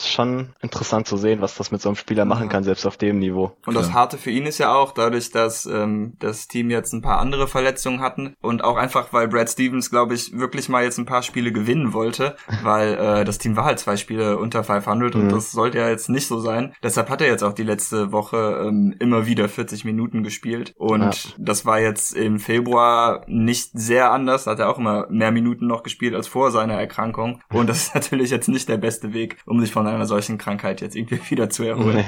[0.00, 2.96] ist schon interessant zu sehen, was das mit so einem Spieler machen kann, selbst auf
[2.96, 3.56] dem Niveau.
[3.66, 7.02] Und das Harte für ihn ist ja auch, dadurch, dass ähm, das Team jetzt ein
[7.02, 10.98] paar andere Verletzungen hatten und auch einfach, weil Brad Stevens, glaube ich, wirklich mal jetzt
[10.98, 15.14] ein paar Spiele gewinnen wollte, weil äh, das Team war halt zwei Spiele unter 500
[15.14, 15.20] mhm.
[15.22, 16.74] und das sollte ja jetzt nicht so sein.
[16.82, 21.02] Deshalb hat er jetzt auch die letzte Woche ähm, immer wieder 40 Minuten gespielt und
[21.02, 21.32] ja.
[21.38, 25.66] das war jetzt im Februar nicht sehr anders, da hat er auch immer mehr Minuten
[25.66, 29.38] noch gespielt als vor seiner Erkrankung und das ist natürlich jetzt nicht der beste Weg,
[29.44, 31.98] um sich von einer solchen Krankheit jetzt irgendwie wieder zu erholen.
[31.98, 32.04] Nee.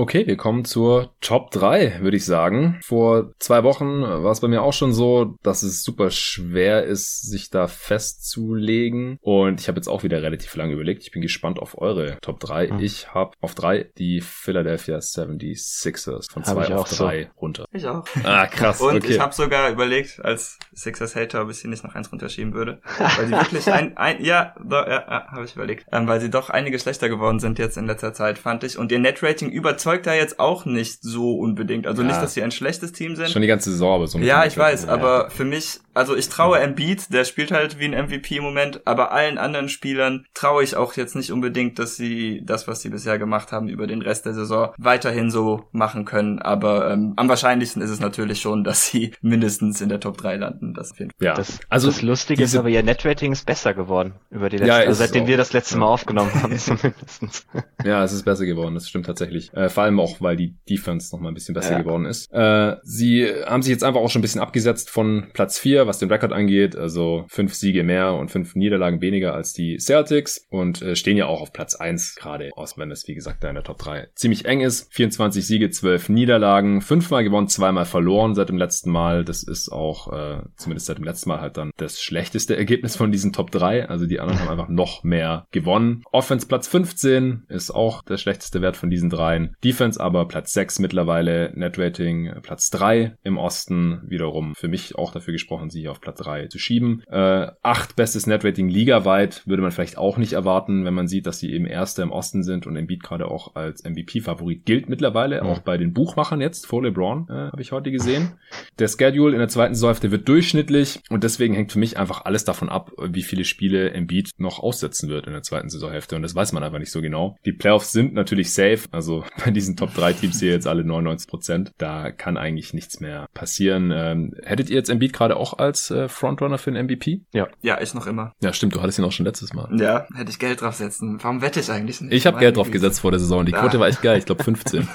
[0.00, 2.78] Okay, wir kommen zur Top 3, würde ich sagen.
[2.82, 7.30] Vor zwei Wochen war es bei mir auch schon so, dass es super schwer ist,
[7.30, 9.18] sich da festzulegen.
[9.20, 11.02] Und ich habe jetzt auch wieder relativ lange überlegt.
[11.02, 12.68] Ich bin gespannt auf eure Top 3.
[12.68, 12.80] Hm.
[12.80, 17.38] Ich habe auf 3 die Philadelphia 76ers von 2 auf 3 so.
[17.38, 17.66] runter.
[17.70, 18.06] Ich auch.
[18.24, 18.80] Ah, krass.
[18.80, 19.12] Und okay.
[19.12, 22.80] ich habe sogar überlegt, als Sixers-Hater, ob ich sie nicht noch eins runterschieben würde.
[22.96, 25.84] Weil sie wirklich ein, ein ja, ja, ja habe ich überlegt.
[25.92, 28.78] Ähm, weil sie doch einige schlechter geworden sind jetzt in letzter Zeit, fand ich.
[28.78, 31.86] Und ihr Net-Rating überzeugt überzeugt da jetzt auch nicht so unbedingt.
[31.86, 32.08] Also ja.
[32.08, 33.30] nicht, dass sie ein schlechtes Team sind.
[33.30, 34.90] Schon die ganze Saison, aber so ein Ja, ich weiß, ja.
[34.90, 38.86] aber für mich, also ich traue Embiid, der spielt halt wie ein MVP im Moment,
[38.86, 42.90] aber allen anderen Spielern traue ich auch jetzt nicht unbedingt, dass sie das, was sie
[42.90, 46.38] bisher gemacht haben, über den Rest der Saison weiterhin so machen können.
[46.40, 50.36] Aber ähm, am wahrscheinlichsten ist es natürlich schon, dass sie mindestens in der Top 3
[50.36, 50.74] landen.
[50.74, 50.92] Das.
[51.20, 51.34] Ja.
[51.34, 54.76] Das, also das Lustige ist aber, ihr Netrating ist besser geworden über die letzten, ja,
[54.76, 57.46] also seitdem wir das letzte Mal aufgenommen haben, zumindest.
[57.84, 59.52] Ja, es ist besser geworden, das stimmt tatsächlich.
[59.54, 61.78] Äh, vor allem auch, weil die Defense noch mal ein bisschen besser ja.
[61.78, 62.30] geworden ist.
[62.34, 65.98] Äh, sie haben sich jetzt einfach auch schon ein bisschen abgesetzt von Platz 4, was
[65.98, 66.76] den Rekord angeht.
[66.76, 71.26] Also fünf Siege mehr und fünf Niederlagen weniger als die Celtics und äh, stehen ja
[71.26, 74.08] auch auf Platz 1 gerade, aus wenn es wie gesagt da in der Top 3
[74.14, 74.92] ziemlich eng ist.
[74.92, 79.24] 24 Siege, 12 Niederlagen, fünfmal gewonnen, zweimal verloren seit dem letzten Mal.
[79.24, 83.12] Das ist auch äh, zumindest seit dem letzten Mal halt dann das schlechteste Ergebnis von
[83.12, 83.88] diesen Top 3.
[83.88, 86.02] Also die anderen haben einfach noch mehr gewonnen.
[86.12, 89.56] Offense Platz 15 ist auch der schlechteste Wert von diesen dreien.
[89.64, 95.32] Defense aber Platz 6 mittlerweile, Netrating Platz 3 im Osten, wiederum für mich auch dafür
[95.32, 97.02] gesprochen, sie auf Platz 3 zu schieben.
[97.10, 101.38] Äh, acht bestes Netrating ligaweit würde man vielleicht auch nicht erwarten, wenn man sieht, dass
[101.38, 105.48] sie eben Erster im Osten sind und Embiid gerade auch als MVP-Favorit gilt mittlerweile, mhm.
[105.48, 108.32] auch bei den Buchmachern jetzt, vor LeBron, äh, habe ich heute gesehen.
[108.78, 112.44] Der Schedule in der zweiten Saisonhälfte wird durchschnittlich und deswegen hängt für mich einfach alles
[112.44, 116.34] davon ab, wie viele Spiele Embiid noch aussetzen wird in der zweiten Saisonhälfte und das
[116.34, 117.36] weiß man einfach nicht so genau.
[117.44, 121.28] Die Playoffs sind natürlich safe, also bei diesen Top drei Teams hier jetzt alle 99
[121.28, 121.72] Prozent.
[121.78, 123.92] Da kann eigentlich nichts mehr passieren.
[123.94, 127.22] Ähm, hättet ihr jetzt Embiid gerade auch als äh, Frontrunner für den MVP?
[127.32, 127.48] Ja.
[127.62, 128.34] Ja, ich noch immer.
[128.42, 128.74] Ja, stimmt.
[128.74, 129.68] Du hattest ihn auch schon letztes Mal.
[129.78, 131.18] Ja, hätte ich Geld draufsetzen.
[131.22, 132.12] Warum wette ich eigentlich nicht?
[132.12, 133.44] Ich habe Geld drauf gesetzt vor der Saison.
[133.44, 134.18] Die Quote war echt geil.
[134.18, 134.88] Ich glaube 15.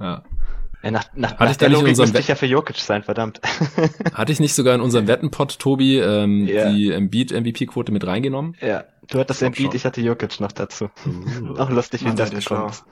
[0.00, 0.22] ja.
[0.82, 3.40] Ja, nach, nach, Hatte nach ich der Logik müsste ich ja für Jokic sein, verdammt.
[4.14, 6.72] Hatte ich nicht sogar in unserem Wettenpot, Tobi, ähm, yeah.
[6.72, 8.56] die Embiid-MVP-Quote mit reingenommen?
[8.60, 10.90] Ja, du hattest Embiid, ich hatte Jokic noch dazu.
[11.06, 11.56] Uh.
[11.56, 12.84] Auch lustig, wie das gekommen ist.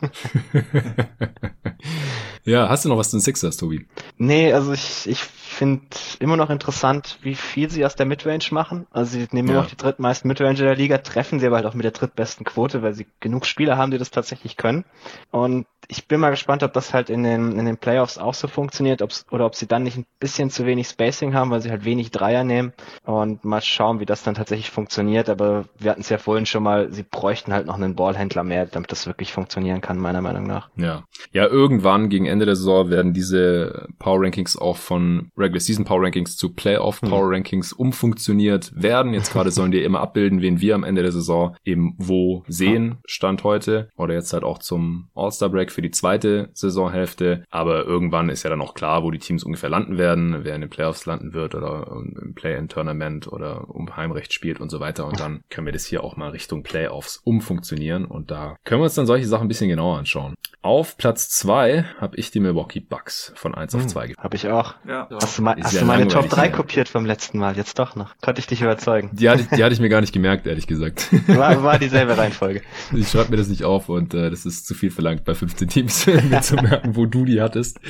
[2.45, 3.87] ja, hast du noch was zu den Sixers, Tobi?
[4.19, 5.25] Nee, also ich, ich
[5.61, 5.83] finde
[6.21, 8.87] immer noch interessant, wie viel sie aus der Midrange machen.
[8.93, 9.55] Also sie nehmen ja.
[9.55, 12.47] immer noch die drittmeisten Midrange der Liga, treffen sie aber halt auch mit der drittbesten
[12.47, 14.87] Quote, weil sie genug Spieler haben, die das tatsächlich können.
[15.31, 18.49] Und ich bin mal gespannt, ob das halt in den, in den Playoffs auch so
[18.49, 21.71] funktioniert, ob's, oder ob sie dann nicht ein bisschen zu wenig Spacing haben, weil sie
[21.71, 22.73] halt wenig Dreier nehmen
[23.05, 25.29] und mal schauen, wie das dann tatsächlich funktioniert.
[25.29, 28.65] Aber wir hatten es ja vorhin schon mal, sie bräuchten halt noch einen Ballhändler mehr,
[28.65, 30.71] damit das wirklich funktionieren kann, meiner Meinung nach.
[30.77, 31.05] Ja.
[31.33, 36.03] Ja, irgendwann gegen Ende der Saison werden diese Power Rankings auch von Regular Season Power
[36.03, 37.11] Rankings zu Playoff hm.
[37.11, 39.13] Power Rankings umfunktioniert werden.
[39.13, 42.99] Jetzt gerade sollen die immer abbilden, wen wir am Ende der Saison eben wo sehen,
[43.05, 43.89] Stand heute.
[43.97, 47.45] Oder jetzt halt auch zum All-Star Break für die zweite Saisonhälfte.
[47.51, 50.61] Aber irgendwann ist ja dann auch klar, wo die Teams ungefähr landen werden, wer in
[50.61, 55.07] den Playoffs landen wird oder im Play-in-Tournament oder um Heimrecht spielt und so weiter.
[55.07, 58.05] Und dann können wir das hier auch mal Richtung Playoffs umfunktionieren.
[58.05, 60.35] Und da können wir uns dann solche Sachen ein bisschen genauer anschauen.
[60.63, 64.49] Auf Platz zwei habe ich die Milwaukee Bucks von 1 hm, auf 2 Habe ich
[64.49, 64.75] auch.
[64.87, 65.09] Ja.
[65.11, 67.57] Hast du, mal, hast du meine Top 3 kopiert vom letzten Mal?
[67.57, 68.15] Jetzt doch noch.
[68.21, 69.11] Konnte ich dich überzeugen.
[69.13, 71.09] Die hatte, die hatte ich mir gar nicht gemerkt, ehrlich gesagt.
[71.27, 72.63] War, war dieselbe Reihenfolge.
[72.95, 75.69] Ich schreibe mir das nicht auf und äh, das ist zu viel verlangt bei 15
[75.69, 77.81] Teams, mir zu merken, wo du die hattest.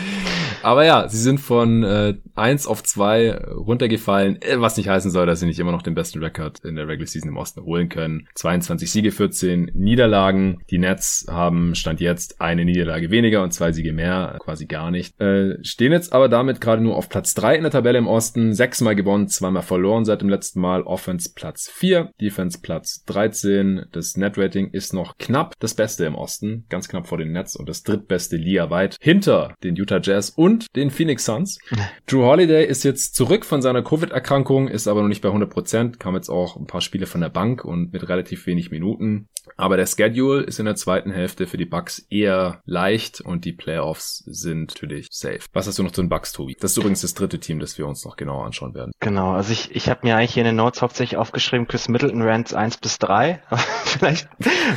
[0.63, 5.27] Aber ja, sie sind von äh, 1 auf 2 runtergefallen, äh, was nicht heißen soll,
[5.27, 7.89] dass sie nicht immer noch den besten Rekord in der Regular Season im Osten holen
[7.89, 8.29] können.
[8.35, 10.63] 22 Siege, 14 Niederlagen.
[10.71, 15.19] Die Nets haben Stand jetzt eine Niederlage weniger und zwei Siege mehr, quasi gar nicht.
[15.21, 18.55] Äh, stehen jetzt aber damit gerade nur auf Platz 3 in der Tabelle im Osten.
[18.55, 20.83] Sechsmal gewonnen, zweimal verloren seit dem letzten Mal.
[20.83, 23.87] Offense Platz 4, Defense Platz 13.
[23.93, 27.69] Das Net-Rating ist noch knapp das Beste im Osten, ganz knapp vor den Nets und
[27.69, 31.59] das drittbeste Liga weit hinter den Utah Jazz und den Phoenix Suns.
[32.07, 36.01] Drew Holiday ist jetzt zurück von seiner Covid-Erkrankung, ist aber noch nicht bei 100 Prozent,
[36.01, 39.29] kam jetzt auch ein paar Spiele von der Bank und mit relativ wenig Minuten.
[39.57, 43.53] Aber der Schedule ist in der zweiten Hälfte für die Bucks eher leicht und die
[43.53, 45.41] Playoffs sind natürlich safe.
[45.53, 46.57] Was hast du noch zu den Bucks, Tobi?
[46.59, 48.93] Das ist übrigens das dritte Team, das wir uns noch genauer anschauen werden.
[49.01, 52.23] Genau, also ich, ich habe mir eigentlich hier in den Notes hauptsächlich aufgeschrieben, Chris Middleton
[52.23, 53.41] Rants 1 bis 3.
[53.85, 54.29] Vielleicht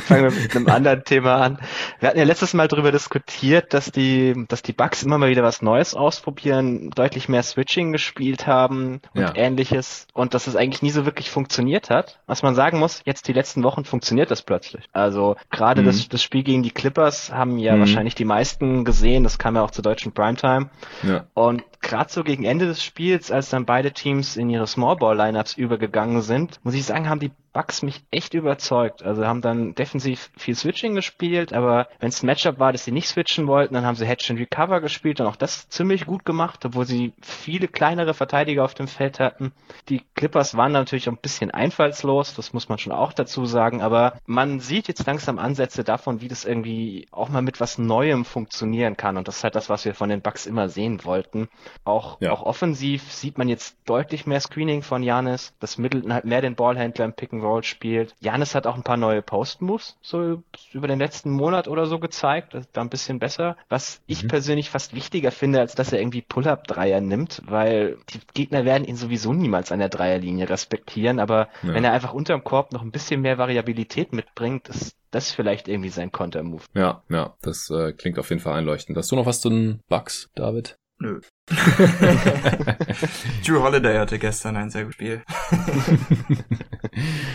[0.04, 1.58] fangen wir mit einem anderen Thema an.
[2.00, 5.42] Wir hatten ja letztes Mal darüber diskutiert, dass die, dass die Bucks immer mal wieder
[5.42, 9.34] was Neues ausprobieren, deutlich mehr Switching gespielt haben und ja.
[9.34, 12.20] ähnliches und dass es eigentlich nie so wirklich funktioniert hat.
[12.26, 14.84] Was man sagen muss, jetzt die letzten Wochen funktioniert das plötzlich.
[14.92, 15.86] Also gerade mhm.
[15.86, 17.80] das, das Spiel gegen die Clippers haben ja mhm.
[17.80, 19.24] wahrscheinlich die meisten gesehen.
[19.24, 20.70] Das kam ja auch zur deutschen Primetime.
[21.02, 21.26] Ja.
[21.34, 26.22] Und gerade so gegen Ende des Spiels, als dann beide Teams in ihre Smallball-Lineups übergegangen
[26.22, 29.02] sind, muss ich sagen, haben die Bucks mich echt überzeugt.
[29.02, 32.92] Also haben dann defensiv viel Switching gespielt, aber wenn es ein Matchup war, dass sie
[32.92, 36.24] nicht switchen wollten, dann haben sie Hedge and Recover gespielt und auch das ziemlich gut
[36.24, 39.52] gemacht, obwohl sie viele kleinere Verteidiger auf dem Feld hatten.
[39.88, 43.82] Die Clippers waren natürlich auch ein bisschen einfallslos, das muss man schon auch dazu sagen,
[43.82, 48.24] aber man sieht jetzt langsam Ansätze davon, wie das irgendwie auch mal mit was Neuem
[48.24, 51.48] funktionieren kann und das ist halt das, was wir von den Bucks immer sehen wollten.
[51.84, 52.32] Auch, ja.
[52.32, 56.56] auch offensiv sieht man jetzt deutlich mehr Screening von Janis, dass Middleton halt mehr den
[56.56, 58.14] Ballhändler im Pick and Roll spielt.
[58.20, 60.42] Janis hat auch ein paar neue Post-Moves so
[60.72, 63.56] über den letzten Monat oder so gezeigt, das ist da ein bisschen besser.
[63.68, 64.28] Was ich mhm.
[64.28, 68.96] persönlich fast wichtiger finde, als dass er irgendwie Pull-Up-Dreier nimmt, weil die Gegner werden ihn
[68.96, 71.74] sowieso niemals an der Dreierlinie respektieren, aber ja.
[71.74, 75.90] wenn er einfach unterm Korb noch ein bisschen mehr Variabilität mitbringt, ist das vielleicht irgendwie
[75.90, 76.64] sein Konter-Move.
[76.74, 78.98] Ja, ja, das äh, klingt auf jeden Fall einleuchtend.
[78.98, 80.76] Hast du noch was zu den Bugs, David?
[80.98, 81.20] Nö.
[83.46, 85.22] Drew Holiday hatte gestern ein sehr gutes Spiel.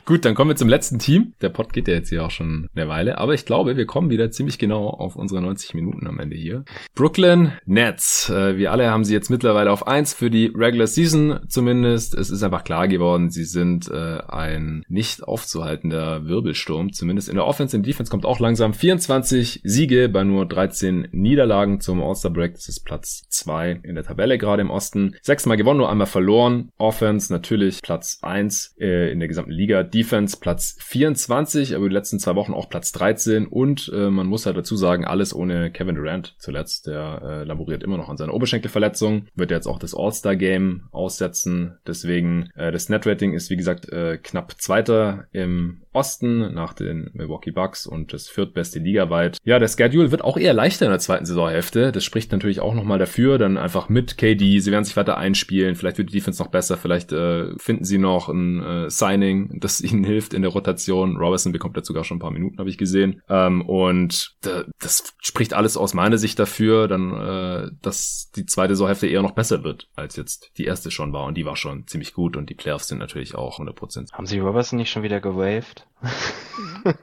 [0.06, 1.34] Gut, dann kommen wir zum letzten Team.
[1.42, 4.10] Der Pod geht ja jetzt hier auch schon eine Weile, aber ich glaube, wir kommen
[4.10, 6.66] wieder ziemlich genau auf unsere 90 Minuten am Ende hier.
[6.96, 8.30] Brooklyn Nets.
[8.30, 12.16] Äh, wir alle haben sie jetzt mittlerweile auf eins für die Regular Season zumindest.
[12.16, 16.94] Es ist einfach klar geworden, sie sind äh, ein nicht aufzuhaltender Wirbelsturm.
[16.94, 21.80] Zumindest in der Offense und Defense kommt auch langsam 24 Siege bei nur 13 Niederlagen
[21.80, 22.56] zum All-Star Break.
[22.56, 25.16] Das ist Platz zwei in der Tabelle gerade im Osten.
[25.22, 26.72] Sechsmal gewonnen, nur einmal verloren.
[26.78, 29.84] Offense natürlich Platz eins äh, in der gesamten Liga.
[29.84, 33.48] Defense Platz 24, aber die letzten zwei Wochen auch Platz 13.
[33.48, 36.88] Und äh, man muss halt dazu sagen, alles ohne Kevin Durant zuletzt.
[36.88, 39.28] Der äh, laboriert immer noch an seiner Oberschenkelverletzung.
[39.36, 41.78] Wird jetzt auch das All-Star-Game aussetzen.
[41.88, 47.52] Deswegen, äh, das Net-Rating ist wie gesagt äh, knapp Zweiter im Osten nach den Milwaukee
[47.52, 49.38] Bucks und das viertbeste ligaweit.
[49.44, 51.92] Ja, der Schedule wird auch eher leichter in der zweiten Saisonhälfte.
[51.92, 55.76] Das spricht natürlich auch nochmal dafür, dann einfach mit KD, sie werden sich weiter einspielen,
[55.76, 59.82] vielleicht wird die Defense noch besser, vielleicht äh, finden sie noch ein äh, Signing, das
[59.82, 61.18] ihnen hilft in der Rotation.
[61.18, 63.22] Robertson bekommt dazu sogar schon ein paar Minuten, habe ich gesehen.
[63.30, 64.36] Ähm, und
[64.80, 69.32] das spricht alles aus meiner Sicht dafür, dann, äh, dass die zweite Saisonhälfte eher noch
[69.32, 71.26] besser wird, als jetzt die erste schon war.
[71.26, 74.14] Und die war schon ziemlich gut und die Playoffs sind natürlich auch 100%.
[74.14, 75.88] Haben sie Robertson nicht schon wieder gewaved?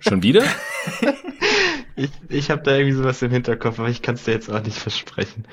[0.01, 0.45] Schon wieder?
[1.99, 4.63] Ich, ich habe da irgendwie sowas im Hinterkopf, aber ich kann es dir jetzt auch
[4.63, 5.45] nicht versprechen.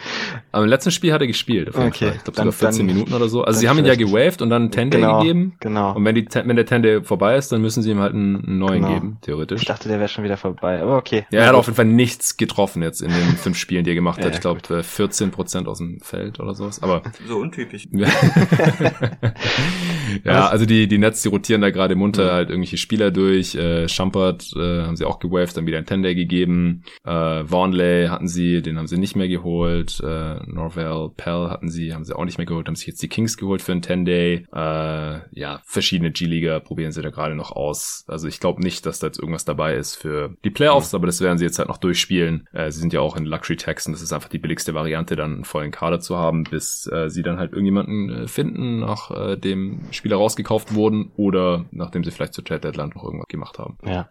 [0.52, 2.16] Aber im letzten Spiel hat er gespielt, auf jeden okay, Fall.
[2.18, 3.46] Ich glaube sogar 14 dann, Minuten oder so.
[3.46, 5.56] Also sie haben ihn ja gewaved und dann einen 10 genau, gegeben.
[5.62, 5.96] Genau.
[5.96, 8.82] Und wenn, die, wenn der 10 vorbei ist, dann müssen sie ihm halt einen, neuen
[8.82, 8.94] genau.
[8.94, 9.62] geben, theoretisch.
[9.62, 11.26] Ich dachte, der wäre schon wieder vorbei, aber okay.
[11.32, 13.96] Ja, er hat auf jeden Fall nichts getroffen jetzt in den fünf Spielen, die er
[13.96, 14.26] gemacht hat.
[14.26, 16.84] Ja, ich glaube 14 Prozent aus dem Feld oder sowas.
[16.84, 17.88] Aber so untypisch.
[20.26, 22.32] ja, also die, die Nets, die rotieren da gerade munter mhm.
[22.32, 23.56] halt irgendwelche Spieler durch.
[23.56, 26.84] Äh, Schumpert äh, haben sie auch gewaved, dann wieder ein 10 gegeben gegeben.
[27.04, 30.00] Äh, Vaughnley hatten sie, den haben sie nicht mehr geholt.
[30.02, 32.68] Äh, Norvell Pell hatten sie, haben sie auch nicht mehr geholt.
[32.68, 34.48] Haben sich jetzt die Kings geholt für einen 10-Day.
[34.54, 38.06] Äh, ja, verschiedene G-Liga probieren sie da gerade noch aus.
[38.08, 40.98] Also ich glaube nicht, dass da jetzt irgendwas dabei ist für die Playoffs, mhm.
[40.98, 42.48] aber das werden sie jetzt halt noch durchspielen.
[42.52, 45.16] Äh, sie sind ja auch in Luxury Tax und das ist einfach die billigste Variante,
[45.16, 49.82] dann einen vollen Kader zu haben, bis äh, sie dann halt irgendjemanden äh, finden, nachdem
[49.90, 53.78] äh, Spieler rausgekauft wurden oder nachdem sie vielleicht zur Trade Deadline noch irgendwas gemacht haben.
[53.86, 54.10] Ja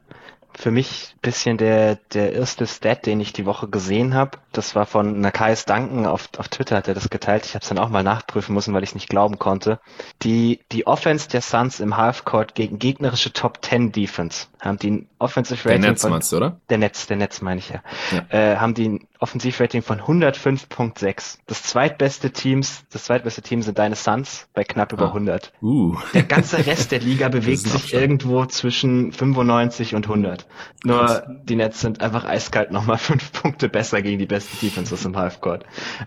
[0.55, 4.39] für mich bisschen der, der erste Stat, den ich die Woche gesehen habe.
[4.53, 7.47] Das war von Nakais Duncan auf, auf Twitter hat er das geteilt.
[7.47, 9.81] Ich habe es dann auch mal nachprüfen müssen, weil ich nicht glauben konnte.
[10.23, 15.69] Die, die Offense der Suns im Halfcourt gegen gegnerische Top 10 Defense haben die Offensive
[15.69, 15.83] Rating.
[15.83, 16.61] Der Netz meinst du, oder?
[16.69, 17.83] Der Netz, der Netz meine ich ja.
[18.11, 18.53] ja.
[18.53, 21.39] Äh, haben die Offensivrating von 105.6.
[21.47, 25.09] Das zweitbeste Teams, das zweitbeste Team sind deine Suns bei knapp über ah.
[25.09, 25.53] 100.
[25.63, 25.97] Uh.
[26.13, 30.47] Der ganze Rest der Liga bewegt sich irgendwo zwischen 95 und 100.
[30.85, 35.17] Nur die Nets sind einfach eiskalt nochmal fünf Punkte besser gegen die besten Defenses im
[35.17, 35.65] Halfcourt.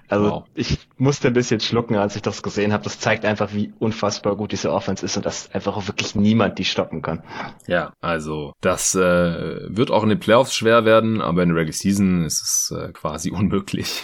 [0.10, 0.44] Also wow.
[0.54, 2.84] ich musste ein bisschen schlucken, als ich das gesehen habe.
[2.84, 6.60] Das zeigt einfach, wie unfassbar gut diese Offense ist und dass einfach auch wirklich niemand
[6.60, 7.24] die stoppen kann.
[7.66, 11.74] Ja, also das äh, wird auch in den Playoffs schwer werden, aber in der Regular
[11.74, 14.04] Season ist es äh, quasi unmöglich.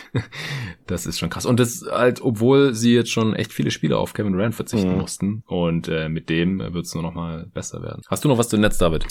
[0.85, 1.45] das ist schon krass.
[1.45, 4.97] Und das halt, obwohl sie jetzt schon echt viele Spiele auf Kevin Durant verzichten mhm.
[4.97, 5.43] mussten.
[5.47, 8.01] Und äh, mit dem wird es nur noch mal besser werden.
[8.09, 9.05] Hast du noch was zu Netz, David?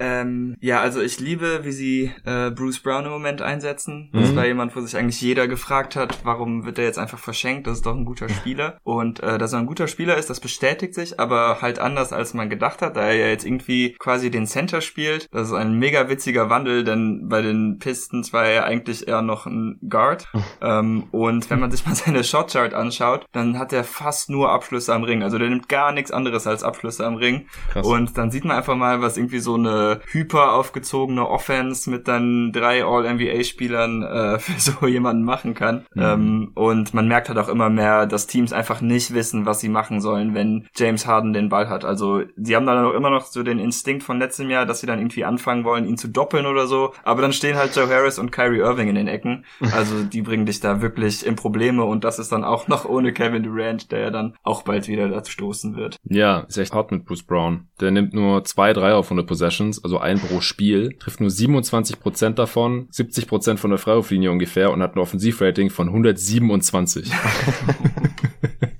[0.00, 4.08] Ähm, ja, also ich liebe, wie sie äh, Bruce Brown im Moment einsetzen.
[4.12, 4.36] Das mhm.
[4.36, 7.66] war jemand, wo sich eigentlich jeder gefragt hat, warum wird er jetzt einfach verschenkt?
[7.66, 8.78] Das ist doch ein guter Spieler.
[8.82, 12.32] Und äh, dass er ein guter Spieler ist, das bestätigt sich, aber halt anders, als
[12.32, 15.28] man gedacht hat, da er ja jetzt irgendwie quasi den Center spielt.
[15.32, 19.44] Das ist ein mega witziger Wandel, denn bei den Pistons war er eigentlich eher noch
[19.44, 20.28] ein Guard.
[20.62, 24.94] ähm, und wenn man sich mal seine Shotchart anschaut, dann hat er fast nur Abschlüsse
[24.94, 25.22] am Ring.
[25.22, 27.46] Also der nimmt gar nichts anderes als Abschlüsse am Ring.
[27.70, 27.86] Krass.
[27.86, 32.08] Und dann sieht man einfach mal, was irgendwie so eine diese hyper aufgezogene Offense mit
[32.08, 35.86] dann drei All-NBA-Spielern äh, für so jemanden machen kann.
[35.94, 36.02] Mhm.
[36.02, 39.68] Ähm, und man merkt halt auch immer mehr, dass Teams einfach nicht wissen, was sie
[39.68, 41.84] machen sollen, wenn James Harden den Ball hat.
[41.84, 44.86] Also sie haben dann auch immer noch so den Instinkt von letztem Jahr, dass sie
[44.86, 46.92] dann irgendwie anfangen wollen, ihn zu doppeln oder so.
[47.02, 49.44] Aber dann stehen halt Joe Harris und Kyrie Irving in den Ecken.
[49.72, 53.12] Also die bringen dich da wirklich in Probleme und das ist dann auch noch ohne
[53.12, 55.96] Kevin Durant, der ja dann auch bald wieder dazu stoßen wird.
[56.02, 57.68] Ja, ist echt hart mit Bruce Brown.
[57.80, 59.26] Der nimmt nur zwei, drei auf 100
[59.70, 64.30] Possessions, also ein pro Spiel, trifft nur 27 Prozent davon, 70 Prozent von der Freiwurflinie
[64.30, 67.10] ungefähr und hat ein Offensivrating von 127.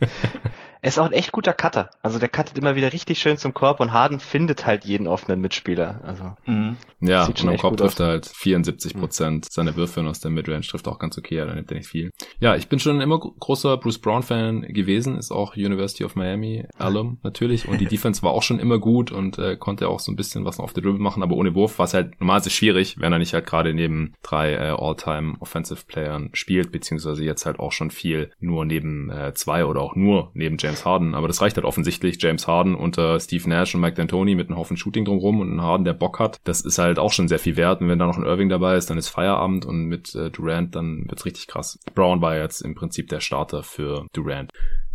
[0.82, 1.90] Er ist auch ein echt guter Cutter.
[2.02, 5.40] Also der cuttet immer wieder richtig schön zum Korb und Harden findet halt jeden offenen
[5.40, 6.00] Mitspieler.
[6.04, 6.76] Also mhm.
[7.00, 9.48] Ja, und am Korb trifft er halt 74 Prozent mhm.
[9.50, 12.10] seiner Würfe und aus der Midrange trifft auch ganz okay, da nimmt er nicht viel.
[12.38, 16.66] Ja, ich bin schon immer großer Bruce Brown Fan gewesen, ist auch University of Miami
[16.78, 20.12] Alum natürlich und die Defense war auch schon immer gut und äh, konnte auch so
[20.12, 22.96] ein bisschen was auf der Dribble machen, aber ohne Wurf war es halt normalerweise schwierig,
[22.98, 27.58] wenn er nicht halt gerade neben drei äh, All-Time Offensive Playern spielt, beziehungsweise jetzt halt
[27.58, 31.14] auch schon viel nur neben äh, zwei oder auch nur neben James James Harden.
[31.14, 32.22] Aber das reicht halt offensichtlich.
[32.22, 35.62] James Harden unter Steve Nash und Mike D'Antoni mit einem Haufen Shooting drumherum und ein
[35.62, 36.40] Harden, der Bock hat.
[36.44, 37.80] Das ist halt auch schon sehr viel wert.
[37.80, 40.76] Und wenn da noch ein Irving dabei ist, dann ist Feierabend und mit äh, Durant,
[40.76, 41.78] dann wird's richtig krass.
[41.94, 44.52] Brown war jetzt im Prinzip der Starter für Durant.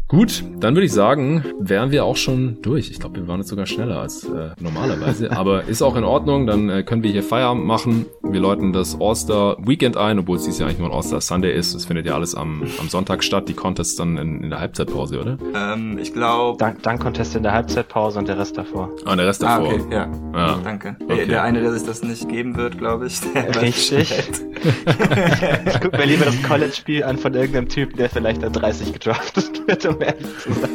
[0.07, 2.91] Gut, dann würde ich sagen, wären wir auch schon durch.
[2.91, 6.45] Ich glaube, wir waren jetzt sogar schneller als äh, normalerweise, aber ist auch in Ordnung.
[6.45, 8.05] Dann äh, können wir hier Feierabend machen.
[8.21, 11.57] Wir läuten das All-Star Weekend ein, obwohl es dieses Jahr eigentlich nur ein All-Star Sunday
[11.57, 11.73] ist.
[11.73, 13.49] Das findet ja alles am, am Sonntag statt.
[13.49, 15.37] Die Contests dann in, in der Halbzeitpause, oder?
[15.55, 16.59] Ähm, ich glaube.
[16.59, 18.91] Dank, Dank Contest in der Halbzeitpause und der Rest davor.
[19.05, 19.73] Ah, der Rest ah, davor.
[19.73, 20.11] Ah, okay, ja.
[20.35, 20.59] ja.
[20.63, 20.97] Danke.
[21.03, 21.25] Okay.
[21.25, 23.21] Der eine, der sich das nicht geben wird, glaube ich.
[23.59, 24.11] Richtig.
[25.65, 29.67] ich gucke mir lieber das College-Spiel an von irgendeinem Typen, der vielleicht an 30 gedraftet
[29.67, 30.69] wird, um ehrlich zu sein.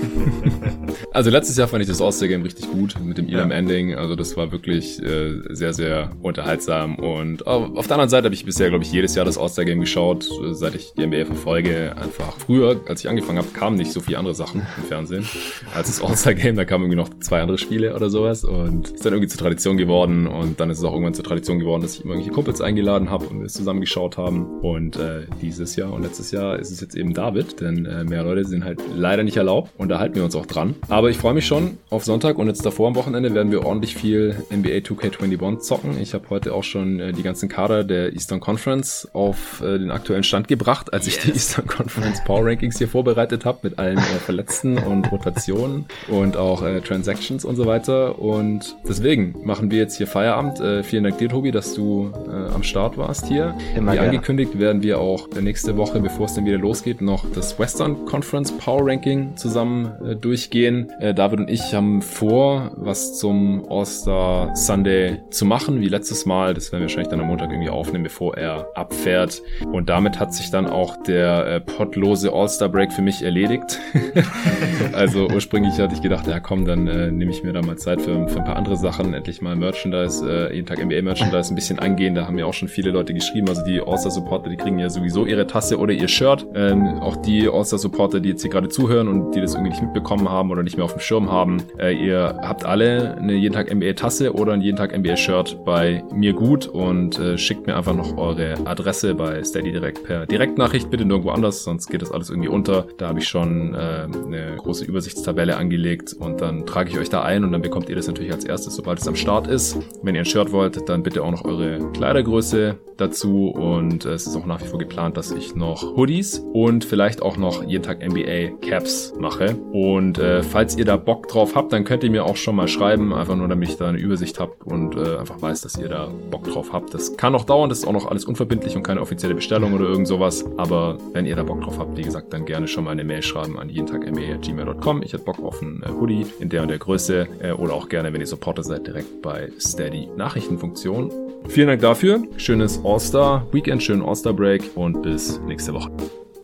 [1.13, 3.95] Also letztes Jahr fand ich das All-Star-Game richtig gut mit dem Elam-Ending.
[3.97, 6.97] Also das war wirklich äh, sehr, sehr unterhaltsam.
[6.97, 10.29] Und auf der anderen Seite habe ich bisher, glaube ich, jedes Jahr das All-Star-Game geschaut,
[10.53, 11.97] seit ich die NBA verfolge.
[11.97, 15.27] Einfach früher, als ich angefangen habe, kamen nicht so viele andere Sachen im Fernsehen
[15.75, 16.55] als das All-Star-Game.
[16.55, 18.45] Da kamen irgendwie noch zwei andere Spiele oder sowas.
[18.45, 20.29] Und ist dann irgendwie zur Tradition geworden.
[20.29, 23.11] Und dann ist es auch irgendwann zur Tradition geworden, dass ich immer irgendwelche Kumpels eingeladen
[23.11, 24.61] habe und wir es zusammen geschaut haben.
[24.61, 28.23] Und äh, dieses Jahr und letztes Jahr ist es jetzt eben David, denn äh, mehr
[28.23, 29.71] Leute sind halt leider nicht erlaubt.
[29.77, 30.75] Und da halten wir uns auch dran.
[30.89, 33.95] Aber ich freue mich schon auf Sonntag und jetzt davor am Wochenende werden wir ordentlich
[33.95, 36.01] viel NBA 2K21 zocken.
[36.01, 39.91] Ich habe heute auch schon äh, die ganzen Kader der Eastern Conference auf äh, den
[39.91, 41.17] aktuellen Stand gebracht, als yes.
[41.17, 45.87] ich die Eastern Conference Power Rankings hier vorbereitet habe mit allen äh, Verletzten und Rotationen
[46.09, 48.19] und auch äh, Transactions und so weiter.
[48.19, 50.61] Und deswegen machen wir jetzt hier Feierabend.
[50.61, 52.13] Äh, vielen Dank dir, Tobi, dass du
[52.55, 53.55] am Start warst hier.
[53.77, 54.11] Immer Wie gerne.
[54.11, 58.53] angekündigt werden wir auch nächste Woche, bevor es dann wieder losgeht, noch das Western Conference
[58.53, 60.93] Power Ranking zusammen äh, durchgehen.
[61.01, 66.53] Äh, David und ich haben vor, was zum All-Star Sunday zu machen, wie letztes Mal.
[66.53, 69.41] Das werden wir wahrscheinlich dann am Montag irgendwie aufnehmen, bevor er abfährt.
[69.73, 73.79] Und damit hat sich dann auch der äh, pottlose All-Star Break für mich erledigt.
[74.93, 78.03] also ursprünglich hatte ich gedacht, ja komm, dann äh, nehme ich mir da mal Zeit
[78.03, 79.15] für, für ein paar andere Sachen.
[79.15, 82.15] Endlich mal Merchandise, äh, jeden Tag NBA Merchandise ein bisschen angehen.
[82.15, 83.49] Da haben ja auch schon viele Leute geschrieben.
[83.49, 86.47] Also die All-Star Supporter, die kriegen ja sowieso ihre Tasse oder ihr Shirt.
[86.55, 89.83] Ähm, auch die All-Star Supporter, die jetzt hier gerade zuhören und die das irgendwie nicht
[89.83, 91.63] mitbekommen haben oder nicht mehr auf dem Schirm haben.
[91.79, 95.65] Äh, ihr habt alle eine jeden Tag NBA Tasse oder ein jeden Tag NBA Shirt
[95.65, 100.27] bei mir gut und äh, schickt mir einfach noch eure Adresse bei Steady direkt per
[100.27, 102.87] Direktnachricht, bitte nirgendwo anders, sonst geht das alles irgendwie unter.
[102.99, 107.23] Da habe ich schon äh, eine große Übersichtstabelle angelegt und dann trage ich euch da
[107.23, 109.79] ein und dann bekommt ihr das natürlich als erstes, sobald es am Start ist.
[110.03, 114.27] Wenn ihr ein Shirt wollt, dann bitte auch noch eure Kleidergröße dazu und äh, es
[114.27, 117.83] ist auch nach wie vor geplant, dass ich noch Hoodies und vielleicht auch noch jeden
[117.83, 122.11] Tag NBA Caps mache und äh, falls ihr da Bock drauf habt, dann könnt ihr
[122.11, 125.19] mir auch schon mal schreiben, einfach nur damit ich da eine Übersicht habe und äh,
[125.19, 126.95] einfach weiß, dass ihr da Bock drauf habt.
[126.95, 129.85] Das kann noch dauern, das ist auch noch alles unverbindlich und keine offizielle Bestellung oder
[129.85, 132.93] irgend sowas, aber wenn ihr da Bock drauf habt, wie gesagt, dann gerne schon mal
[132.93, 135.03] eine Mail schreiben an jeden Tag gmail.com.
[135.03, 137.89] Ich hätte Bock auf einen äh, Hoodie in der und der Größe äh, oder auch
[137.89, 141.13] gerne, wenn ihr Supporter seid, direkt bei Steady Nachrichtenfunktion.
[141.49, 142.23] Vielen Dank dafür.
[142.39, 145.91] Schönes All-Star Weekend, schönen All-Star Break und bis nächste Woche.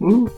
[0.01, 0.29] Uh.